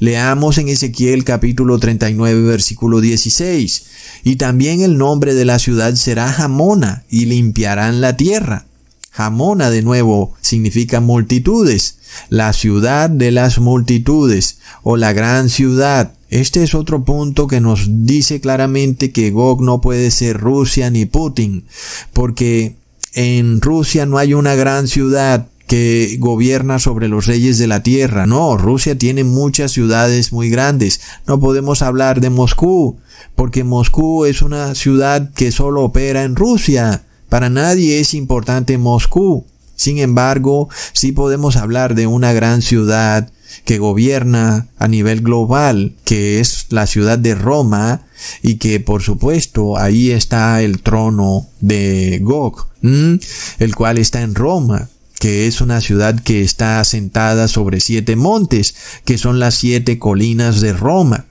Leamos 0.00 0.58
en 0.58 0.68
Ezequiel 0.68 1.24
capítulo 1.24 1.78
39 1.78 2.42
versículo 2.42 3.00
16. 3.00 3.84
Y 4.24 4.36
también 4.36 4.82
el 4.82 4.98
nombre 4.98 5.34
de 5.34 5.46
la 5.46 5.58
ciudad 5.58 5.94
será 5.94 6.30
Jamona 6.30 7.04
y 7.08 7.24
limpiarán 7.24 8.02
la 8.02 8.16
tierra. 8.18 8.66
Jamona 9.10 9.70
de 9.70 9.82
nuevo 9.82 10.34
significa 10.40 11.00
multitudes, 11.00 11.98
la 12.28 12.52
ciudad 12.52 13.10
de 13.10 13.32
las 13.32 13.58
multitudes 13.58 14.58
o 14.82 14.96
la 14.96 15.12
gran 15.12 15.48
ciudad. 15.48 16.12
Este 16.30 16.62
es 16.62 16.74
otro 16.74 17.04
punto 17.04 17.46
que 17.46 17.60
nos 17.60 17.88
dice 18.06 18.40
claramente 18.40 19.10
que 19.10 19.30
Gog 19.30 19.62
no 19.62 19.80
puede 19.80 20.10
ser 20.10 20.36
Rusia 20.36 20.90
ni 20.90 21.06
Putin, 21.06 21.64
porque 22.12 22.76
en 23.14 23.60
Rusia 23.60 24.06
no 24.06 24.18
hay 24.18 24.34
una 24.34 24.54
gran 24.54 24.88
ciudad 24.88 25.46
que 25.68 26.16
gobierna 26.18 26.78
sobre 26.78 27.08
los 27.08 27.26
reyes 27.26 27.58
de 27.58 27.66
la 27.66 27.82
tierra. 27.82 28.26
No, 28.26 28.56
Rusia 28.56 28.96
tiene 28.96 29.22
muchas 29.22 29.70
ciudades 29.70 30.32
muy 30.32 30.48
grandes. 30.48 31.00
No 31.26 31.38
podemos 31.38 31.82
hablar 31.82 32.20
de 32.20 32.30
Moscú, 32.30 32.96
porque 33.34 33.64
Moscú 33.64 34.24
es 34.24 34.40
una 34.40 34.74
ciudad 34.74 35.30
que 35.34 35.52
solo 35.52 35.84
opera 35.84 36.22
en 36.24 36.36
Rusia. 36.36 37.04
Para 37.28 37.50
nadie 37.50 38.00
es 38.00 38.14
importante 38.14 38.78
Moscú. 38.78 39.44
Sin 39.76 39.98
embargo, 39.98 40.68
sí 40.92 41.12
podemos 41.12 41.56
hablar 41.56 41.94
de 41.94 42.06
una 42.06 42.32
gran 42.32 42.62
ciudad 42.62 43.30
que 43.64 43.78
gobierna 43.78 44.68
a 44.78 44.88
nivel 44.88 45.20
global, 45.20 45.94
que 46.04 46.40
es 46.40 46.66
la 46.70 46.86
ciudad 46.86 47.18
de 47.18 47.34
Roma, 47.34 48.02
y 48.42 48.56
que 48.56 48.80
por 48.80 49.02
supuesto 49.02 49.78
ahí 49.78 50.10
está 50.10 50.62
el 50.62 50.82
trono 50.82 51.46
de 51.60 52.18
Gog, 52.22 52.68
el 52.82 53.74
cual 53.74 53.98
está 53.98 54.22
en 54.22 54.34
Roma 54.34 54.88
que 55.18 55.48
es 55.48 55.60
una 55.60 55.80
ciudad 55.80 56.20
que 56.20 56.42
está 56.42 56.78
asentada 56.78 57.48
sobre 57.48 57.80
siete 57.80 58.14
montes, 58.14 58.76
que 59.04 59.18
son 59.18 59.40
las 59.40 59.56
siete 59.56 59.98
colinas 59.98 60.60
de 60.60 60.72
Roma. 60.72 61.26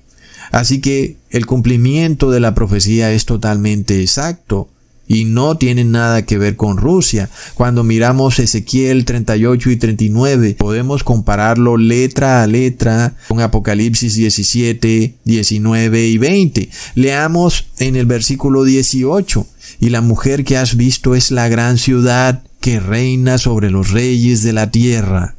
Así 0.51 0.82
que 0.82 1.17
el 1.30 1.45
cumplimiento 1.45 2.32
de 2.32 2.39
la 2.39 2.53
profecía 2.53 3.11
es 3.11 3.25
totalmente 3.25 4.01
exacto 4.01 4.69
y 5.07 5.25
no 5.25 5.57
tiene 5.57 5.83
nada 5.83 6.25
que 6.25 6.37
ver 6.37 6.55
con 6.55 6.77
Rusia. 6.77 7.29
Cuando 7.53 7.83
miramos 7.83 8.39
Ezequiel 8.39 9.05
38 9.05 9.71
y 9.71 9.77
39, 9.77 10.55
podemos 10.59 11.03
compararlo 11.03 11.77
letra 11.77 12.43
a 12.43 12.47
letra 12.47 13.15
con 13.27 13.41
Apocalipsis 13.41 14.15
17, 14.15 15.15
19 15.23 16.07
y 16.07 16.17
20. 16.17 16.69
Leamos 16.95 17.67
en 17.79 17.95
el 17.95 18.05
versículo 18.05 18.63
18. 18.63 19.47
Y 19.79 19.89
la 19.89 20.01
mujer 20.01 20.43
que 20.43 20.57
has 20.57 20.75
visto 20.75 21.15
es 21.15 21.31
la 21.31 21.49
gran 21.49 21.77
ciudad 21.77 22.43
que 22.59 22.79
reina 22.79 23.37
sobre 23.37 23.69
los 23.69 23.91
reyes 23.91 24.43
de 24.43 24.53
la 24.53 24.71
tierra. 24.71 25.35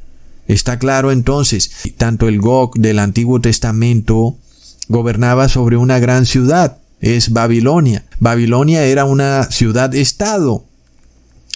Está 0.47 0.79
claro 0.79 1.13
entonces, 1.13 1.71
tanto 1.97 2.29
el 2.29 2.41
Gog 2.41 2.75
del 2.79 2.99
Antiguo 2.99 3.41
Testamento 3.41 4.37
gobernaba 4.89 5.49
sobre 5.49 5.77
una 5.77 5.99
gran 5.99 6.25
ciudad, 6.25 6.79
es 7.01 7.33
Babilonia. 7.33 8.05
Babilonia 8.21 8.85
era 8.85 9.05
una 9.05 9.45
ciudad-estado, 9.51 10.65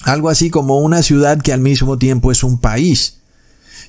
algo 0.05 0.29
así 0.29 0.51
como 0.51 0.79
una 0.81 1.03
ciudad 1.03 1.41
que 1.41 1.53
al 1.53 1.61
mismo 1.61 1.99
tiempo 1.99 2.33
es 2.33 2.43
un 2.43 2.59
país. 2.59 3.19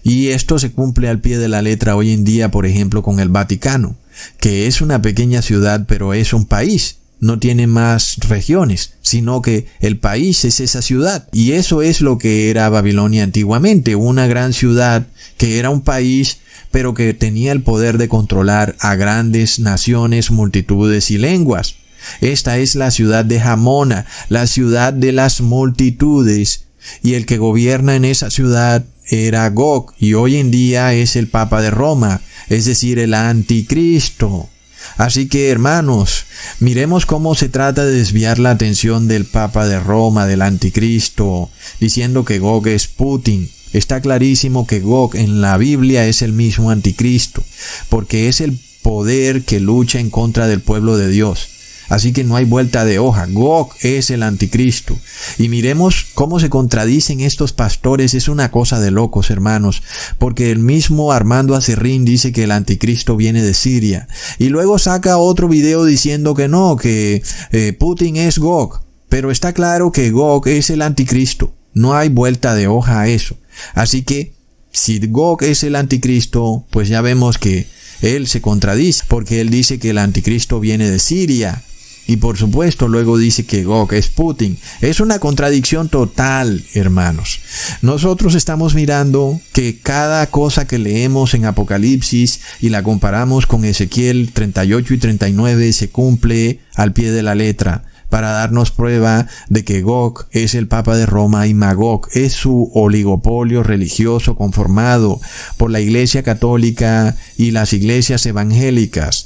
Y 0.04 0.30
esto 0.30 0.60
se 0.60 0.72
cumple 0.72 1.08
al 1.08 1.22
pie 1.22 1.38
de 1.38 1.48
la 1.48 1.62
letra 1.62 1.96
hoy 1.96 2.12
en 2.12 2.24
día, 2.26 2.52
por 2.52 2.66
ejemplo, 2.66 3.02
con 3.04 3.20
el 3.20 3.30
Vaticano, 3.30 3.96
que 4.40 4.68
es 4.68 4.82
una 4.82 5.02
pequeña 5.02 5.42
ciudad 5.42 5.86
pero 5.88 6.14
es 6.14 6.34
un 6.34 6.46
país. 6.46 6.98
No 7.20 7.40
tiene 7.40 7.68
más 7.68 8.18
regiones, 8.28 8.96
sino 9.02 9.42
que 9.42 9.68
el 9.80 9.98
país 9.98 10.44
es 10.44 10.60
esa 10.60 10.82
ciudad. 10.82 11.30
Y 11.32 11.54
eso 11.54 11.82
es 11.82 12.02
lo 12.02 12.18
que 12.18 12.50
era 12.50 12.68
Babilonia 12.68 13.24
antiguamente, 13.24 13.96
una 13.96 14.28
gran 14.28 14.52
ciudad 14.52 15.08
que 15.38 15.58
era 15.58 15.70
un 15.70 15.82
país 15.82 16.40
pero 16.74 16.96
que 16.96 17.14
tenía 17.14 17.52
el 17.52 17.62
poder 17.62 18.00
de 18.00 18.10
controlar 18.10 18.76
a 18.80 18.96
grandes 18.96 19.60
naciones, 19.60 20.32
multitudes 20.32 21.12
y 21.12 21.20
lenguas. 21.20 21.76
Esta 22.20 22.58
es 22.58 22.74
la 22.74 22.90
ciudad 22.90 23.24
de 23.24 23.40
Jamona, 23.40 24.08
la 24.28 24.48
ciudad 24.48 24.92
de 24.92 25.12
las 25.12 25.40
multitudes, 25.40 26.66
y 27.04 27.14
el 27.14 27.28
que 27.28 27.38
gobierna 27.38 27.96
en 27.96 28.06
esa 28.06 28.32
ciudad 28.32 28.84
era 29.08 29.48
Gog, 29.52 29.94
y 30.00 30.16
hoy 30.16 30.38
en 30.38 30.50
día 30.50 30.96
es 30.96 31.16
el 31.16 31.28
Papa 31.28 31.62
de 31.62 31.70
Roma, 31.70 32.22
es 32.50 32.66
decir, 32.66 32.98
el 32.98 33.14
Anticristo. 33.14 34.50
Así 34.98 35.28
que, 35.28 35.52
hermanos, 35.52 36.26
miremos 36.60 37.06
cómo 37.06 37.36
se 37.36 37.50
trata 37.50 37.86
de 37.86 37.92
desviar 37.92 38.40
la 38.40 38.50
atención 38.50 39.08
del 39.08 39.26
Papa 39.26 39.68
de 39.68 39.80
Roma, 39.80 40.26
del 40.26 40.42
Anticristo, 40.42 41.52
diciendo 41.80 42.26
que 42.26 42.40
Gog 42.40 42.68
es 42.68 42.88
Putin. 42.88 43.52
Está 43.74 44.02
clarísimo 44.02 44.68
que 44.68 44.80
Gog 44.80 45.16
en 45.16 45.42
la 45.42 45.58
Biblia 45.58 46.08
es 46.08 46.22
el 46.22 46.32
mismo 46.32 46.70
anticristo, 46.70 47.44
porque 47.90 48.30
es 48.30 48.40
el 48.40 48.60
poder 48.84 49.44
que 49.44 49.60
lucha 49.60 50.00
en 50.00 50.10
contra 50.10 50.48
del 50.48 50.62
pueblo 50.62 50.96
de 50.96 51.10
Dios. 51.10 51.50
Así 51.90 52.14
que 52.14 52.24
no 52.24 52.36
hay 52.36 52.46
vuelta 52.46 52.86
de 52.86 53.00
hoja. 53.00 53.28
Gog 53.28 53.74
es 53.82 54.10
el 54.10 54.24
anticristo. 54.24 54.98
Y 55.38 55.50
miremos 55.50 56.06
cómo 56.14 56.40
se 56.40 56.50
contradicen 56.50 57.20
estos 57.20 57.54
pastores. 57.54 58.14
Es 58.14 58.28
una 58.28 58.52
cosa 58.52 58.80
de 58.80 58.92
locos, 58.92 59.30
hermanos. 59.30 59.84
Porque 60.18 60.52
el 60.52 60.60
mismo 60.60 61.12
Armando 61.12 61.56
Acerrín 61.56 62.06
dice 62.06 62.32
que 62.32 62.46
el 62.46 62.52
anticristo 62.52 63.16
viene 63.16 63.44
de 63.44 63.54
Siria. 63.54 64.08
Y 64.40 64.50
luego 64.50 64.80
saca 64.80 65.18
otro 65.18 65.48
video 65.48 65.86
diciendo 65.86 66.34
que 66.34 66.48
no, 66.48 66.78
que 66.78 67.22
eh, 67.52 67.74
Putin 67.74 68.16
es 68.16 68.40
Gog. 68.40 68.82
Pero 69.10 69.30
está 69.30 69.54
claro 69.54 69.92
que 69.92 70.10
Gog 70.10 70.48
es 70.48 70.70
el 70.70 70.82
anticristo. 70.82 71.54
No 71.74 71.96
hay 71.96 72.10
vuelta 72.10 72.56
de 72.56 72.68
hoja 72.68 73.02
a 73.02 73.08
eso. 73.08 73.36
Así 73.74 74.04
que, 74.04 74.34
si 74.72 75.00
Gog 75.00 75.44
es 75.44 75.64
el 75.64 75.76
anticristo, 75.76 76.66
pues 76.72 76.90
ya 76.90 77.02
vemos 77.02 77.38
que 77.38 77.68
él 78.02 78.28
se 78.28 78.42
contradice, 78.42 79.04
porque 79.08 79.42
él 79.42 79.50
dice 79.50 79.80
que 79.80 79.92
el 79.92 79.98
anticristo 79.98 80.60
viene 80.60 80.90
de 80.90 81.00
Siria. 81.00 81.64
Y 82.06 82.18
por 82.18 82.38
supuesto 82.38 82.90
luego 82.90 83.18
dice 83.18 83.46
que 83.46 83.64
Gog 83.64 83.94
es 83.94 84.10
Putin. 84.10 84.58
Es 84.82 85.00
una 85.00 85.20
contradicción 85.20 85.88
total, 85.88 86.66
hermanos. 86.74 87.40
Nosotros 87.82 88.36
estamos 88.36 88.76
mirando 88.76 89.40
que 89.54 89.80
cada 89.80 90.28
cosa 90.28 90.68
que 90.68 90.80
leemos 90.80 91.34
en 91.34 91.46
Apocalipsis 91.46 92.42
y 92.60 92.70
la 92.70 92.84
comparamos 92.84 93.46
con 93.48 93.64
Ezequiel 93.64 94.32
38 94.34 94.94
y 94.94 94.98
39 94.98 95.72
se 95.72 95.90
cumple 95.90 96.60
al 96.76 96.92
pie 96.92 97.12
de 97.12 97.24
la 97.24 97.36
letra 97.36 97.86
para 98.14 98.30
darnos 98.30 98.70
prueba 98.70 99.26
de 99.50 99.66
que 99.66 99.82
Gog 99.82 100.28
es 100.30 100.54
el 100.54 100.68
Papa 100.68 100.96
de 100.96 101.08
Roma 101.08 101.48
y 101.48 101.56
Magog 101.56 102.10
es 102.14 102.34
su 102.34 102.70
oligopolio 102.76 103.64
religioso 103.64 104.36
conformado 104.36 105.20
por 105.58 105.72
la 105.72 105.80
Iglesia 105.80 106.22
Católica 106.22 107.16
y 107.38 107.50
las 107.50 107.74
iglesias 107.74 108.24
evangélicas. 108.28 109.26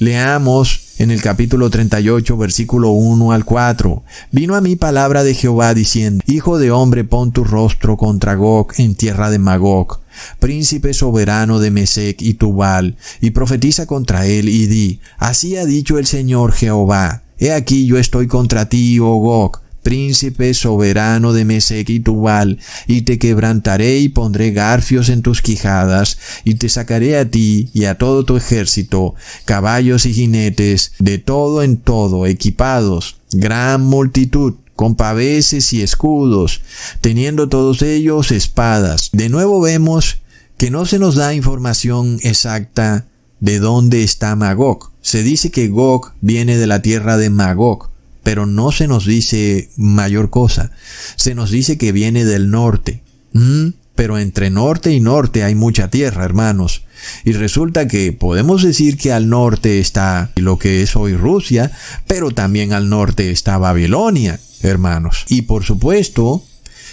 Leamos 0.00 0.88
en 0.98 1.12
el 1.12 1.22
capítulo 1.22 1.70
38, 1.70 2.36
versículo 2.36 2.90
1 2.90 3.30
al 3.30 3.44
4. 3.44 4.02
Vino 4.32 4.56
a 4.56 4.60
mí 4.60 4.74
palabra 4.74 5.22
de 5.22 5.34
Jehová 5.34 5.72
diciendo, 5.72 6.24
Hijo 6.26 6.58
de 6.58 6.72
hombre, 6.72 7.04
pon 7.04 7.30
tu 7.30 7.44
rostro 7.44 7.96
contra 7.96 8.34
Gog 8.34 8.72
en 8.78 8.96
tierra 8.96 9.30
de 9.30 9.38
Magog, 9.38 10.00
príncipe 10.40 10.94
soberano 10.94 11.60
de 11.60 11.70
Mesec 11.70 12.20
y 12.22 12.34
Tubal, 12.34 12.96
y 13.20 13.30
profetiza 13.30 13.86
contra 13.86 14.26
él 14.26 14.48
y 14.48 14.66
di, 14.66 14.98
Así 15.16 15.56
ha 15.56 15.64
dicho 15.64 15.96
el 15.96 16.06
Señor 16.06 16.50
Jehová, 16.50 17.22
He 17.40 17.52
aquí 17.52 17.86
yo 17.86 17.96
estoy 17.96 18.26
contra 18.26 18.68
ti, 18.68 18.98
oh 19.00 19.16
Gog, 19.16 19.62
príncipe 19.82 20.52
soberano 20.52 21.32
de 21.32 21.46
Mesec 21.46 21.88
y 21.88 22.00
Tubal, 22.00 22.58
y 22.86 23.02
te 23.02 23.18
quebrantaré 23.18 23.98
y 23.98 24.10
pondré 24.10 24.52
garfios 24.52 25.08
en 25.08 25.22
tus 25.22 25.40
quijadas, 25.40 26.18
y 26.44 26.56
te 26.56 26.68
sacaré 26.68 27.16
a 27.16 27.28
ti 27.28 27.70
y 27.72 27.86
a 27.86 27.96
todo 27.96 28.24
tu 28.26 28.36
ejército, 28.36 29.14
caballos 29.46 30.04
y 30.04 30.12
jinetes, 30.12 30.92
de 30.98 31.16
todo 31.16 31.62
en 31.62 31.78
todo, 31.78 32.26
equipados, 32.26 33.16
gran 33.32 33.82
multitud, 33.82 34.54
con 34.76 34.94
paveses 34.94 35.72
y 35.72 35.82
escudos, 35.82 36.62
teniendo 37.00 37.48
todos 37.48 37.82
ellos 37.82 38.30
espadas. 38.32 39.10
De 39.12 39.28
nuevo 39.28 39.60
vemos 39.60 40.18
que 40.56 40.70
no 40.70 40.86
se 40.86 40.98
nos 40.98 41.16
da 41.16 41.34
información 41.34 42.18
exacta 42.22 43.06
de 43.40 43.58
dónde 43.58 44.02
está 44.02 44.36
Magog. 44.36 44.90
Se 45.02 45.22
dice 45.22 45.50
que 45.50 45.68
Gog 45.68 46.12
viene 46.20 46.56
de 46.56 46.66
la 46.66 46.82
tierra 46.82 47.16
de 47.16 47.30
Magog, 47.30 47.90
pero 48.22 48.46
no 48.46 48.70
se 48.70 48.86
nos 48.86 49.06
dice 49.06 49.70
mayor 49.76 50.30
cosa. 50.30 50.70
Se 51.16 51.34
nos 51.34 51.50
dice 51.50 51.78
que 51.78 51.92
viene 51.92 52.24
del 52.24 52.50
norte. 52.50 53.02
Mm, 53.32 53.68
pero 53.94 54.18
entre 54.18 54.50
norte 54.50 54.92
y 54.92 55.00
norte 55.00 55.42
hay 55.42 55.54
mucha 55.54 55.88
tierra, 55.88 56.24
hermanos. 56.24 56.84
Y 57.24 57.32
resulta 57.32 57.88
que 57.88 58.12
podemos 58.12 58.62
decir 58.62 58.96
que 58.96 59.12
al 59.12 59.28
norte 59.28 59.78
está 59.78 60.30
lo 60.36 60.58
que 60.58 60.82
es 60.82 60.96
hoy 60.96 61.14
Rusia, 61.14 61.72
pero 62.06 62.30
también 62.30 62.72
al 62.72 62.88
norte 62.88 63.30
está 63.30 63.58
Babilonia, 63.58 64.40
hermanos. 64.62 65.24
Y 65.28 65.42
por 65.42 65.64
supuesto, 65.64 66.44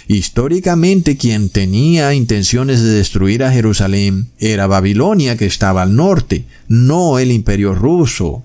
históricamente 0.08 1.18
quien 1.18 1.50
tenía 1.50 2.14
intenciones 2.14 2.82
de 2.82 2.90
destruir 2.90 3.44
a 3.44 3.52
Jerusalén 3.52 4.28
era 4.38 4.66
Babilonia, 4.66 5.36
que 5.36 5.46
estaba 5.46 5.82
al 5.82 5.94
norte, 5.94 6.46
no 6.66 7.18
el 7.18 7.30
imperio 7.30 7.74
ruso. 7.74 8.42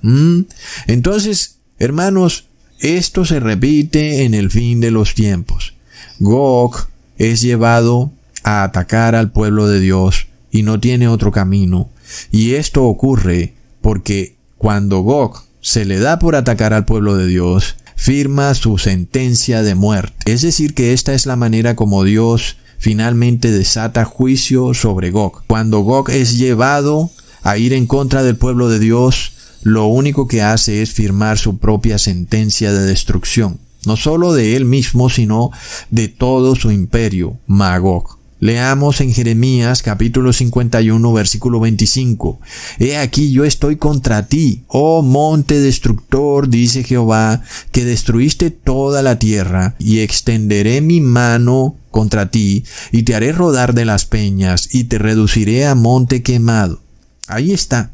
Entonces, 0.87 1.57
hermanos, 1.79 2.45
esto 2.79 3.23
se 3.23 3.39
repite 3.39 4.25
en 4.25 4.33
el 4.33 4.51
fin 4.51 4.81
de 4.81 4.91
los 4.91 5.15
tiempos. 5.15 5.73
Gog 6.19 6.87
es 7.17 7.41
llevado 7.41 8.11
a 8.43 8.63
atacar 8.63 9.15
al 9.15 9.31
pueblo 9.31 9.67
de 9.67 9.79
Dios 9.79 10.27
y 10.51 10.63
no 10.63 10.81
tiene 10.81 11.07
otro 11.07 11.31
camino. 11.31 11.89
Y 12.29 12.55
esto 12.55 12.83
ocurre 12.83 13.53
porque 13.79 14.35
cuando 14.57 14.99
Gog 14.99 15.43
se 15.61 15.85
le 15.85 15.97
da 15.99 16.19
por 16.19 16.35
atacar 16.35 16.73
al 16.73 16.83
pueblo 16.83 17.15
de 17.15 17.25
Dios, 17.25 17.77
firma 17.95 18.53
su 18.55 18.77
sentencia 18.77 19.63
de 19.63 19.75
muerte. 19.75 20.31
Es 20.31 20.41
decir, 20.41 20.73
que 20.73 20.93
esta 20.93 21.13
es 21.13 21.25
la 21.25 21.35
manera 21.35 21.75
como 21.75 22.03
Dios 22.03 22.57
finalmente 22.77 23.51
desata 23.51 24.03
juicio 24.03 24.73
sobre 24.73 25.09
Gog. 25.11 25.43
Cuando 25.47 25.79
Gog 25.79 26.09
es 26.09 26.37
llevado 26.37 27.11
a 27.41 27.57
ir 27.57 27.73
en 27.73 27.87
contra 27.87 28.23
del 28.23 28.35
pueblo 28.35 28.67
de 28.69 28.79
Dios, 28.79 29.33
lo 29.61 29.85
único 29.85 30.27
que 30.27 30.41
hace 30.41 30.81
es 30.81 30.91
firmar 30.91 31.37
su 31.37 31.57
propia 31.57 31.97
sentencia 31.97 32.73
de 32.73 32.85
destrucción, 32.85 33.59
no 33.85 33.95
solo 33.95 34.33
de 34.33 34.57
él 34.57 34.65
mismo, 34.65 35.09
sino 35.09 35.51
de 35.91 36.09
todo 36.09 36.55
su 36.55 36.71
imperio, 36.71 37.37
Magog. 37.47 38.22
Leamos 38.43 38.99
en 38.99 39.13
Jeremías 39.13 39.81
capítulo 39.81 40.33
51 40.33 41.13
versículo 41.13 41.61
25. 41.61 42.41
He 42.77 42.97
aquí 42.97 43.31
yo 43.31 43.45
estoy 43.45 43.77
contra 43.77 44.27
ti, 44.27 44.65
oh 44.67 45.01
monte 45.01 45.61
destructor, 45.61 46.49
dice 46.49 46.83
Jehová, 46.83 47.41
que 47.71 47.85
destruiste 47.85 48.51
toda 48.51 49.01
la 49.01 49.17
tierra, 49.17 49.75
y 49.79 49.99
extenderé 49.99 50.81
mi 50.81 50.99
mano 50.99 51.77
contra 51.89 52.31
ti, 52.31 52.65
y 52.91 53.03
te 53.03 53.15
haré 53.15 53.31
rodar 53.31 53.73
de 53.73 53.85
las 53.85 54.03
peñas, 54.03 54.67
y 54.75 54.83
te 54.83 54.97
reduciré 54.97 55.65
a 55.65 55.73
monte 55.73 56.21
quemado. 56.21 56.81
Ahí 57.29 57.53
está 57.53 57.91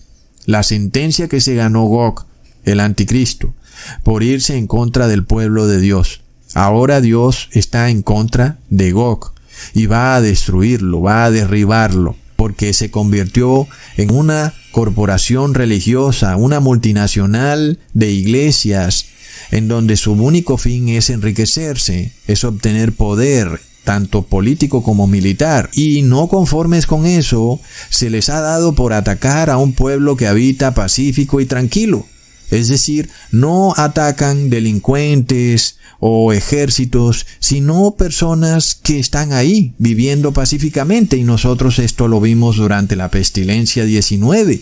la 0.47 0.63
sentencia 0.63 1.27
que 1.27 1.41
se 1.41 1.53
ganó 1.53 1.83
Gog, 1.83 2.25
el 2.63 2.79
anticristo, 2.79 3.53
por 4.01 4.23
irse 4.23 4.57
en 4.57 4.65
contra 4.65 5.07
del 5.07 5.25
pueblo 5.25 5.67
de 5.67 5.79
Dios. 5.79 6.21
Ahora 6.55 7.01
Dios 7.01 7.49
está 7.51 7.91
en 7.91 8.01
contra 8.01 8.57
de 8.71 8.91
Gog 8.93 9.33
y 9.73 9.85
va 9.85 10.15
a 10.15 10.21
destruirlo, 10.21 11.01
va 11.01 11.25
a 11.25 11.31
derribarlo, 11.31 12.15
porque 12.35 12.73
se 12.73 12.91
convirtió 12.91 13.67
en 13.97 14.11
una 14.11 14.53
corporación 14.71 15.53
religiosa, 15.53 16.35
una 16.35 16.59
multinacional 16.59 17.79
de 17.93 18.11
iglesias, 18.11 19.07
en 19.51 19.67
donde 19.67 19.97
su 19.97 20.13
único 20.13 20.57
fin 20.57 20.89
es 20.89 21.09
enriquecerse, 21.09 22.13
es 22.27 22.43
obtener 22.43 22.93
poder, 22.93 23.59
tanto 23.83 24.23
político 24.23 24.83
como 24.83 25.07
militar, 25.07 25.69
y 25.73 26.03
no 26.03 26.27
conformes 26.27 26.85
con 26.85 27.05
eso, 27.05 27.59
se 27.89 28.09
les 28.09 28.29
ha 28.29 28.41
dado 28.41 28.75
por 28.75 28.93
atacar 28.93 29.49
a 29.49 29.57
un 29.57 29.73
pueblo 29.73 30.15
que 30.15 30.27
habita 30.27 30.73
pacífico 30.73 31.41
y 31.41 31.45
tranquilo. 31.45 32.05
Es 32.51 32.67
decir, 32.67 33.09
no 33.31 33.73
atacan 33.77 34.49
delincuentes 34.49 35.77
o 35.99 36.33
ejércitos, 36.33 37.25
sino 37.39 37.95
personas 37.95 38.75
que 38.75 38.99
están 38.99 39.33
ahí 39.33 39.73
viviendo 39.77 40.31
pacíficamente. 40.33 41.17
Y 41.17 41.23
nosotros 41.23 41.79
esto 41.79 42.07
lo 42.07 42.21
vimos 42.21 42.57
durante 42.57 42.95
la 42.95 43.11
pestilencia 43.11 43.85
19, 43.85 44.61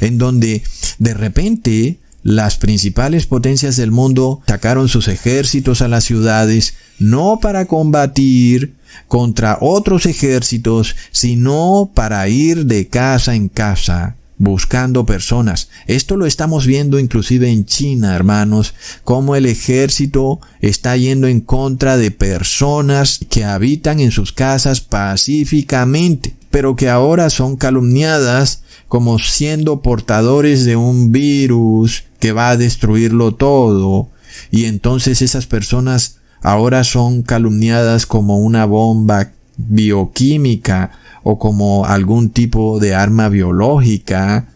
en 0.00 0.18
donde 0.18 0.62
de 0.98 1.14
repente 1.14 1.98
las 2.22 2.56
principales 2.56 3.26
potencias 3.26 3.76
del 3.76 3.90
mundo 3.90 4.42
sacaron 4.46 4.88
sus 4.88 5.08
ejércitos 5.08 5.82
a 5.82 5.88
las 5.88 6.04
ciudades 6.04 6.74
no 6.98 7.38
para 7.40 7.66
combatir 7.66 8.74
contra 9.06 9.58
otros 9.60 10.04
ejércitos, 10.06 10.96
sino 11.12 11.90
para 11.94 12.28
ir 12.28 12.66
de 12.66 12.88
casa 12.88 13.34
en 13.34 13.48
casa 13.48 14.17
buscando 14.38 15.04
personas. 15.04 15.68
Esto 15.86 16.16
lo 16.16 16.26
estamos 16.26 16.66
viendo 16.66 16.98
inclusive 16.98 17.50
en 17.50 17.66
China, 17.66 18.14
hermanos, 18.14 18.74
como 19.04 19.36
el 19.36 19.46
ejército 19.46 20.40
está 20.60 20.96
yendo 20.96 21.26
en 21.26 21.40
contra 21.40 21.96
de 21.96 22.10
personas 22.10 23.20
que 23.28 23.44
habitan 23.44 24.00
en 24.00 24.12
sus 24.12 24.32
casas 24.32 24.80
pacíficamente, 24.80 26.34
pero 26.50 26.76
que 26.76 26.88
ahora 26.88 27.30
son 27.30 27.56
calumniadas 27.56 28.62
como 28.86 29.18
siendo 29.18 29.82
portadores 29.82 30.64
de 30.64 30.76
un 30.76 31.12
virus 31.12 32.04
que 32.20 32.32
va 32.32 32.50
a 32.50 32.56
destruirlo 32.56 33.34
todo. 33.34 34.08
Y 34.50 34.64
entonces 34.64 35.20
esas 35.20 35.46
personas 35.46 36.18
ahora 36.42 36.84
son 36.84 37.22
calumniadas 37.22 38.06
como 38.06 38.38
una 38.38 38.64
bomba 38.64 39.32
bioquímica 39.56 40.92
o 41.22 41.38
como 41.38 41.86
algún 41.86 42.30
tipo 42.30 42.78
de 42.80 42.94
arma 42.94 43.28
biológica 43.28 44.48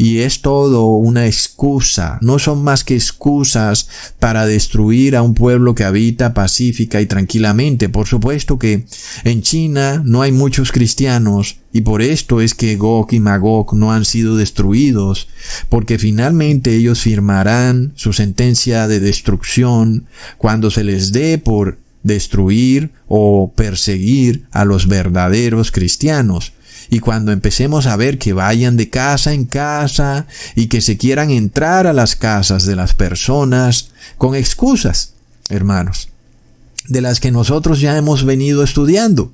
y 0.00 0.20
es 0.20 0.40
todo 0.40 0.86
una 0.86 1.26
excusa, 1.26 2.16
no 2.22 2.38
son 2.38 2.64
más 2.64 2.84
que 2.84 2.94
excusas 2.94 3.86
para 4.18 4.46
destruir 4.46 5.14
a 5.14 5.20
un 5.20 5.34
pueblo 5.34 5.74
que 5.74 5.84
habita 5.84 6.32
pacífica 6.32 7.02
y 7.02 7.06
tranquilamente. 7.06 7.90
Por 7.90 8.06
supuesto 8.06 8.58
que 8.58 8.86
en 9.24 9.42
China 9.42 10.00
no 10.02 10.22
hay 10.22 10.32
muchos 10.32 10.72
cristianos 10.72 11.58
y 11.70 11.82
por 11.82 12.00
esto 12.00 12.40
es 12.40 12.54
que 12.54 12.76
Gog 12.76 13.12
y 13.12 13.20
Magog 13.20 13.74
no 13.74 13.92
han 13.92 14.06
sido 14.06 14.36
destruidos, 14.36 15.28
porque 15.68 15.98
finalmente 15.98 16.74
ellos 16.74 17.02
firmarán 17.02 17.92
su 17.94 18.14
sentencia 18.14 18.88
de 18.88 19.00
destrucción 19.00 20.06
cuando 20.38 20.70
se 20.70 20.82
les 20.82 21.12
dé 21.12 21.36
por 21.36 21.76
destruir 22.02 22.92
o 23.08 23.52
perseguir 23.54 24.46
a 24.50 24.64
los 24.64 24.88
verdaderos 24.88 25.72
cristianos. 25.72 26.52
Y 26.88 26.98
cuando 26.98 27.30
empecemos 27.30 27.86
a 27.86 27.96
ver 27.96 28.18
que 28.18 28.32
vayan 28.32 28.76
de 28.76 28.90
casa 28.90 29.32
en 29.32 29.44
casa 29.44 30.26
y 30.56 30.66
que 30.66 30.80
se 30.80 30.96
quieran 30.96 31.30
entrar 31.30 31.86
a 31.86 31.92
las 31.92 32.16
casas 32.16 32.66
de 32.66 32.74
las 32.74 32.94
personas 32.94 33.90
con 34.18 34.34
excusas, 34.34 35.12
hermanos, 35.48 36.08
de 36.88 37.00
las 37.00 37.20
que 37.20 37.30
nosotros 37.30 37.80
ya 37.80 37.96
hemos 37.96 38.24
venido 38.24 38.64
estudiando, 38.64 39.32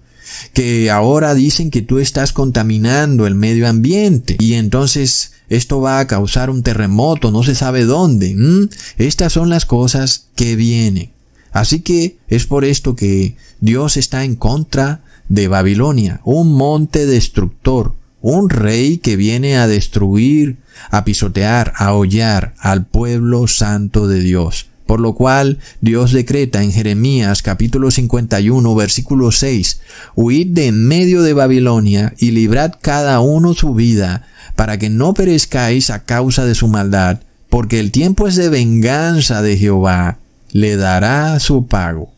que 0.53 0.91
ahora 0.91 1.35
dicen 1.35 1.71
que 1.71 1.83
tú 1.83 1.99
estás 1.99 2.33
contaminando 2.33 3.27
el 3.27 3.35
medio 3.35 3.69
ambiente 3.69 4.37
y 4.39 4.55
entonces 4.55 5.33
esto 5.49 5.81
va 5.81 6.01
a 6.01 6.07
causar 6.07 6.51
un 6.51 6.63
terremoto, 6.63 7.31
no 7.31 7.43
se 7.43 7.55
sabe 7.55 7.85
dónde. 7.85 8.37
Estas 8.99 9.33
son 9.33 9.49
las 9.49 9.65
cosas 9.65 10.27
que 10.35 10.57
vienen. 10.57 11.16
Así 11.57 11.81
que 11.81 12.19
es 12.29 12.45
por 12.45 12.67
esto 12.67 12.97
que 12.97 13.35
Dios 13.61 13.97
está 13.97 14.25
en 14.25 14.37
contra 14.37 15.01
de 15.31 15.49
Babilonia, 15.49 16.21
un 16.23 16.53
monte 16.53 17.07
destructor, 17.07 17.95
un 18.21 18.51
rey 18.51 18.99
que 18.99 19.17
viene 19.17 19.57
a 19.57 19.67
destruir, 19.67 20.59
a 20.91 21.07
pisotear, 21.07 21.73
a 21.77 21.95
hollar 21.95 22.53
al 22.59 22.85
pueblo 22.85 23.49
santo 23.49 24.07
de 24.07 24.21
Dios. 24.21 24.67
Por 24.85 25.01
lo 25.01 25.15
cual 25.15 25.59
Dios 25.81 26.13
decreta 26.13 26.63
en 26.63 26.73
Jeremías 26.73 27.41
capítulo 27.41 27.91
51 27.91 28.75
versículo 28.75 29.33
6, 29.33 29.81
Huid 30.15 30.49
de 30.49 30.67
en 30.67 30.87
medio 30.87 31.23
de 31.23 31.33
Babilonia 31.33 32.13
y 32.19 32.33
librad 32.33 32.75
cada 32.83 33.21
uno 33.21 33.55
su 33.55 33.73
vida, 33.73 34.27
para 34.57 34.79
que 34.79 34.91
no 34.91 35.15
perezcáis 35.15 35.89
a 35.89 36.05
causa 36.05 36.45
de 36.45 36.55
su 36.55 36.69
maldad, 36.69 37.21
porque 37.49 37.81
el 37.81 37.93
tiempo 37.93 38.29
es 38.29 38.37
de 38.37 38.51
venganza 38.51 39.41
de 39.41 39.57
Jehová, 39.57 40.19
le 40.57 40.77
dará 40.77 41.39
su 41.39 41.67
pago. 41.67 42.11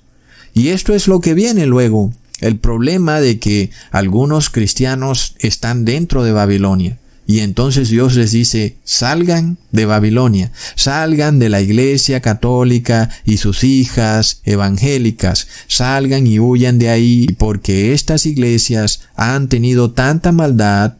Y 0.54 0.68
esto 0.68 0.94
es 0.94 1.08
lo 1.08 1.20
que 1.20 1.34
viene 1.34 1.66
luego, 1.66 2.12
el 2.40 2.56
problema 2.56 3.20
de 3.20 3.40
que 3.40 3.70
algunos 3.90 4.48
cristianos 4.48 5.34
están 5.40 5.84
dentro 5.84 6.22
de 6.22 6.30
Babilonia. 6.30 6.98
Y 7.26 7.40
entonces 7.40 7.90
Dios 7.90 8.14
les 8.14 8.30
dice, 8.30 8.76
salgan 8.84 9.58
de 9.72 9.86
Babilonia, 9.86 10.52
salgan 10.76 11.40
de 11.40 11.48
la 11.48 11.60
iglesia 11.60 12.20
católica 12.20 13.10
y 13.24 13.38
sus 13.38 13.64
hijas 13.64 14.40
evangélicas, 14.44 15.48
salgan 15.66 16.26
y 16.26 16.38
huyan 16.38 16.78
de 16.78 16.90
ahí, 16.90 17.26
porque 17.38 17.92
estas 17.92 18.24
iglesias 18.24 19.00
han 19.16 19.48
tenido 19.48 19.90
tanta 19.90 20.30
maldad 20.30 20.94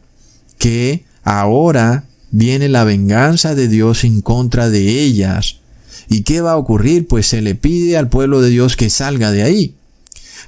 que 0.57 1.05
ahora 1.23 2.03
viene 2.31 2.67
la 2.67 2.83
venganza 2.83 3.55
de 3.55 3.69
Dios 3.69 4.03
en 4.03 4.21
contra 4.21 4.69
de 4.69 5.01
ellas. 5.01 5.58
¿Y 6.09 6.23
qué 6.23 6.41
va 6.41 6.53
a 6.53 6.57
ocurrir? 6.57 7.07
Pues 7.07 7.27
se 7.27 7.41
le 7.41 7.53
pide 7.53 7.95
al 7.95 8.09
pueblo 8.09 8.41
de 8.41 8.49
Dios 8.49 8.75
que 8.75 8.89
salga 8.89 9.31
de 9.31 9.43
ahí. 9.43 9.75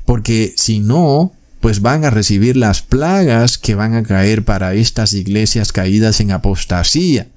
Porque 0.06 0.54
si 0.58 0.80
no, 0.80 1.34
pues 1.60 1.82
van 1.82 2.04
a 2.04 2.10
recibir 2.10 2.58
las 2.58 2.82
plagas 2.82 3.60
que 3.60 3.76
van 3.76 3.94
a 3.94 4.04
caer 4.04 4.44
para 4.44 4.74
estas 4.74 5.14
iglesias 5.14 5.72
caídas 5.72 6.20
en 6.20 6.32
apostasía. 6.32 7.28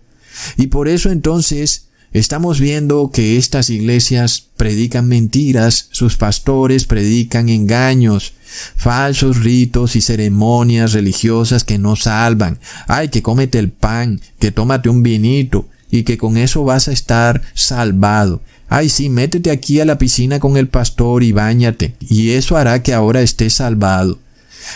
Y 0.56 0.68
por 0.68 0.88
eso 0.88 1.10
entonces 1.10 1.88
estamos 2.14 2.60
viendo 2.60 3.10
que 3.12 3.36
estas 3.36 3.68
iglesias 3.68 4.46
predican 4.56 5.06
mentiras, 5.06 5.88
sus 5.90 6.16
pastores 6.16 6.86
predican 6.86 7.50
engaños, 7.50 8.32
falsos 8.76 9.42
ritos 9.42 9.96
y 9.96 10.00
ceremonias 10.00 10.94
religiosas 10.94 11.62
que 11.62 11.76
no 11.76 11.94
salvan. 11.94 12.58
Ay, 12.88 13.10
que 13.10 13.20
cómete 13.20 13.58
el 13.58 13.70
pan, 13.70 14.22
que 14.38 14.50
tómate 14.50 14.88
un 14.88 15.02
vinito 15.02 15.68
y 15.90 16.02
que 16.02 16.18
con 16.18 16.36
eso 16.36 16.64
vas 16.64 16.88
a 16.88 16.92
estar 16.92 17.42
salvado. 17.54 18.42
Ay, 18.68 18.88
sí, 18.88 19.08
métete 19.08 19.50
aquí 19.50 19.80
a 19.80 19.84
la 19.84 19.98
piscina 19.98 20.40
con 20.40 20.56
el 20.56 20.68
pastor 20.68 21.22
y 21.22 21.32
báñate, 21.32 21.94
y 22.00 22.30
eso 22.30 22.56
hará 22.56 22.82
que 22.82 22.94
ahora 22.94 23.20
estés 23.20 23.54
salvado. 23.54 24.18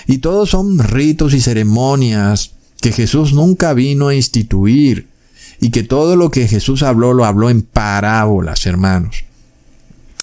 Y 0.06 0.18
todos 0.18 0.50
son 0.50 0.78
ritos 0.78 1.34
y 1.34 1.40
ceremonias 1.40 2.52
que 2.80 2.92
Jesús 2.92 3.32
nunca 3.32 3.72
vino 3.72 4.09
a 4.09 4.14
instituir, 4.14 5.09
y 5.61 5.70
que 5.70 5.82
todo 5.82 6.16
lo 6.16 6.30
que 6.30 6.46
Jesús 6.46 6.82
habló 6.82 7.12
lo 7.12 7.24
habló 7.24 7.50
en 7.50 7.62
parábolas, 7.62 8.66
hermanos. 8.66 9.24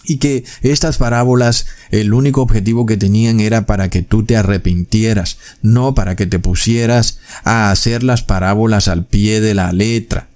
Y 0.07 0.17
que 0.17 0.43
estas 0.61 0.97
parábolas, 0.97 1.65
el 1.89 2.13
único 2.13 2.41
objetivo 2.41 2.85
que 2.85 2.95
tenían 2.95 3.39
era 3.39 3.65
para 3.65 3.89
que 3.89 4.03
tú 4.03 4.23
te 4.23 4.37
arrepintieras, 4.37 5.37
no 5.61 5.95
para 5.95 6.15
que 6.15 6.27
te 6.27 6.39
pusieras 6.39 7.19
a 7.43 7.71
hacer 7.71 8.03
las 8.03 8.21
parábolas 8.21 8.87
al 8.87 9.05
pie 9.05 9.41
de 9.41 9.55
la 9.55 9.73
letra. 9.73 10.27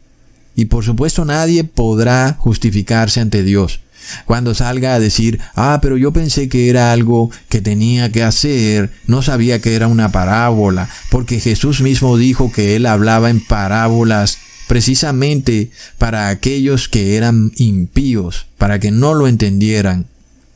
Y 0.59 0.65
por 0.65 0.83
supuesto 0.83 1.23
nadie 1.23 1.63
podrá 1.63 2.35
justificarse 2.37 3.21
ante 3.21 3.43
Dios. 3.43 3.79
Cuando 4.25 4.53
salga 4.53 4.93
a 4.93 4.99
decir, 4.99 5.39
ah, 5.55 5.79
pero 5.81 5.95
yo 5.95 6.11
pensé 6.11 6.49
que 6.49 6.69
era 6.69 6.91
algo 6.91 7.31
que 7.47 7.61
tenía 7.61 8.11
que 8.11 8.23
hacer, 8.23 8.91
no 9.07 9.21
sabía 9.21 9.61
que 9.61 9.73
era 9.73 9.87
una 9.87 10.11
parábola, 10.11 10.89
porque 11.11 11.39
Jesús 11.39 11.79
mismo 11.79 12.17
dijo 12.17 12.51
que 12.51 12.75
él 12.75 12.87
hablaba 12.87 13.29
en 13.29 13.39
parábolas 13.39 14.37
precisamente 14.67 15.71
para 15.97 16.27
aquellos 16.27 16.89
que 16.89 17.15
eran 17.15 17.53
impíos, 17.55 18.47
para 18.57 18.81
que 18.81 18.91
no 18.91 19.13
lo 19.13 19.29
entendieran. 19.29 20.07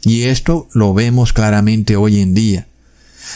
Y 0.04 0.24
esto 0.24 0.68
lo 0.74 0.94
vemos 0.94 1.32
claramente 1.32 1.96
hoy 1.96 2.20
en 2.20 2.34
día. 2.34 2.68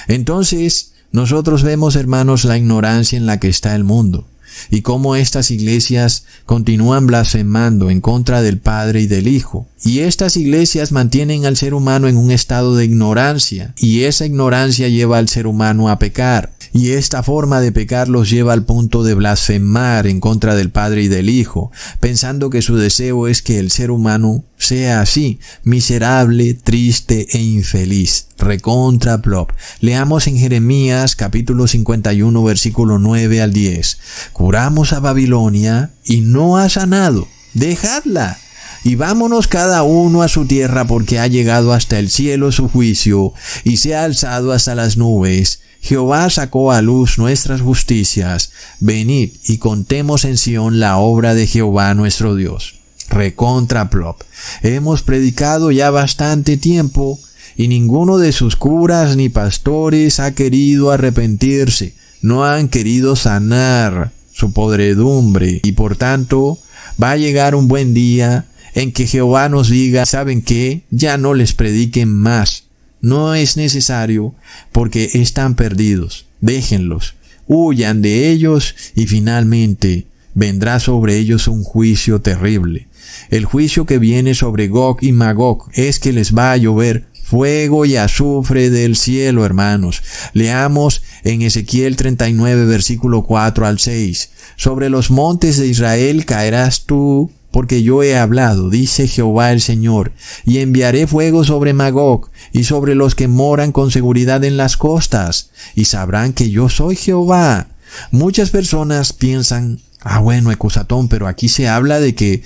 Entonces, 0.10 0.92
nosotros 1.14 1.64
vemos, 1.64 1.96
hermanos, 1.96 2.44
la 2.44 2.58
ignorancia 2.58 3.16
en 3.16 3.26
la 3.26 3.40
que 3.40 3.48
está 3.48 3.74
el 3.74 3.86
mundo 3.86 4.28
y 4.70 4.82
cómo 4.82 5.16
estas 5.16 5.52
iglesias 5.52 6.26
continúan 6.46 7.08
blasfemando 7.08 7.90
en 7.90 8.02
contra 8.02 8.42
del 8.42 8.58
Padre 8.60 9.02
y 9.02 9.08
del 9.08 9.28
Hijo. 9.28 9.68
Y 9.84 10.00
estas 10.00 10.38
iglesias 10.38 10.92
mantienen 10.92 11.46
al 11.46 11.58
ser 11.58 11.74
humano 11.74 12.08
en 12.08 12.18
un 12.18 12.32
estado 12.32 12.76
de 12.76 12.86
ignorancia, 12.86 13.74
y 13.78 14.04
esa 14.04 14.26
ignorancia 14.26 14.88
lleva 14.88 15.18
al 15.18 15.30
ser 15.30 15.48
humano 15.48 15.90
a 15.90 16.00
pecar. 16.00 16.57
Y 16.78 16.92
esta 16.92 17.24
forma 17.24 17.60
de 17.60 17.72
pecar 17.72 18.08
los 18.08 18.30
lleva 18.30 18.54
al 18.54 18.64
punto 18.64 19.04
de 19.04 19.16
blasfemar 19.16 20.06
en 20.06 20.20
contra 20.20 20.54
del 20.54 20.70
Padre 20.70 21.02
y 21.02 21.08
del 21.08 21.28
Hijo, 21.28 21.72
pensando 22.00 22.52
que 22.52 22.62
su 22.62 22.76
deseo 22.76 23.28
es 23.28 23.42
que 23.42 23.58
el 23.58 23.72
ser 23.72 23.90
humano 23.90 24.44
sea 24.60 25.02
así, 25.02 25.40
miserable, 25.64 26.54
triste 26.54 27.26
e 27.32 27.40
infeliz. 27.40 28.28
Recontra 28.38 29.24
plop. 29.24 29.54
Leamos 29.80 30.28
en 30.28 30.38
Jeremías 30.38 31.16
capítulo 31.16 31.66
51 31.66 32.44
versículo 32.44 33.00
9 33.00 33.42
al 33.42 33.54
10. 33.54 33.98
Curamos 34.34 34.94
a 34.94 35.00
Babilonia 35.00 35.90
y 36.06 36.22
no 36.22 36.58
ha 36.58 36.70
sanado. 36.70 37.28
Dejadla. 37.56 38.38
Y 38.84 38.94
vámonos 38.94 39.48
cada 39.48 39.82
uno 39.82 40.22
a 40.22 40.28
su 40.28 40.46
tierra 40.46 40.86
porque 40.86 41.18
ha 41.18 41.26
llegado 41.26 41.74
hasta 41.74 41.98
el 41.98 42.12
cielo 42.12 42.52
su 42.52 42.70
juicio 42.70 43.34
y 43.64 43.78
se 43.78 43.96
ha 43.96 44.04
alzado 44.04 44.52
hasta 44.52 44.76
las 44.76 44.96
nubes. 44.96 45.62
Jehová 45.82 46.30
sacó 46.30 46.72
a 46.72 46.82
luz 46.82 47.18
nuestras 47.18 47.62
justicias. 47.62 48.52
Venid 48.80 49.32
y 49.46 49.58
contemos 49.58 50.26
en 50.26 50.38
Sión 50.38 50.80
la 50.80 50.98
obra 50.98 51.34
de 51.34 51.48
Jehová 51.48 51.94
nuestro 51.94 52.36
Dios 52.36 52.78
recontra 53.10 53.90
plop. 53.90 54.22
Hemos 54.64 55.02
predicado 55.02 55.72
ya 55.72 55.90
bastante 55.90 56.58
tiempo 56.58 57.20
y 57.56 57.68
ninguno 57.68 58.18
de 58.18 58.32
sus 58.32 58.56
curas 58.56 59.16
ni 59.16 59.30
pastores 59.30 60.20
ha 60.20 60.34
querido 60.34 60.92
arrepentirse, 60.92 61.96
no 62.22 62.46
han 62.46 62.68
querido 62.68 63.16
sanar 63.16 64.12
su 64.32 64.54
podredumbre 64.54 65.62
y 65.64 65.72
por 65.72 65.96
tanto 65.96 66.60
va 67.02 67.12
a 67.12 67.18
llegar 67.18 67.56
un 67.56 67.68
buen 67.68 67.94
día 67.94 68.46
en 68.76 68.92
que 68.92 69.08
Jehová 69.08 69.50
nos 69.50 69.70
diga, 69.70 70.06
¿saben 70.06 70.44
qué? 70.44 70.84
Ya 70.92 71.18
no 71.18 71.34
les 71.34 71.54
prediquen 71.54 72.14
más. 72.14 72.67
No 73.02 73.36
es 73.36 73.58
necesario 73.58 74.34
porque 74.72 75.12
están 75.14 75.56
perdidos. 75.56 76.26
Déjenlos. 76.42 77.16
Huyan 77.48 78.02
de 78.02 78.30
ellos 78.30 78.76
y 78.96 79.08
finalmente 79.08 80.08
vendrá 80.34 80.80
sobre 80.80 81.18
ellos 81.18 81.48
un 81.48 81.64
juicio 81.64 82.22
terrible. 82.22 82.88
El 83.30 83.46
juicio 83.46 83.86
que 83.86 84.00
viene 84.00 84.34
sobre 84.36 84.68
Gog 84.68 84.98
y 85.02 85.12
Magog 85.12 85.70
es 85.74 86.00
que 86.00 86.14
les 86.14 86.36
va 86.36 86.52
a 86.52 86.58
llover 86.58 87.08
fuego 87.28 87.86
y 87.86 87.98
azufre 87.98 88.70
del 88.70 88.96
cielo, 88.96 89.46
hermanos. 89.46 90.02
Leamos 90.34 91.04
en 91.24 91.42
Ezequiel 91.42 91.96
39, 91.96 92.66
versículo 92.66 93.24
4 93.24 93.66
al 93.66 93.80
6. 93.80 94.30
Sobre 94.56 94.90
los 94.90 95.12
montes 95.12 95.58
de 95.58 95.68
Israel 95.68 96.26
caerás 96.26 96.86
tú, 96.86 97.32
porque 97.58 97.82
yo 97.82 98.04
he 98.04 98.16
hablado, 98.16 98.70
dice 98.70 99.08
Jehová 99.08 99.52
el 99.52 99.62
Señor, 99.62 100.12
y 100.46 100.60
enviaré 100.60 101.08
fuego 101.08 101.44
sobre 101.44 101.74
Magog 101.74 102.30
y 102.54 102.66
sobre 102.66 102.94
los 102.94 103.16
que 103.16 103.28
moran 103.28 103.72
con 103.72 103.90
seguridad 103.90 104.44
en 104.44 104.58
las 104.58 104.78
costas, 104.78 105.50
y 105.74 105.86
sabrán 105.86 106.34
que 106.34 106.52
yo 106.52 106.70
soy 106.70 106.96
Jehová. 106.96 107.70
Muchas 108.12 108.52
personas 108.52 109.12
piensan, 109.12 109.80
ah 110.02 110.20
bueno, 110.20 110.52
Ecusatón, 110.52 111.08
pero 111.08 111.26
aquí 111.26 111.50
se 111.50 111.68
habla 111.68 112.00
de 112.00 112.14
que 112.14 112.44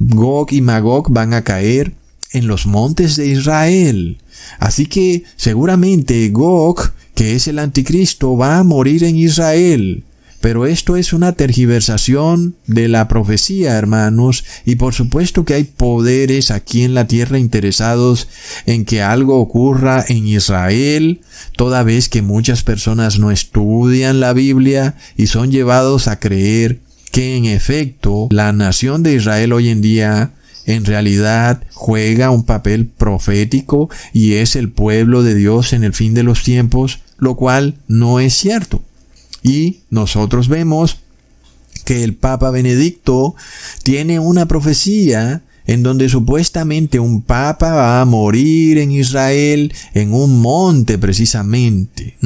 Gog 0.00 0.50
y 0.50 0.62
Magog 0.62 1.12
van 1.12 1.34
a 1.34 1.44
caer 1.44 1.92
en 2.32 2.46
los 2.46 2.64
montes 2.64 3.16
de 3.16 3.26
Israel. 3.26 4.16
Así 4.60 4.86
que 4.86 5.24
seguramente 5.36 6.30
Gog, 6.30 6.90
que 7.14 7.36
es 7.36 7.48
el 7.48 7.58
anticristo, 7.58 8.38
va 8.38 8.56
a 8.56 8.64
morir 8.64 9.04
en 9.04 9.16
Israel. 9.16 10.04
Pero 10.44 10.66
esto 10.66 10.98
es 10.98 11.14
una 11.14 11.32
tergiversación 11.32 12.54
de 12.66 12.88
la 12.88 13.08
profecía, 13.08 13.78
hermanos, 13.78 14.44
y 14.66 14.74
por 14.74 14.92
supuesto 14.92 15.46
que 15.46 15.54
hay 15.54 15.64
poderes 15.64 16.50
aquí 16.50 16.82
en 16.82 16.92
la 16.92 17.06
tierra 17.06 17.38
interesados 17.38 18.28
en 18.66 18.84
que 18.84 19.00
algo 19.00 19.40
ocurra 19.40 20.04
en 20.06 20.28
Israel, 20.28 21.22
toda 21.56 21.82
vez 21.82 22.10
que 22.10 22.20
muchas 22.20 22.62
personas 22.62 23.18
no 23.18 23.30
estudian 23.30 24.20
la 24.20 24.34
Biblia 24.34 24.96
y 25.16 25.28
son 25.28 25.50
llevados 25.50 26.08
a 26.08 26.20
creer 26.20 26.80
que 27.10 27.38
en 27.38 27.46
efecto 27.46 28.28
la 28.30 28.52
nación 28.52 29.02
de 29.02 29.14
Israel 29.14 29.54
hoy 29.54 29.70
en 29.70 29.80
día 29.80 30.32
en 30.66 30.84
realidad 30.84 31.62
juega 31.72 32.28
un 32.28 32.44
papel 32.44 32.84
profético 32.84 33.88
y 34.12 34.34
es 34.34 34.56
el 34.56 34.70
pueblo 34.70 35.22
de 35.22 35.36
Dios 35.36 35.72
en 35.72 35.84
el 35.84 35.94
fin 35.94 36.12
de 36.12 36.22
los 36.22 36.42
tiempos, 36.42 37.00
lo 37.16 37.34
cual 37.34 37.76
no 37.88 38.20
es 38.20 38.34
cierto. 38.34 38.82
Y 39.44 39.82
nosotros 39.90 40.48
vemos 40.48 40.98
que 41.84 42.02
el 42.02 42.14
Papa 42.14 42.50
Benedicto 42.50 43.36
tiene 43.84 44.18
una 44.18 44.46
profecía 44.46 45.42
en 45.66 45.82
donde 45.82 46.08
supuestamente 46.08 46.98
un 47.00 47.22
papa 47.22 47.72
va 47.72 48.00
a 48.00 48.04
morir 48.04 48.78
en 48.78 48.92
Israel 48.92 49.72
en 49.94 50.12
un 50.12 50.40
monte 50.40 50.98
precisamente. 50.98 52.16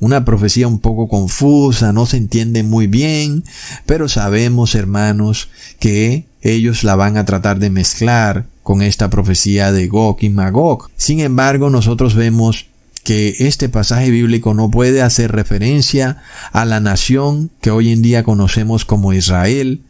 Una 0.00 0.24
profecía 0.24 0.66
un 0.66 0.80
poco 0.80 1.08
confusa, 1.08 1.92
no 1.92 2.06
se 2.06 2.16
entiende 2.16 2.62
muy 2.62 2.86
bien, 2.86 3.44
pero 3.86 4.08
sabemos 4.08 4.74
hermanos 4.74 5.48
que 5.78 6.26
ellos 6.42 6.82
la 6.84 6.96
van 6.96 7.16
a 7.16 7.24
tratar 7.24 7.58
de 7.58 7.70
mezclar 7.70 8.46
con 8.62 8.82
esta 8.82 9.10
profecía 9.10 9.72
de 9.72 9.86
Gog 9.86 10.18
y 10.20 10.30
Magog. 10.30 10.90
Sin 10.96 11.20
embargo, 11.20 11.70
nosotros 11.70 12.14
vemos 12.14 12.66
que 13.02 13.36
este 13.40 13.68
pasaje 13.68 14.10
bíblico 14.10 14.54
no 14.54 14.70
puede 14.70 15.02
hacer 15.02 15.32
referencia 15.32 16.22
a 16.52 16.64
la 16.64 16.80
nación 16.80 17.50
que 17.60 17.70
hoy 17.70 17.92
en 17.92 18.02
día 18.02 18.22
conocemos 18.22 18.84
como 18.84 19.12
Israel, 19.12 19.82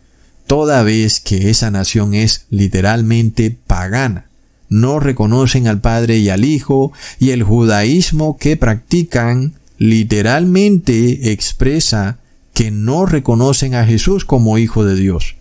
toda 0.46 0.82
vez 0.82 1.20
que 1.20 1.50
esa 1.50 1.70
nación 1.70 2.14
es 2.14 2.46
literalmente 2.50 3.56
pagana. 3.66 4.26
No 4.68 5.00
reconocen 5.00 5.66
al 5.66 5.80
Padre 5.80 6.18
y 6.18 6.28
al 6.28 6.44
Hijo, 6.44 6.92
y 7.18 7.30
el 7.30 7.42
judaísmo 7.42 8.36
que 8.38 8.56
practican 8.56 9.54
literalmente 9.78 11.32
expresa 11.32 12.18
que 12.54 12.70
no 12.70 13.06
reconocen 13.06 13.74
a 13.74 13.84
Jesús 13.84 14.24
como 14.24 14.58
Hijo 14.58 14.84
de 14.84 14.94
Dios. 14.94 15.36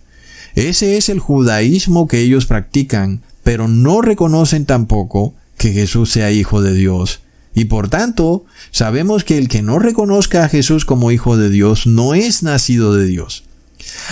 Ese 0.55 0.97
es 0.97 1.09
el 1.09 1.19
judaísmo 1.19 2.07
que 2.07 2.19
ellos 2.19 2.45
practican, 2.45 3.21
pero 3.43 3.67
no 3.67 4.01
reconocen 4.01 4.65
tampoco 4.65 5.35
que 5.57 5.71
Jesús 5.71 6.11
sea 6.11 6.31
Hijo 6.31 6.61
de 6.61 6.73
Dios. 6.73 7.21
Y 7.53 7.65
por 7.65 7.89
tanto, 7.89 8.45
sabemos 8.71 9.23
que 9.23 9.37
el 9.37 9.47
que 9.47 9.61
no 9.61 9.79
reconozca 9.79 10.43
a 10.43 10.49
Jesús 10.49 10.85
como 10.85 11.11
Hijo 11.11 11.37
de 11.37 11.49
Dios 11.49 11.87
no 11.87 12.13
es 12.13 12.43
nacido 12.43 12.93
de 12.93 13.05
Dios. 13.05 13.43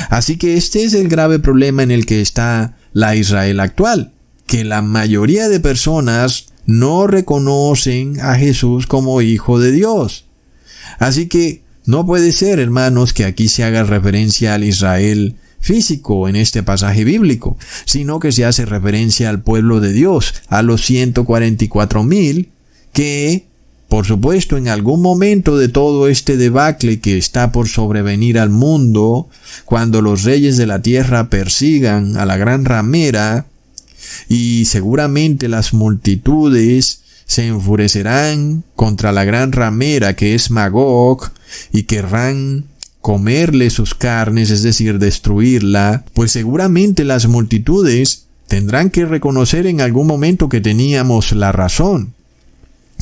Así 0.09 0.37
que 0.37 0.57
este 0.57 0.83
es 0.83 0.93
el 0.93 1.07
grave 1.07 1.39
problema 1.39 1.83
en 1.83 1.91
el 1.91 2.05
que 2.05 2.21
está 2.21 2.77
la 2.93 3.15
Israel 3.15 3.59
actual, 3.59 4.13
que 4.45 4.63
la 4.63 4.81
mayoría 4.81 5.49
de 5.49 5.59
personas 5.59 6.47
no 6.65 7.07
reconocen 7.07 8.19
a 8.21 8.35
Jesús 8.35 8.87
como 8.87 9.21
Hijo 9.21 9.59
de 9.59 9.71
Dios. 9.71 10.25
Así 10.99 11.27
que 11.27 11.63
no 11.85 12.05
puede 12.05 12.31
ser, 12.31 12.59
hermanos, 12.59 13.13
que 13.13 13.25
aquí 13.25 13.47
se 13.47 13.63
haga 13.63 13.83
referencia 13.83 14.53
al 14.53 14.63
Israel 14.63 15.35
físico 15.59 16.27
en 16.27 16.35
este 16.35 16.63
pasaje 16.63 17.03
bíblico, 17.03 17.57
sino 17.85 18.19
que 18.19 18.31
se 18.31 18.45
hace 18.45 18.65
referencia 18.65 19.29
al 19.29 19.41
pueblo 19.41 19.79
de 19.79 19.93
Dios, 19.93 20.33
a 20.47 20.61
los 20.61 20.85
144 20.85 22.03
mil, 22.03 22.51
que, 22.97 23.45
por 23.89 24.07
supuesto, 24.07 24.57
en 24.57 24.69
algún 24.69 25.03
momento 25.03 25.55
de 25.55 25.67
todo 25.67 26.07
este 26.07 26.35
debacle 26.35 26.99
que 26.99 27.15
está 27.15 27.51
por 27.51 27.67
sobrevenir 27.67 28.39
al 28.39 28.49
mundo, 28.49 29.29
cuando 29.65 30.01
los 30.01 30.23
reyes 30.23 30.57
de 30.57 30.65
la 30.65 30.81
tierra 30.81 31.29
persigan 31.29 32.17
a 32.17 32.25
la 32.25 32.37
gran 32.37 32.65
ramera, 32.65 33.45
y 34.27 34.65
seguramente 34.65 35.47
las 35.47 35.75
multitudes 35.75 37.01
se 37.27 37.45
enfurecerán 37.45 38.63
contra 38.75 39.11
la 39.11 39.25
gran 39.25 39.51
ramera 39.51 40.15
que 40.15 40.33
es 40.33 40.49
Magog, 40.49 41.29
y 41.71 41.83
querrán 41.83 42.65
comerle 42.99 43.69
sus 43.69 43.93
carnes, 43.93 44.49
es 44.49 44.63
decir, 44.63 44.97
destruirla, 44.97 46.03
pues 46.15 46.31
seguramente 46.31 47.03
las 47.03 47.27
multitudes 47.27 48.23
tendrán 48.47 48.89
que 48.89 49.05
reconocer 49.05 49.67
en 49.67 49.81
algún 49.81 50.07
momento 50.07 50.49
que 50.49 50.61
teníamos 50.61 51.31
la 51.33 51.51
razón, 51.51 52.15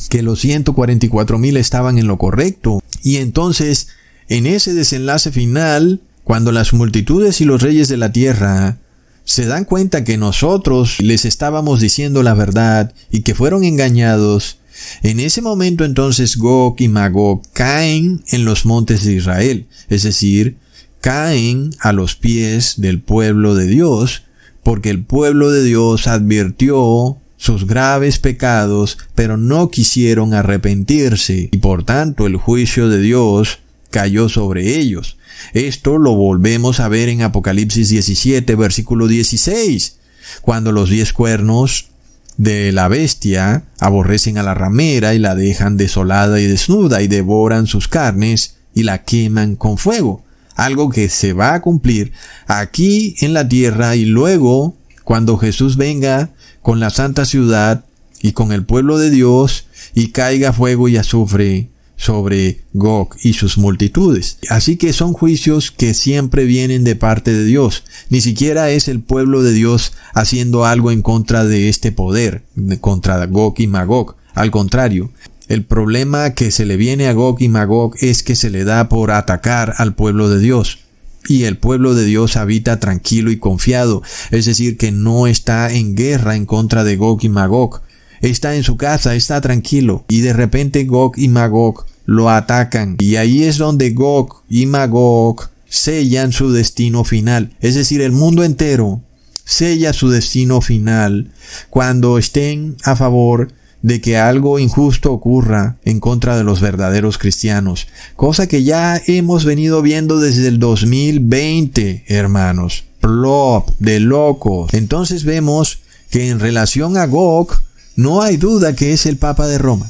que 0.08 0.22
los 0.22 0.40
144 0.40 1.38
mil 1.38 1.56
estaban 1.56 1.98
en 1.98 2.06
lo 2.06 2.18
correcto. 2.18 2.82
Y 3.02 3.16
entonces, 3.16 3.88
en 4.28 4.46
ese 4.46 4.74
desenlace 4.74 5.32
final, 5.32 6.00
cuando 6.24 6.52
las 6.52 6.72
multitudes 6.72 7.40
y 7.40 7.44
los 7.44 7.62
reyes 7.62 7.88
de 7.88 7.96
la 7.96 8.12
tierra 8.12 8.78
se 9.24 9.46
dan 9.46 9.64
cuenta 9.64 10.04
que 10.04 10.18
nosotros 10.18 11.00
les 11.00 11.24
estábamos 11.24 11.80
diciendo 11.80 12.22
la 12.22 12.34
verdad 12.34 12.92
y 13.10 13.22
que 13.22 13.34
fueron 13.34 13.64
engañados, 13.64 14.58
en 15.02 15.20
ese 15.20 15.42
momento 15.42 15.84
entonces 15.84 16.36
Gog 16.36 16.76
y 16.78 16.88
Magog 16.88 17.42
caen 17.52 18.22
en 18.30 18.44
los 18.44 18.66
montes 18.66 19.04
de 19.04 19.14
Israel, 19.14 19.66
es 19.88 20.02
decir, 20.02 20.58
caen 21.00 21.70
a 21.80 21.92
los 21.92 22.16
pies 22.16 22.74
del 22.76 23.00
pueblo 23.00 23.54
de 23.54 23.66
Dios, 23.66 24.24
porque 24.62 24.90
el 24.90 25.04
pueblo 25.04 25.50
de 25.50 25.62
Dios 25.62 26.06
advirtió 26.06 27.18
sus 27.36 27.66
graves 27.66 28.18
pecados, 28.18 28.98
pero 29.14 29.36
no 29.36 29.70
quisieron 29.70 30.34
arrepentirse, 30.34 31.48
y 31.52 31.58
por 31.58 31.84
tanto 31.84 32.26
el 32.26 32.36
juicio 32.36 32.88
de 32.88 33.00
Dios 33.00 33.60
cayó 33.90 34.28
sobre 34.28 34.78
ellos. 34.78 35.16
Esto 35.52 35.98
lo 35.98 36.14
volvemos 36.14 36.80
a 36.80 36.88
ver 36.88 37.08
en 37.08 37.22
Apocalipsis 37.22 37.88
17, 37.88 38.54
versículo 38.54 39.06
16, 39.06 39.98
cuando 40.42 40.72
los 40.72 40.90
diez 40.90 41.12
cuernos 41.12 41.88
de 42.36 42.72
la 42.72 42.88
bestia 42.88 43.64
aborrecen 43.80 44.38
a 44.38 44.42
la 44.42 44.54
ramera 44.54 45.14
y 45.14 45.18
la 45.18 45.34
dejan 45.34 45.76
desolada 45.76 46.40
y 46.40 46.46
desnuda 46.46 47.02
y 47.02 47.08
devoran 47.08 47.66
sus 47.66 47.88
carnes 47.88 48.56
y 48.74 48.82
la 48.82 49.04
queman 49.04 49.56
con 49.56 49.78
fuego. 49.78 50.22
Algo 50.54 50.90
que 50.90 51.08
se 51.08 51.32
va 51.32 51.54
a 51.54 51.62
cumplir 51.62 52.12
aquí 52.46 53.14
en 53.20 53.34
la 53.34 53.48
tierra 53.48 53.96
y 53.96 54.04
luego 54.04 54.74
cuando 55.04 55.36
Jesús 55.38 55.76
venga 55.76 56.30
con 56.66 56.80
la 56.80 56.90
santa 56.90 57.24
ciudad 57.26 57.84
y 58.20 58.32
con 58.32 58.50
el 58.50 58.64
pueblo 58.64 58.98
de 58.98 59.08
Dios 59.08 59.66
y 59.94 60.08
caiga 60.08 60.52
fuego 60.52 60.88
y 60.88 60.96
azufre 60.96 61.68
sobre 61.96 62.62
Gog 62.72 63.10
y 63.22 63.34
sus 63.34 63.56
multitudes. 63.56 64.38
Así 64.50 64.76
que 64.76 64.92
son 64.92 65.12
juicios 65.12 65.70
que 65.70 65.94
siempre 65.94 66.44
vienen 66.44 66.82
de 66.82 66.96
parte 66.96 67.32
de 67.32 67.44
Dios. 67.44 67.84
Ni 68.10 68.20
siquiera 68.20 68.68
es 68.70 68.88
el 68.88 68.98
pueblo 68.98 69.44
de 69.44 69.52
Dios 69.52 69.92
haciendo 70.12 70.64
algo 70.64 70.90
en 70.90 71.02
contra 71.02 71.44
de 71.44 71.68
este 71.68 71.92
poder, 71.92 72.42
contra 72.80 73.24
Gog 73.26 73.54
y 73.58 73.68
Magog. 73.68 74.16
Al 74.34 74.50
contrario, 74.50 75.12
el 75.46 75.62
problema 75.62 76.30
que 76.30 76.50
se 76.50 76.66
le 76.66 76.76
viene 76.76 77.06
a 77.06 77.12
Gog 77.12 77.40
y 77.42 77.48
Magog 77.48 77.94
es 78.00 78.24
que 78.24 78.34
se 78.34 78.50
le 78.50 78.64
da 78.64 78.88
por 78.88 79.12
atacar 79.12 79.74
al 79.78 79.94
pueblo 79.94 80.28
de 80.28 80.40
Dios. 80.40 80.80
Y 81.28 81.44
el 81.44 81.56
pueblo 81.56 81.94
de 81.94 82.04
Dios 82.04 82.36
habita 82.36 82.80
tranquilo 82.80 83.30
y 83.30 83.38
confiado, 83.38 84.02
es 84.30 84.44
decir, 84.44 84.76
que 84.76 84.92
no 84.92 85.26
está 85.26 85.72
en 85.72 85.94
guerra 85.94 86.36
en 86.36 86.46
contra 86.46 86.84
de 86.84 86.96
Gog 86.96 87.20
y 87.22 87.28
Magog, 87.28 87.82
está 88.20 88.54
en 88.54 88.62
su 88.62 88.76
casa, 88.76 89.14
está 89.14 89.40
tranquilo, 89.40 90.04
y 90.08 90.20
de 90.20 90.32
repente 90.32 90.84
Gog 90.84 91.18
y 91.18 91.28
Magog 91.28 91.86
lo 92.04 92.30
atacan, 92.30 92.96
y 92.98 93.16
ahí 93.16 93.44
es 93.44 93.58
donde 93.58 93.90
Gog 93.90 94.42
y 94.48 94.66
Magog 94.66 95.48
sellan 95.68 96.32
su 96.32 96.52
destino 96.52 97.04
final, 97.04 97.56
es 97.60 97.74
decir, 97.74 98.00
el 98.00 98.12
mundo 98.12 98.44
entero 98.44 99.02
sella 99.46 99.92
su 99.92 100.10
destino 100.10 100.60
final 100.60 101.30
cuando 101.70 102.18
estén 102.18 102.76
a 102.82 102.96
favor 102.96 103.52
de 103.86 104.00
que 104.00 104.18
algo 104.18 104.58
injusto 104.58 105.12
ocurra 105.12 105.76
en 105.84 106.00
contra 106.00 106.36
de 106.36 106.42
los 106.42 106.60
verdaderos 106.60 107.18
cristianos, 107.18 107.86
cosa 108.16 108.48
que 108.48 108.64
ya 108.64 109.00
hemos 109.06 109.44
venido 109.44 109.80
viendo 109.80 110.18
desde 110.18 110.48
el 110.48 110.58
2020, 110.58 112.02
hermanos. 112.08 112.82
Plop, 112.98 113.70
de 113.78 114.00
locos. 114.00 114.74
Entonces 114.74 115.22
vemos 115.22 115.78
que 116.10 116.30
en 116.30 116.40
relación 116.40 116.96
a 116.96 117.06
Gog, 117.06 117.60
no 117.94 118.22
hay 118.22 118.38
duda 118.38 118.74
que 118.74 118.92
es 118.92 119.06
el 119.06 119.18
Papa 119.18 119.46
de 119.46 119.58
Roma. 119.58 119.88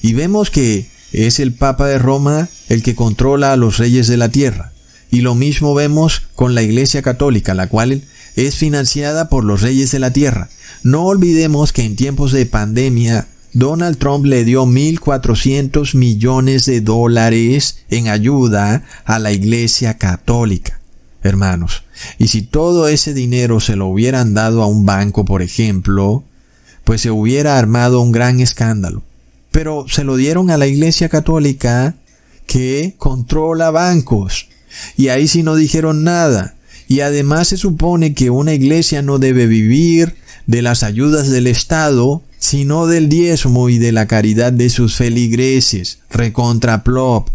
Y 0.00 0.14
vemos 0.14 0.48
que 0.48 0.86
es 1.12 1.38
el 1.38 1.52
Papa 1.52 1.88
de 1.88 1.98
Roma 1.98 2.48
el 2.70 2.82
que 2.82 2.94
controla 2.94 3.52
a 3.52 3.56
los 3.56 3.76
reyes 3.76 4.06
de 4.06 4.16
la 4.16 4.30
tierra. 4.30 4.72
Y 5.10 5.20
lo 5.20 5.34
mismo 5.34 5.74
vemos 5.74 6.22
con 6.34 6.54
la 6.54 6.62
Iglesia 6.62 7.02
Católica, 7.02 7.52
la 7.52 7.68
cual 7.68 8.00
es 8.36 8.56
financiada 8.56 9.28
por 9.28 9.44
los 9.44 9.62
reyes 9.62 9.90
de 9.90 9.98
la 9.98 10.12
tierra. 10.12 10.48
No 10.82 11.04
olvidemos 11.04 11.72
que 11.72 11.82
en 11.82 11.96
tiempos 11.96 12.32
de 12.32 12.46
pandemia 12.46 13.26
Donald 13.52 13.96
Trump 13.96 14.26
le 14.26 14.44
dio 14.44 14.66
1.400 14.66 15.94
millones 15.94 16.66
de 16.66 16.82
dólares 16.82 17.78
en 17.88 18.08
ayuda 18.08 18.84
a 19.06 19.18
la 19.18 19.32
Iglesia 19.32 19.96
Católica. 19.96 20.78
Hermanos, 21.22 21.82
y 22.18 22.28
si 22.28 22.42
todo 22.42 22.86
ese 22.86 23.14
dinero 23.14 23.58
se 23.60 23.74
lo 23.74 23.86
hubieran 23.86 24.34
dado 24.34 24.62
a 24.62 24.66
un 24.66 24.84
banco, 24.84 25.24
por 25.24 25.42
ejemplo, 25.42 26.22
pues 26.84 27.00
se 27.00 27.10
hubiera 27.10 27.58
armado 27.58 28.00
un 28.00 28.12
gran 28.12 28.40
escándalo. 28.40 29.02
Pero 29.50 29.86
se 29.88 30.04
lo 30.04 30.16
dieron 30.16 30.50
a 30.50 30.58
la 30.58 30.66
Iglesia 30.66 31.08
Católica 31.08 31.94
que 32.46 32.94
controla 32.98 33.70
bancos. 33.70 34.48
Y 34.98 35.08
ahí 35.08 35.28
sí 35.28 35.42
no 35.42 35.56
dijeron 35.56 36.04
nada. 36.04 36.55
Y 36.88 37.00
además 37.00 37.48
se 37.48 37.56
supone 37.56 38.14
que 38.14 38.30
una 38.30 38.54
iglesia 38.54 39.02
no 39.02 39.18
debe 39.18 39.46
vivir 39.46 40.14
de 40.46 40.62
las 40.62 40.82
ayudas 40.82 41.30
del 41.30 41.46
Estado, 41.46 42.22
sino 42.38 42.86
del 42.86 43.08
diezmo 43.08 43.68
y 43.68 43.78
de 43.78 43.92
la 43.92 44.06
caridad 44.06 44.52
de 44.52 44.70
sus 44.70 44.96
feligreses, 44.96 45.98
recontra 46.10 46.84
plop. 46.84 47.28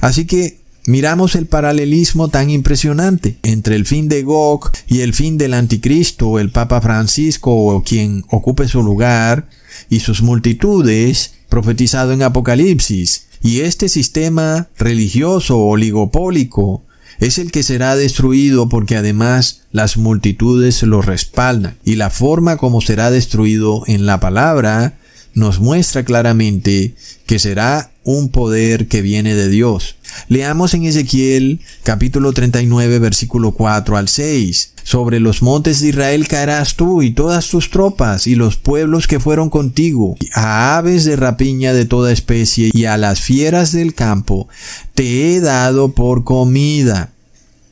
Así 0.00 0.26
que 0.26 0.58
miramos 0.86 1.34
el 1.34 1.46
paralelismo 1.46 2.28
tan 2.28 2.50
impresionante 2.50 3.38
entre 3.42 3.76
el 3.76 3.86
fin 3.86 4.08
de 4.08 4.22
Gog 4.22 4.70
y 4.86 5.00
el 5.00 5.14
fin 5.14 5.38
del 5.38 5.54
anticristo, 5.54 6.38
el 6.38 6.50
Papa 6.50 6.80
Francisco 6.80 7.54
o 7.54 7.82
quien 7.82 8.24
ocupe 8.28 8.68
su 8.68 8.82
lugar, 8.82 9.48
y 9.88 10.00
sus 10.00 10.22
multitudes, 10.22 11.34
profetizado 11.48 12.12
en 12.12 12.22
Apocalipsis. 12.22 13.26
Y 13.42 13.60
este 13.60 13.88
sistema 13.88 14.68
religioso 14.78 15.58
oligopólico 15.58 16.82
es 17.20 17.38
el 17.38 17.50
que 17.50 17.62
será 17.62 17.96
destruido 17.96 18.68
porque 18.68 18.96
además 18.96 19.62
las 19.72 19.96
multitudes 19.96 20.82
lo 20.82 21.02
respaldan. 21.02 21.76
Y 21.84 21.96
la 21.96 22.10
forma 22.10 22.56
como 22.56 22.80
será 22.80 23.10
destruido 23.10 23.82
en 23.86 24.06
la 24.06 24.20
palabra 24.20 24.98
nos 25.34 25.58
muestra 25.58 26.04
claramente 26.04 26.94
que 27.26 27.38
será 27.38 27.90
un 28.04 28.28
poder 28.28 28.86
que 28.88 29.02
viene 29.02 29.34
de 29.34 29.48
Dios. 29.48 29.96
Leamos 30.28 30.74
en 30.74 30.84
Ezequiel 30.84 31.60
capítulo 31.82 32.32
39 32.32 32.98
versículo 32.98 33.52
4 33.52 33.96
al 33.96 34.08
6. 34.08 34.72
Sobre 34.82 35.18
los 35.18 35.40
montes 35.40 35.80
de 35.80 35.88
Israel 35.88 36.28
caerás 36.28 36.76
tú 36.76 37.00
y 37.00 37.12
todas 37.12 37.48
tus 37.48 37.70
tropas 37.70 38.26
y 38.26 38.34
los 38.34 38.56
pueblos 38.56 39.06
que 39.06 39.18
fueron 39.18 39.48
contigo, 39.48 40.16
a 40.34 40.76
aves 40.76 41.04
de 41.04 41.16
rapiña 41.16 41.72
de 41.72 41.86
toda 41.86 42.12
especie 42.12 42.70
y 42.72 42.84
a 42.84 42.98
las 42.98 43.20
fieras 43.20 43.72
del 43.72 43.94
campo, 43.94 44.46
te 44.94 45.34
he 45.34 45.40
dado 45.40 45.92
por 45.92 46.24
comida. 46.24 47.13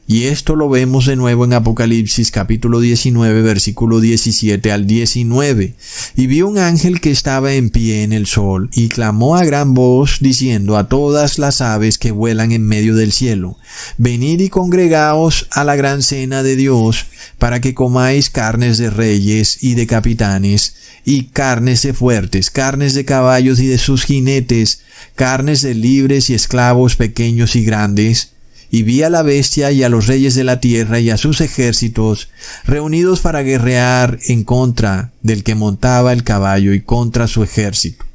Y 0.09 0.25
esto 0.25 0.57
lo 0.57 0.69
vemos 0.69 1.07
de 1.07 1.15
nuevo 1.15 1.45
en 1.45 1.53
Apocalipsis 1.53 2.33
capítulo 2.33 2.81
19 2.81 3.41
versículo 3.41 4.01
17 4.01 4.73
al 4.73 4.87
19. 4.87 5.75
Y 6.17 6.27
vi 6.27 6.43
un 6.43 6.59
ángel 6.59 7.01
que 7.01 7.13
estaba 7.13 7.55
en 7.55 7.71
pie 7.71 8.03
en 8.03 8.13
el 8.13 8.27
sol 8.27 8.69
y 8.73 8.89
clamó 8.89 9.37
a 9.37 9.45
gran 9.45 9.75
voz 9.75 10.19
diciendo 10.21 10.77
a 10.77 10.89
todas 10.89 11.39
las 11.39 11.61
aves 11.61 11.99
que 11.99 12.11
vuelan 12.11 12.51
en 12.51 12.67
medio 12.67 12.97
del 12.97 13.13
cielo, 13.13 13.59
venid 13.97 14.41
y 14.41 14.49
congregaos 14.49 15.47
a 15.53 15.63
la 15.63 15.77
gran 15.77 16.03
cena 16.03 16.43
de 16.43 16.57
Dios 16.57 17.07
para 17.39 17.61
que 17.61 17.73
comáis 17.73 18.29
carnes 18.29 18.79
de 18.79 18.91
reyes 18.91 19.63
y 19.63 19.75
de 19.75 19.87
capitanes 19.87 20.75
y 21.05 21.25
carnes 21.27 21.83
de 21.83 21.95
fuertes, 21.95 22.51
carnes 22.51 22.95
de 22.95 23.05
caballos 23.05 23.61
y 23.61 23.67
de 23.67 23.79
sus 23.79 24.05
jinetes, 24.05 24.83
carnes 25.15 25.63
de 25.63 25.75
libres 25.75 26.29
y 26.29 26.35
esclavos 26.35 26.97
pequeños 26.97 27.55
y 27.57 27.65
grandes, 27.65 28.33
y 28.73 28.85
vi 28.85 29.03
a 29.03 29.11
la 29.11 29.23
bestia 29.23 29.71
y 29.71 29.83
a 29.83 29.91
los 29.91 30.07
reyes 30.07 30.35
de 30.35 30.45
la 30.45 30.59
tierra 30.59 30.99
y 30.99 31.11
a 31.11 31.19
sus 31.19 31.43
ejércitos 31.43 32.31
reunidos 32.65 33.21
para 33.21 33.43
guerrear 33.43 34.19
en 34.29 34.45
contra 34.45 35.13
del 35.21 35.45
que 35.45 35.55
montaba 35.55 36.15
el 36.15 36.25
caballo 36.25 36.73
y 36.73 36.81
contra 36.81 37.29
su 37.29 37.43
ejército. 37.45 38.07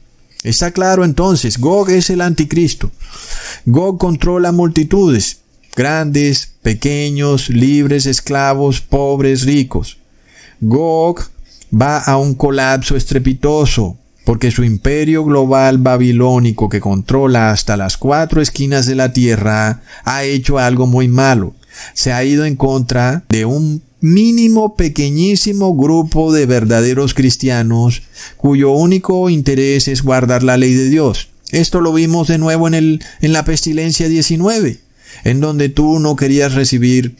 Está 0.41 0.71
claro 0.71 1.05
entonces, 1.05 1.59
Gog 1.59 1.91
es 1.91 2.09
el 2.09 2.21
anticristo. 2.21 2.89
Gog 3.67 3.99
controla 3.99 4.51
multitudes, 4.51 5.41
grandes, 5.75 6.53
pequeños, 6.63 7.49
libres, 7.49 8.07
esclavos, 8.07 8.81
pobres, 8.81 9.45
ricos. 9.45 9.99
Gog 10.59 11.21
va 11.71 11.99
a 11.99 12.17
un 12.17 12.33
colapso 12.33 12.95
estrepitoso, 12.95 13.95
porque 14.27 14.51
su 14.51 14.65
imperio 14.65 15.23
global 15.23 15.77
babilónico 15.77 16.67
que 16.67 16.81
controla 16.81 17.51
hasta 17.51 17.77
las 17.77 17.95
cuatro 17.95 18.41
esquinas 18.41 18.85
de 18.85 18.93
la 18.93 19.13
tierra 19.13 19.83
ha 20.03 20.25
hecho 20.25 20.59
algo 20.59 20.85
muy 20.85 21.07
malo. 21.07 21.53
Se 21.93 22.11
ha 22.11 22.25
ido 22.25 22.43
en 22.43 22.57
contra 22.57 23.23
de 23.29 23.45
un 23.45 23.83
mínimo 24.01 24.75
pequeñísimo 24.75 25.77
grupo 25.77 26.33
de 26.33 26.45
verdaderos 26.45 27.13
cristianos 27.13 28.03
cuyo 28.35 28.71
único 28.71 29.29
interés 29.29 29.87
es 29.87 30.03
guardar 30.03 30.43
la 30.43 30.57
ley 30.57 30.73
de 30.73 30.89
Dios. 30.89 31.29
Esto 31.51 31.79
lo 31.79 31.93
vimos 31.93 32.27
de 32.27 32.37
nuevo 32.37 32.67
en 32.67 32.73
el 32.73 33.03
en 33.21 33.31
la 33.31 33.45
pestilencia 33.45 34.09
19, 34.09 34.81
en 35.23 35.39
donde 35.39 35.69
tú 35.69 35.99
no 35.99 36.17
querías 36.17 36.53
recibir 36.53 37.15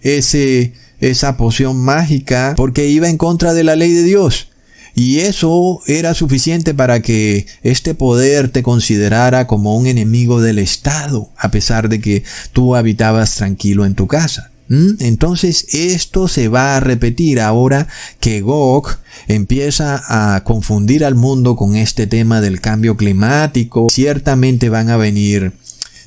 ese 0.00 0.74
esa 1.00 1.36
poción 1.36 1.76
mágica 1.78 2.54
porque 2.56 2.86
iba 2.86 3.08
en 3.08 3.18
contra 3.18 3.52
de 3.52 3.64
la 3.64 3.74
ley 3.74 3.90
de 3.90 4.04
Dios. 4.04 4.51
Y 4.94 5.20
eso 5.20 5.80
era 5.86 6.14
suficiente 6.14 6.74
para 6.74 7.00
que 7.00 7.46
este 7.62 7.94
poder 7.94 8.50
te 8.50 8.62
considerara 8.62 9.46
como 9.46 9.76
un 9.76 9.86
enemigo 9.86 10.40
del 10.42 10.58
Estado, 10.58 11.30
a 11.36 11.50
pesar 11.50 11.88
de 11.88 12.00
que 12.00 12.24
tú 12.52 12.76
habitabas 12.76 13.34
tranquilo 13.36 13.86
en 13.86 13.94
tu 13.94 14.06
casa. 14.06 14.50
¿Mm? 14.68 14.92
Entonces 15.00 15.66
esto 15.72 16.28
se 16.28 16.48
va 16.48 16.76
a 16.76 16.80
repetir 16.80 17.40
ahora 17.40 17.88
que 18.20 18.40
Gog 18.40 18.88
empieza 19.28 20.02
a 20.08 20.44
confundir 20.44 21.04
al 21.04 21.14
mundo 21.14 21.56
con 21.56 21.76
este 21.76 22.06
tema 22.06 22.40
del 22.40 22.60
cambio 22.60 22.96
climático. 22.96 23.88
Ciertamente 23.90 24.68
van 24.68 24.90
a 24.90 24.96
venir 24.96 25.52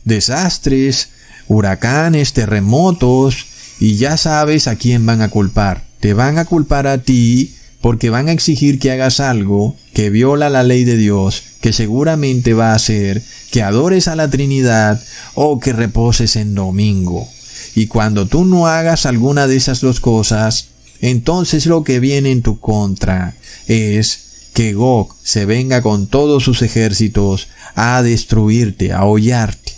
desastres, 0.03 1.09
huracanes, 1.47 2.33
terremotos, 2.33 3.47
y 3.79 3.97
ya 3.97 4.17
sabes 4.17 4.67
a 4.67 4.75
quién 4.75 5.05
van 5.05 5.21
a 5.21 5.29
culpar. 5.29 5.83
Te 5.99 6.13
van 6.13 6.38
a 6.38 6.45
culpar 6.45 6.88
a 6.88 6.99
ti 6.99 7.53
porque 7.86 8.09
van 8.09 8.29
a 8.29 8.31
exigir 8.31 8.79
que 8.79 8.89
hagas 8.89 9.19
algo 9.19 9.75
que 9.93 10.09
viola 10.09 10.49
la 10.49 10.63
ley 10.63 10.86
de 10.86 10.97
Dios, 10.97 11.43
que 11.61 11.71
seguramente 11.71 12.55
va 12.55 12.71
a 12.71 12.75
hacer 12.77 13.21
que 13.51 13.61
adores 13.61 14.07
a 14.07 14.15
la 14.15 14.27
Trinidad 14.27 14.99
o 15.36 15.59
que 15.59 15.71
reposes 15.71 16.36
en 16.36 16.55
domingo. 16.55 17.29
Y 17.75 17.86
cuando 17.86 18.25
tú 18.25 18.43
no 18.43 18.65
hagas 18.65 19.05
alguna 19.05 19.45
de 19.45 19.57
esas 19.57 19.81
dos 19.81 19.99
cosas, 19.99 20.69
entonces 20.99 21.67
lo 21.67 21.83
que 21.83 21.99
viene 21.99 22.31
en 22.31 22.41
tu 22.41 22.59
contra 22.59 23.36
es 23.67 24.49
que 24.55 24.73
Gog 24.73 25.15
se 25.21 25.45
venga 25.45 25.83
con 25.83 26.07
todos 26.07 26.43
sus 26.43 26.63
ejércitos 26.63 27.49
a 27.75 28.01
destruirte, 28.01 28.93
a 28.93 29.05
hollarte. 29.05 29.73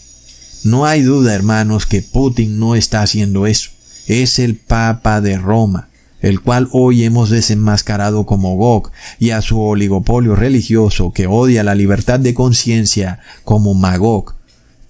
No 0.63 0.85
hay 0.85 1.01
duda, 1.01 1.35
hermanos, 1.35 1.85
que 1.85 2.03
Putin 2.03 2.57
no 2.57 2.77
está 2.77 3.01
haciendo 3.01 3.47
eso. 3.47 3.71
Es 4.07 4.39
el 4.39 4.55
Papa 4.55 5.19
de 5.19 5.37
Roma 5.37 5.86
el 6.21 6.41
cual 6.41 6.67
hoy 6.71 7.03
hemos 7.03 7.29
desenmascarado 7.29 8.25
como 8.25 8.55
Gog, 8.55 8.91
y 9.19 9.31
a 9.31 9.41
su 9.41 9.59
oligopolio 9.59 10.35
religioso 10.35 11.11
que 11.13 11.27
odia 11.27 11.63
la 11.63 11.75
libertad 11.75 12.19
de 12.19 12.33
conciencia 12.33 13.19
como 13.43 13.73
Magog, 13.73 14.35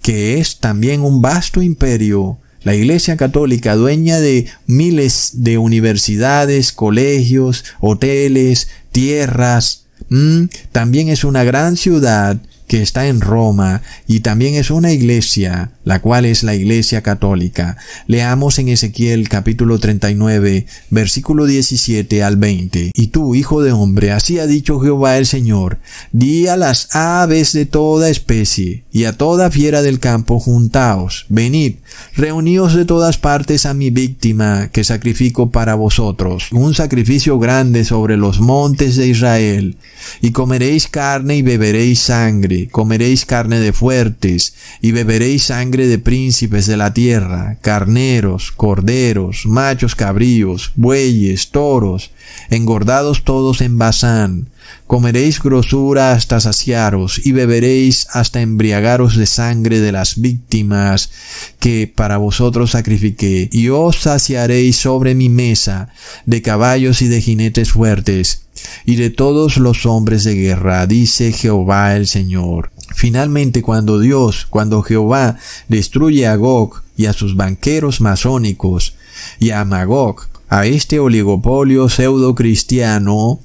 que 0.02 0.38
es 0.38 0.58
también 0.58 1.02
un 1.02 1.20
vasto 1.20 1.62
imperio, 1.62 2.38
la 2.62 2.74
Iglesia 2.74 3.16
Católica 3.16 3.76
dueña 3.76 4.18
de 4.18 4.46
miles 4.66 5.30
de 5.34 5.58
universidades, 5.58 6.72
colegios, 6.72 7.64
hoteles, 7.80 8.68
tierras, 8.90 9.86
mm, 10.08 10.44
también 10.72 11.08
es 11.08 11.24
una 11.24 11.44
gran 11.44 11.76
ciudad 11.76 12.38
que 12.68 12.82
está 12.82 13.08
en 13.08 13.20
Roma 13.20 13.82
y 14.06 14.20
también 14.20 14.54
es 14.54 14.70
una 14.70 14.92
iglesia, 14.92 15.72
la 15.84 16.00
cual 16.00 16.26
es 16.26 16.42
la 16.42 16.54
iglesia 16.54 17.02
católica. 17.02 17.78
Leamos 18.06 18.58
en 18.58 18.68
Ezequiel 18.68 19.28
capítulo 19.28 19.78
39, 19.78 20.66
versículo 20.90 21.46
17 21.46 22.22
al 22.22 22.36
20. 22.36 22.92
Y 22.94 23.06
tú, 23.08 23.34
hijo 23.34 23.62
de 23.62 23.72
hombre, 23.72 24.12
así 24.12 24.38
ha 24.38 24.46
dicho 24.46 24.78
Jehová 24.80 25.18
el 25.18 25.26
Señor, 25.26 25.78
di 26.12 26.46
a 26.46 26.56
las 26.56 26.94
aves 26.94 27.52
de 27.52 27.66
toda 27.66 28.10
especie 28.10 28.84
y 28.92 29.04
a 29.04 29.14
toda 29.14 29.50
fiera 29.50 29.82
del 29.82 29.98
campo, 29.98 30.38
juntaos, 30.38 31.26
venid, 31.28 31.76
reuníos 32.16 32.74
de 32.74 32.84
todas 32.84 33.16
partes 33.16 33.64
a 33.64 33.74
mi 33.74 33.90
víctima 33.90 34.68
que 34.72 34.84
sacrifico 34.84 35.50
para 35.50 35.74
vosotros, 35.74 36.48
un 36.52 36.74
sacrificio 36.74 37.38
grande 37.38 37.84
sobre 37.84 38.16
los 38.16 38.40
montes 38.40 38.96
de 38.96 39.08
Israel, 39.08 39.76
y 40.20 40.32
comeréis 40.32 40.88
carne 40.88 41.36
y 41.36 41.42
beberéis 41.42 42.00
sangre, 42.00 42.57
comeréis 42.66 43.24
carne 43.24 43.60
de 43.60 43.72
fuertes, 43.72 44.54
y 44.82 44.92
beberéis 44.92 45.44
sangre 45.44 45.86
de 45.86 45.98
príncipes 45.98 46.66
de 46.66 46.76
la 46.76 46.92
tierra, 46.92 47.58
carneros, 47.62 48.52
corderos, 48.52 49.46
machos 49.46 49.94
cabríos, 49.94 50.72
bueyes, 50.74 51.50
toros, 51.50 52.10
engordados 52.50 53.24
todos 53.24 53.60
en 53.60 53.78
Basán. 53.78 54.48
Comeréis 54.86 55.40
grosura 55.40 56.12
hasta 56.12 56.40
saciaros, 56.40 57.24
y 57.24 57.32
beberéis 57.32 58.06
hasta 58.12 58.40
embriagaros 58.40 59.16
de 59.16 59.26
sangre 59.26 59.80
de 59.80 59.92
las 59.92 60.20
víctimas 60.20 61.10
que 61.58 61.90
para 61.94 62.16
vosotros 62.16 62.72
sacrifiqué, 62.72 63.48
y 63.52 63.68
os 63.68 63.96
saciaréis 64.00 64.76
sobre 64.76 65.14
mi 65.14 65.28
mesa 65.28 65.88
de 66.26 66.42
caballos 66.42 67.00
y 67.02 67.08
de 67.08 67.20
jinetes 67.20 67.72
fuertes, 67.72 68.47
y 68.84 68.96
de 68.96 69.10
todos 69.10 69.56
los 69.56 69.86
hombres 69.86 70.24
de 70.24 70.34
guerra, 70.34 70.86
dice 70.86 71.32
Jehová 71.32 71.96
el 71.96 72.06
Señor. 72.06 72.70
Finalmente, 72.94 73.62
cuando 73.62 74.00
Dios, 74.00 74.46
cuando 74.48 74.82
Jehová 74.82 75.36
destruye 75.68 76.26
a 76.26 76.36
Gog 76.36 76.82
y 76.96 77.06
a 77.06 77.12
sus 77.12 77.36
banqueros 77.36 78.00
masónicos, 78.00 78.94
y 79.38 79.50
a 79.50 79.64
Magog, 79.64 80.28
a 80.48 80.66
este 80.66 80.98
oligopolio 80.98 81.88
pseudo 81.88 82.34
cristiano, 82.34 83.40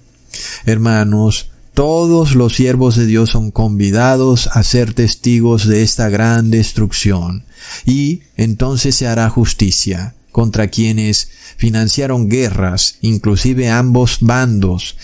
hermanos, 0.65 1.49
todos 1.73 2.35
los 2.35 2.55
siervos 2.55 2.95
de 2.95 3.07
Dios 3.07 3.31
son 3.31 3.49
convidados 3.51 4.47
a 4.53 4.63
ser 4.63 4.93
testigos 4.93 5.67
de 5.67 5.81
esta 5.81 6.09
gran 6.09 6.51
destrucción, 6.51 7.45
y 7.85 8.21
entonces 8.37 8.95
se 8.95 9.07
hará 9.07 9.29
justicia 9.29 10.13
contra 10.33 10.67
quienes 10.67 11.29
financiaron 11.55 12.27
guerras, 12.27 12.97
inclusive 12.99 13.69
ambos 13.69 14.17
bandos, 14.19 14.97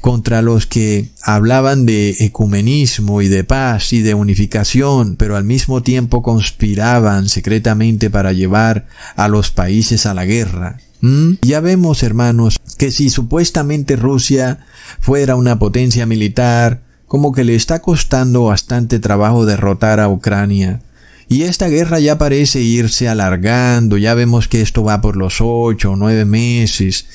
contra 0.00 0.40
los 0.42 0.66
que 0.66 1.08
hablaban 1.22 1.84
de 1.84 2.10
ecumenismo 2.20 3.22
y 3.22 3.28
de 3.28 3.42
paz 3.42 3.92
y 3.92 4.02
de 4.02 4.14
unificación, 4.14 5.16
pero 5.16 5.36
al 5.36 5.42
mismo 5.42 5.82
tiempo 5.82 6.22
conspiraban 6.22 7.28
secretamente 7.28 8.08
para 8.08 8.32
llevar 8.32 8.86
a 9.16 9.26
los 9.26 9.50
países 9.50 10.06
a 10.06 10.14
la 10.14 10.24
guerra. 10.24 10.78
¿Mm? 11.00 11.32
Ya 11.42 11.58
vemos, 11.58 12.04
hermanos, 12.04 12.56
que 12.78 12.92
si 12.92 13.10
supuestamente 13.10 13.96
Rusia 13.96 14.60
fuera 15.00 15.34
una 15.34 15.58
potencia 15.58 16.06
militar, 16.06 16.82
como 17.08 17.32
que 17.32 17.42
le 17.42 17.56
está 17.56 17.80
costando 17.80 18.44
bastante 18.44 18.98
trabajo 18.98 19.46
derrotar 19.46 19.98
a 19.98 20.08
Ucrania, 20.08 20.82
Y 21.28 21.42
esta 21.42 21.68
guerra 21.68 21.98
ya 21.98 22.18
parece 22.18 22.60
irse 22.60 23.08
alargando, 23.08 23.98
ya 23.98 24.14
vemos 24.14 24.46
que 24.46 24.60
esto 24.60 24.84
va 24.84 25.00
por 25.00 25.16
los 25.16 25.38
ocho 25.40 25.92
o 25.92 25.96
nueve 25.96 26.24
meses. 26.24 27.06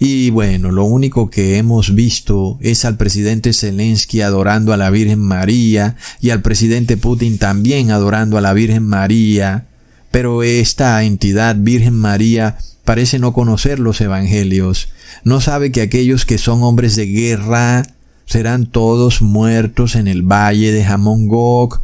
Y 0.00 0.30
bueno, 0.30 0.72
lo 0.72 0.84
único 0.84 1.30
que 1.30 1.56
hemos 1.56 1.94
visto 1.94 2.58
es 2.60 2.84
al 2.84 2.96
presidente 2.96 3.52
Zelensky 3.52 4.22
adorando 4.22 4.72
a 4.72 4.76
la 4.76 4.90
Virgen 4.90 5.20
María 5.20 5.96
y 6.20 6.30
al 6.30 6.42
presidente 6.42 6.96
Putin 6.96 7.38
también 7.38 7.92
adorando 7.92 8.38
a 8.38 8.40
la 8.40 8.52
Virgen 8.54 8.82
María. 8.82 9.66
Pero 10.10 10.42
esta 10.42 11.04
entidad 11.04 11.54
Virgen 11.56 11.94
María 11.94 12.58
parece 12.84 13.20
no 13.20 13.32
conocer 13.32 13.78
los 13.78 14.00
evangelios, 14.00 14.88
no 15.22 15.40
sabe 15.40 15.70
que 15.70 15.80
aquellos 15.80 16.26
que 16.26 16.38
son 16.38 16.64
hombres 16.64 16.96
de 16.96 17.06
guerra 17.06 17.84
serán 18.30 18.66
todos 18.66 19.22
muertos 19.22 19.96
en 19.96 20.06
el 20.06 20.22
valle 20.22 20.70
de 20.70 20.84
Hamongok, 20.84 21.80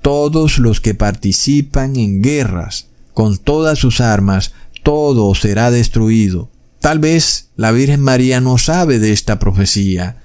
todos 0.00 0.58
los 0.58 0.80
que 0.80 0.94
participan 0.94 1.96
en 1.96 2.22
guerras, 2.22 2.86
con 3.12 3.36
todas 3.36 3.78
sus 3.78 4.00
armas, 4.00 4.54
todo 4.82 5.34
será 5.34 5.70
destruido. 5.70 6.48
Tal 6.80 7.00
vez 7.00 7.50
la 7.54 7.70
Virgen 7.70 8.00
María 8.00 8.40
no 8.40 8.56
sabe 8.56 8.98
de 8.98 9.12
esta 9.12 9.38
profecía, 9.38 10.16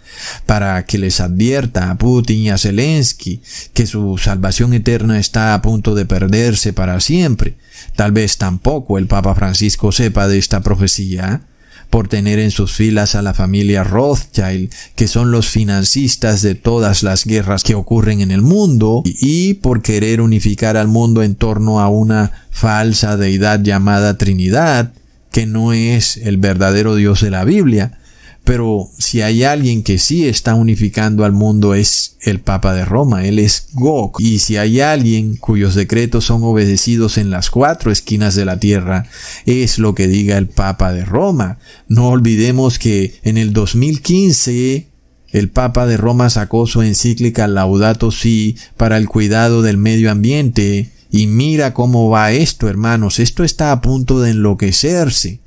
para 0.46 0.86
que 0.86 0.98
les 0.98 1.20
advierta 1.20 1.92
a 1.92 1.98
Putin 1.98 2.38
y 2.38 2.50
a 2.52 2.58
Zelensky 2.58 3.42
que 3.74 3.86
su 3.86 4.18
salvación 4.18 4.74
eterna 4.74 5.20
está 5.20 5.54
a 5.54 5.62
punto 5.62 5.94
de 5.94 6.06
perderse 6.06 6.72
para 6.72 7.02
siempre. 7.02 7.58
Tal 7.98 8.14
vez 8.14 8.38
tampoco 8.38 8.98
el 8.98 9.08
Papa 9.08 9.36
Francisco 9.36 9.92
sepa 9.92 10.30
de 10.30 10.38
esta 10.38 10.62
profecía, 10.62 11.42
por 11.90 12.08
tener 12.08 12.40
en 12.40 12.52
sus 12.52 12.74
filas 12.74 13.16
a 13.16 13.22
la 13.22 13.34
familia 13.34 13.84
Rothschild, 13.84 14.72
que 14.96 15.08
son 15.08 15.32
los 15.32 15.48
financistas 15.48 16.42
de 16.42 16.56
todas 16.56 17.04
las 17.04 17.26
guerras 17.26 17.64
que 17.64 17.76
ocurren 17.76 18.22
en 18.22 18.32
el 18.32 18.42
mundo, 18.42 19.04
y 19.06 19.56
por 19.56 19.82
querer 19.82 20.22
unificar 20.22 20.78
al 20.78 20.88
mundo 20.88 21.24
en 21.24 21.36
torno 21.36 21.80
a 21.80 21.90
una 21.90 22.32
falsa 22.52 23.18
deidad 23.18 23.62
llamada 23.62 24.18
Trinidad, 24.18 24.92
que 25.32 25.46
no 25.46 25.74
es 25.74 26.18
el 26.18 26.38
verdadero 26.38 26.96
Dios 26.96 27.22
de 27.22 27.32
la 27.32 27.44
Biblia, 27.44 28.00
pero 28.46 28.92
si 29.00 29.22
hay 29.22 29.44
alguien 29.44 29.82
que 29.82 29.98
sí 29.98 30.28
está 30.28 30.54
unificando 30.54 31.26
al 31.26 31.32
mundo 31.32 31.74
es 31.74 32.16
el 32.22 32.40
Papa 32.40 32.76
de 32.76 32.86
Roma, 32.86 33.26
él 33.26 33.40
es 33.40 33.70
Gog. 33.74 34.18
Y 34.20 34.38
si 34.38 34.56
hay 34.56 34.82
alguien 34.82 35.36
cuyos 35.36 35.74
decretos 35.74 36.26
son 36.26 36.44
obedecidos 36.44 37.18
en 37.18 37.32
las 37.32 37.50
cuatro 37.50 37.92
esquinas 37.92 38.36
de 38.36 38.46
la 38.46 38.60
tierra, 38.60 39.08
es 39.48 39.80
lo 39.80 39.96
que 39.96 40.08
diga 40.08 40.38
el 40.38 40.48
Papa 40.48 40.94
de 40.94 41.04
Roma. 41.04 41.58
No 41.88 42.10
olvidemos 42.10 42.78
que 42.78 43.20
en 43.24 43.40
el 43.40 43.52
2015 43.52 44.90
el 45.32 45.50
Papa 45.50 45.88
de 45.88 45.98
Roma 45.98 46.30
sacó 46.30 46.68
su 46.68 46.84
encíclica 46.84 47.48
Laudato 47.48 48.12
Si 48.12 48.58
para 48.78 48.98
el 48.98 49.10
cuidado 49.10 49.64
del 49.64 49.78
medio 49.78 50.12
ambiente. 50.12 50.92
Y 51.10 51.26
mira 51.26 51.74
cómo 51.74 52.10
va 52.10 52.32
esto, 52.32 52.70
hermanos. 52.70 53.18
Esto 53.18 53.44
está 53.44 53.72
a 53.72 53.82
punto 53.82 54.22
de 54.22 54.32
enloquecerse. 54.32 55.40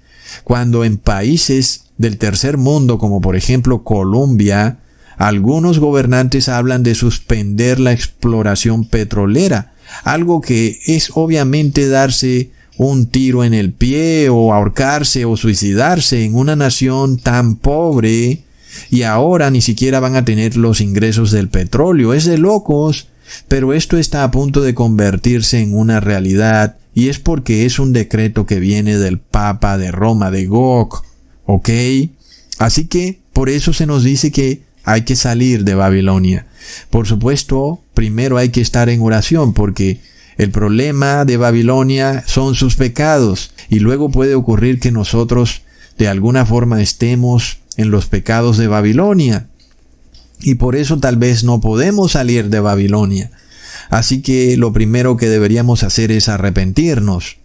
Cuando 0.45 0.85
en 0.85 0.97
países 0.99 1.85
del 1.97 2.19
tercer 2.19 2.57
mundo, 2.57 2.99
como 2.99 3.21
por 3.21 3.37
ejemplo 3.37 3.83
Colombia, 3.85 4.79
algunos 5.17 5.79
gobernantes 5.79 6.49
hablan 6.49 6.83
de 6.83 6.95
suspender 6.95 7.81
la 7.81 7.93
exploración 7.93 8.85
petrolera, 8.85 9.73
algo 10.05 10.41
que 10.41 10.79
es 10.87 11.11
obviamente 11.15 11.89
darse 11.89 12.51
un 12.77 13.07
tiro 13.07 13.43
en 13.43 13.55
el 13.55 13.73
pie 13.73 14.29
o 14.31 14.55
ahorcarse 14.55 15.25
o 15.25 15.37
suicidarse 15.37 16.25
en 16.25 16.37
una 16.37 16.55
nación 16.55 17.19
tan 17.19 17.57
pobre 17.57 18.45
y 18.91 19.03
ahora 19.03 19.51
ni 19.51 19.61
siquiera 19.61 19.99
van 19.99 20.15
a 20.15 20.25
tener 20.25 20.57
los 20.57 20.81
ingresos 20.81 21.33
del 21.33 21.49
petróleo. 21.49 22.15
Es 22.15 22.25
de 22.25 22.39
locos, 22.39 23.09
pero 23.49 23.73
esto 23.73 23.99
está 23.99 24.25
a 24.25 24.31
punto 24.31 24.63
de 24.63 24.75
convertirse 24.75 25.61
en 25.61 25.75
una 25.75 26.01
realidad 26.01 26.77
y 26.95 27.09
es 27.09 27.19
porque 27.19 27.65
es 27.65 27.79
un 27.79 27.93
decreto 27.93 28.47
que 28.47 28.61
viene 28.61 28.99
del 28.99 29.19
Papa 29.19 29.79
de 29.79 29.93
Roma, 29.93 30.31
de 30.31 30.47
Gog, 30.47 31.03
¿ok? 31.47 31.69
Así 32.59 32.87
que 32.87 33.21
por 33.33 33.49
eso 33.49 33.73
se 33.73 33.87
nos 33.87 34.03
dice 34.03 34.33
que 34.33 34.63
hay 34.85 35.03
que 35.03 35.17
salir 35.17 35.65
de 35.65 35.75
Babilonia. 35.75 36.47
Por 36.91 37.07
supuesto, 37.07 37.81
primero 37.95 38.37
hay 38.37 38.49
que 38.49 38.61
estar 38.61 38.89
en 38.89 39.01
oración 39.03 39.53
porque 39.53 40.01
el 40.39 40.51
problema 40.51 41.25
de 41.25 41.37
Babilonia 41.37 42.25
son 42.27 42.55
sus 42.55 42.77
pecados 42.77 43.53
y 43.69 43.81
luego 43.81 44.11
puede 44.11 44.35
ocurrir 44.35 44.81
que 44.81 44.91
nosotros 44.91 45.63
de 45.99 46.09
alguna 46.09 46.47
forma 46.47 46.81
estemos 46.81 47.59
en 47.77 47.91
los 47.91 48.07
pecados 48.07 48.57
de 48.57 48.69
Babilonia 48.69 49.49
y 50.41 50.57
por 50.57 50.77
eso 50.77 50.99
tal 50.99 51.17
vez 51.17 51.45
no 51.45 51.61
podemos 51.61 52.13
salir 52.13 52.49
de 52.49 52.61
Babilonia. 52.61 53.31
Así 53.91 54.21
que 54.21 54.57
lo 54.57 54.73
primero 54.73 55.17
que 55.17 55.29
deberíamos 55.29 55.83
hacer 55.83 56.13
es 56.13 56.29
arrepentirnos. 56.29 57.37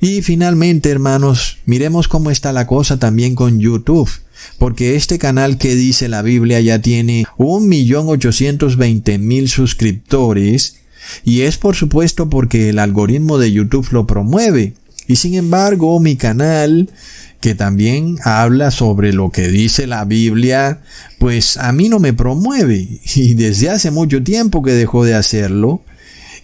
Y 0.00 0.22
finalmente, 0.22 0.90
hermanos, 0.90 1.58
miremos 1.66 2.08
cómo 2.08 2.30
está 2.30 2.52
la 2.52 2.66
cosa 2.66 2.98
también 2.98 3.34
con 3.34 3.60
YouTube. 3.60 4.10
Porque 4.58 4.96
este 4.96 5.18
canal 5.18 5.56
que 5.56 5.74
dice 5.74 6.08
la 6.08 6.22
Biblia 6.22 6.60
ya 6.60 6.80
tiene 6.80 7.24
un 7.36 7.68
millón 7.68 8.08
ochocientos 8.08 8.76
veinte 8.76 9.18
mil 9.18 9.48
suscriptores. 9.48 10.76
Y 11.24 11.42
es 11.42 11.58
por 11.58 11.76
supuesto 11.76 12.28
porque 12.28 12.70
el 12.70 12.78
algoritmo 12.78 13.38
de 13.38 13.52
YouTube 13.52 13.88
lo 13.92 14.06
promueve. 14.06 14.74
Y 15.06 15.16
sin 15.16 15.34
embargo, 15.34 16.00
mi 16.00 16.16
canal 16.16 16.90
que 17.44 17.54
también 17.54 18.16
habla 18.24 18.70
sobre 18.70 19.12
lo 19.12 19.28
que 19.28 19.48
dice 19.48 19.86
la 19.86 20.06
Biblia, 20.06 20.80
pues 21.18 21.58
a 21.58 21.72
mí 21.72 21.90
no 21.90 21.98
me 21.98 22.14
promueve 22.14 22.88
y 23.16 23.34
desde 23.34 23.68
hace 23.68 23.90
mucho 23.90 24.22
tiempo 24.22 24.62
que 24.62 24.72
dejó 24.72 25.04
de 25.04 25.12
hacerlo. 25.12 25.82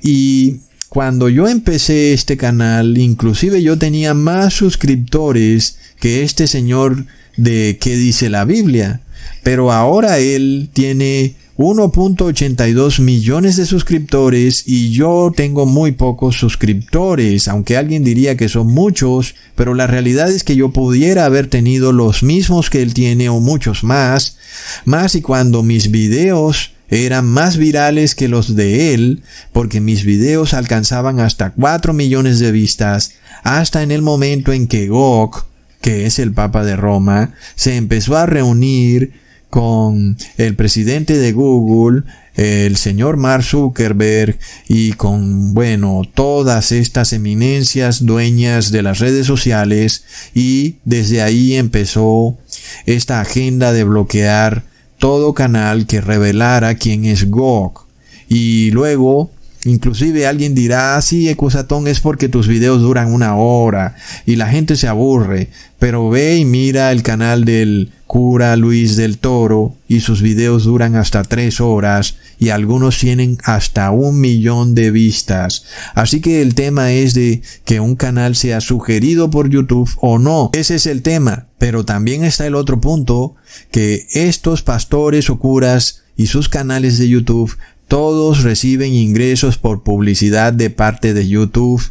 Y 0.03 0.57
cuando 0.91 1.31
yo 1.31 1.49
empecé 1.49 2.13
este 2.13 2.37
canal, 2.37 2.99
inclusive 2.99 3.63
yo 3.63 3.79
tenía 3.79 4.13
más 4.13 4.53
suscriptores 4.53 5.79
que 5.99 6.23
este 6.23 6.47
señor 6.47 7.07
de 7.39 7.79
qué 7.81 7.97
dice 7.97 8.29
la 8.29 8.45
Biblia. 8.45 9.01
Pero 9.43 9.73
ahora 9.73 10.19
él 10.19 10.69
tiene 10.71 11.35
1.82 11.61 13.01
millones 13.01 13.57
de 13.57 13.67
suscriptores 13.67 14.63
y 14.67 14.93
yo 14.93 15.31
tengo 15.37 15.67
muy 15.67 15.93
pocos 15.93 16.37
suscriptores, 16.37 17.49
aunque 17.49 17.77
alguien 17.77 18.03
diría 18.03 18.35
que 18.35 18.49
son 18.49 18.69
muchos, 18.69 19.35
pero 19.57 19.75
la 19.75 19.87
realidad 19.87 20.31
es 20.31 20.43
que 20.43 20.57
yo 20.57 20.71
pudiera 20.71 21.27
haber 21.27 21.49
tenido 21.49 21.93
los 21.93 22.23
mismos 22.23 22.71
que 22.71 22.81
él 22.81 22.95
tiene 22.95 23.29
o 23.29 23.41
muchos 23.41 23.85
más, 23.85 24.39
más 24.87 25.15
y 25.15 25.21
cuando 25.21 25.63
mis 25.63 25.91
videos 25.91 26.73
eran 26.89 27.27
más 27.27 27.59
virales 27.59 28.15
que 28.15 28.29
los 28.29 28.57
de 28.57 28.95
él, 28.95 29.23
porque 29.53 29.83
mis 29.83 30.03
videos 30.05 30.55
alcanzaban 30.55 31.21
hasta 31.21 31.51
4 31.51 31.93
millones 31.93 32.39
de 32.39 32.53
vistas, 32.53 33.17
hasta 33.43 33.83
en 33.83 33.91
el 33.91 34.01
momento 34.01 34.55
en 34.55 34.67
que 34.67 34.89
Gok, 34.89 35.45
que 35.83 36.07
es 36.07 36.19
el 36.19 36.33
Papa 36.33 36.65
de 36.65 36.77
Roma, 36.77 37.35
se 37.55 37.77
empezó 37.77 38.17
a 38.17 38.25
reunir 38.25 39.20
con 39.51 40.17
el 40.39 40.55
presidente 40.55 41.19
de 41.19 41.33
Google, 41.33 42.05
el 42.37 42.77
señor 42.77 43.17
Mark 43.17 43.45
Zuckerberg 43.45 44.39
y 44.69 44.93
con, 44.93 45.53
bueno, 45.53 46.03
todas 46.15 46.73
estas 46.73 47.13
eminencias 47.13 48.07
dueñas 48.07 48.71
de 48.71 48.83
las 48.83 49.01
redes 49.01 49.27
sociales 49.27 50.05
y 50.35 50.77
desde 50.85 51.21
ahí 51.21 51.57
empezó 51.57 52.39
esta 52.87 53.21
agenda 53.21 53.73
de 53.73 53.85
bloquear 53.85 54.65
todo 54.99 55.35
canal 55.35 55.87
que 55.87 56.01
revelara 56.01 56.77
quién 56.77 57.05
es 57.05 57.29
Gog. 57.31 57.87
Y 58.29 58.71
luego 58.71 59.33
Inclusive 59.65 60.27
alguien 60.27 60.55
dirá, 60.55 60.97
ah, 60.97 61.03
sí, 61.03 61.29
Ecusatón 61.29 61.87
es 61.87 62.01
porque 62.01 62.29
tus 62.29 62.49
videos 62.49 62.81
duran 62.81 63.13
una 63.13 63.37
hora 63.37 63.95
y 64.25 64.37
la 64.37 64.49
gente 64.49 64.77
se 64.77 64.89
aburre, 64.89 65.51
pero 65.79 66.09
ve 66.09 66.39
y 66.39 66.45
mira 66.47 66.91
el 66.93 67.03
canal 67.03 67.45
del 67.45 67.93
cura 68.07 68.57
Luis 68.57 68.97
del 68.97 69.19
Toro 69.19 69.77
y 69.87 70.01
sus 70.01 70.23
videos 70.23 70.65
duran 70.65 70.97
hasta 70.97 71.23
tres 71.23 71.61
horas 71.61 72.17
y 72.41 72.49
algunos 72.49 72.99
tienen 72.99 73.39
hasta 73.45 73.91
un 73.91 74.19
millón 74.19 74.75
de 74.75 74.91
vistas. 74.91 75.65
Así 75.95 76.21
que 76.21 76.41
el 76.41 76.55
tema 76.55 76.91
es 76.93 77.15
de 77.15 77.43
que 77.65 77.79
un 77.81 77.97
canal 77.97 78.35
sea 78.35 78.61
sugerido 78.61 79.31
por 79.31 79.51
YouTube 79.51 79.91
o 80.01 80.19
no. 80.19 80.51
Ese 80.55 80.77
es 80.77 80.87
el 80.87 81.03
tema. 81.03 81.47
Pero 81.59 81.85
también 81.85 82.25
está 82.25 82.47
el 82.47 82.55
otro 82.55 82.81
punto, 82.81 83.37
que 83.71 84.07
estos 84.13 84.63
pastores 84.63 85.29
o 85.29 85.39
curas 85.39 86.03
y 86.17 86.27
sus 86.27 86.49
canales 86.49 86.99
de 86.99 87.11
YouTube 87.11 87.57
todos 87.91 88.45
reciben 88.45 88.95
ingresos 88.95 89.59
por 89.59 89.83
publicidad 89.83 90.53
de 90.53 90.71
parte 90.71 91.13
de 91.13 91.27
YouTube, 91.27 91.83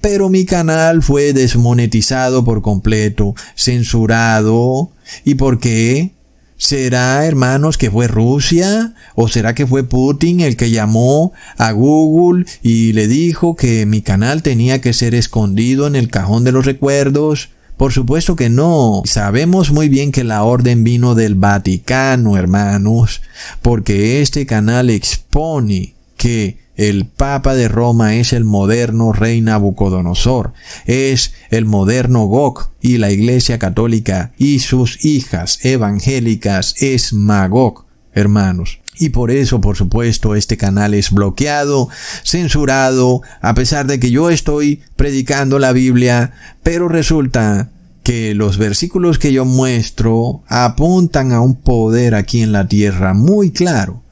pero 0.00 0.28
mi 0.28 0.46
canal 0.46 1.00
fue 1.00 1.32
desmonetizado 1.32 2.44
por 2.44 2.60
completo, 2.60 3.36
censurado. 3.54 4.90
¿Y 5.24 5.36
por 5.36 5.60
qué? 5.60 6.10
¿Será, 6.56 7.24
hermanos, 7.24 7.78
que 7.78 7.88
fue 7.88 8.08
Rusia? 8.08 8.94
¿O 9.14 9.28
será 9.28 9.54
que 9.54 9.64
fue 9.64 9.84
Putin 9.84 10.40
el 10.40 10.56
que 10.56 10.72
llamó 10.72 11.32
a 11.56 11.70
Google 11.70 12.46
y 12.60 12.92
le 12.92 13.06
dijo 13.06 13.54
que 13.54 13.86
mi 13.86 14.02
canal 14.02 14.42
tenía 14.42 14.80
que 14.80 14.92
ser 14.92 15.14
escondido 15.14 15.86
en 15.86 15.94
el 15.94 16.08
cajón 16.08 16.42
de 16.42 16.50
los 16.50 16.66
recuerdos? 16.66 17.50
Por 17.76 17.92
supuesto 17.92 18.36
que 18.36 18.50
no. 18.50 19.02
Sabemos 19.04 19.72
muy 19.72 19.88
bien 19.88 20.12
que 20.12 20.24
la 20.24 20.44
orden 20.44 20.84
vino 20.84 21.14
del 21.14 21.34
Vaticano, 21.34 22.36
hermanos, 22.36 23.22
porque 23.62 24.20
este 24.22 24.46
canal 24.46 24.90
expone 24.90 25.94
que 26.16 26.58
el 26.76 27.06
Papa 27.06 27.54
de 27.54 27.68
Roma 27.68 28.16
es 28.16 28.32
el 28.32 28.44
moderno 28.44 29.12
rey 29.12 29.40
Nabucodonosor, 29.40 30.52
es 30.86 31.34
el 31.50 31.66
moderno 31.66 32.24
Gog 32.24 32.70
y 32.80 32.98
la 32.98 33.10
Iglesia 33.10 33.58
Católica 33.58 34.32
y 34.38 34.58
sus 34.58 35.04
hijas 35.04 35.64
evangélicas 35.64 36.74
es 36.82 37.12
Magog, 37.12 37.86
hermanos. 38.12 38.80
Y 38.98 39.08
por 39.08 39.30
eso, 39.30 39.60
por 39.60 39.76
supuesto, 39.76 40.34
este 40.34 40.56
canal 40.56 40.94
es 40.94 41.10
bloqueado, 41.10 41.88
censurado, 42.24 43.22
a 43.40 43.54
pesar 43.54 43.86
de 43.86 43.98
que 43.98 44.10
yo 44.10 44.30
estoy 44.30 44.82
predicando 44.96 45.58
la 45.58 45.72
Biblia, 45.72 46.32
pero 46.62 46.88
resulta 46.88 47.70
que 48.04 48.34
los 48.34 48.58
versículos 48.58 49.18
que 49.18 49.32
yo 49.32 49.44
muestro 49.44 50.42
apuntan 50.46 51.32
a 51.32 51.40
un 51.40 51.56
poder 51.56 52.14
aquí 52.14 52.42
en 52.42 52.52
la 52.52 52.68
tierra 52.68 53.14
muy 53.14 53.50
claro. 53.50 54.02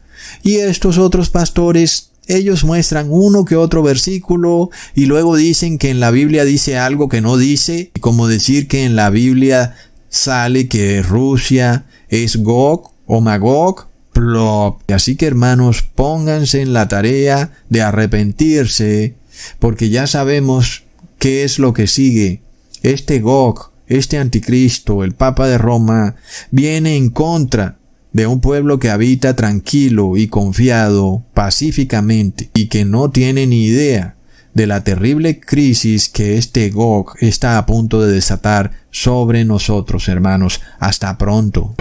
Y 0.43 0.57
estos 0.57 0.99
otros 0.99 1.31
pastores 1.31 2.13
ellos 2.27 2.65
muestran 2.65 3.09
uno 3.11 3.45
que 3.45 3.57
otro 3.57 3.83
versículo 3.83 4.71
y 4.95 5.07
luego 5.07 5.37
dicen 5.37 5.79
que 5.79 5.91
en 5.91 6.01
la 6.01 6.11
Biblia 6.11 6.45
dice 6.45 6.79
algo 6.79 7.09
que 7.09 7.21
no 7.21 7.37
dice, 7.37 7.91
como 8.01 8.29
decir 8.29 8.69
que 8.69 8.85
en 8.85 8.97
la 8.97 9.11
Biblia 9.11 9.75
sale 10.09 10.69
que 10.69 11.03
Rusia 11.03 11.87
es 12.09 12.37
Gog 12.37 12.93
o 13.07 13.21
Magog, 13.21 13.89
plop. 14.13 14.91
Así 14.91 15.17
que 15.17 15.27
hermanos, 15.27 15.83
pónganse 15.83 16.63
en 16.63 16.73
la 16.73 16.89
tarea 16.89 17.53
de 17.69 17.83
arrepentirse, 17.83 19.17
porque 19.59 19.89
ya 19.89 20.07
sabemos 20.07 20.85
qué 21.19 21.45
es 21.45 21.59
lo 21.59 21.73
que 21.73 21.87
sigue. 21.87 22.43
Este 22.83 23.21
Gog, 23.21 23.73
este 23.87 24.19
anticristo, 24.19 25.05
el 25.05 25.15
Papa 25.15 25.47
de 25.49 25.59
Roma, 25.59 26.17
viene 26.51 26.97
en 26.97 27.11
contra 27.11 27.79
de 28.13 28.27
un 28.27 28.41
pueblo 28.41 28.79
que 28.79 28.91
habita 28.91 29.35
tranquilo 29.35 30.17
y 30.17 30.29
confiado 30.29 31.25
pacíficamente 31.35 32.51
y 32.55 32.67
que 32.67 32.85
no 32.85 33.11
tiene 33.11 33.47
ni 33.47 33.65
idea 33.65 34.17
de 34.55 34.67
la 34.67 34.85
terrible 34.85 35.41
crisis 35.41 36.09
que 36.09 36.37
este 36.37 36.69
Gog 36.71 37.15
está 37.21 37.57
a 37.57 37.65
punto 37.65 38.03
de 38.03 38.13
desatar 38.13 38.73
sobre 38.91 39.45
nosotros, 39.45 40.09
hermanos. 40.09 40.61
Hasta 40.79 41.17
pronto. 41.17 41.75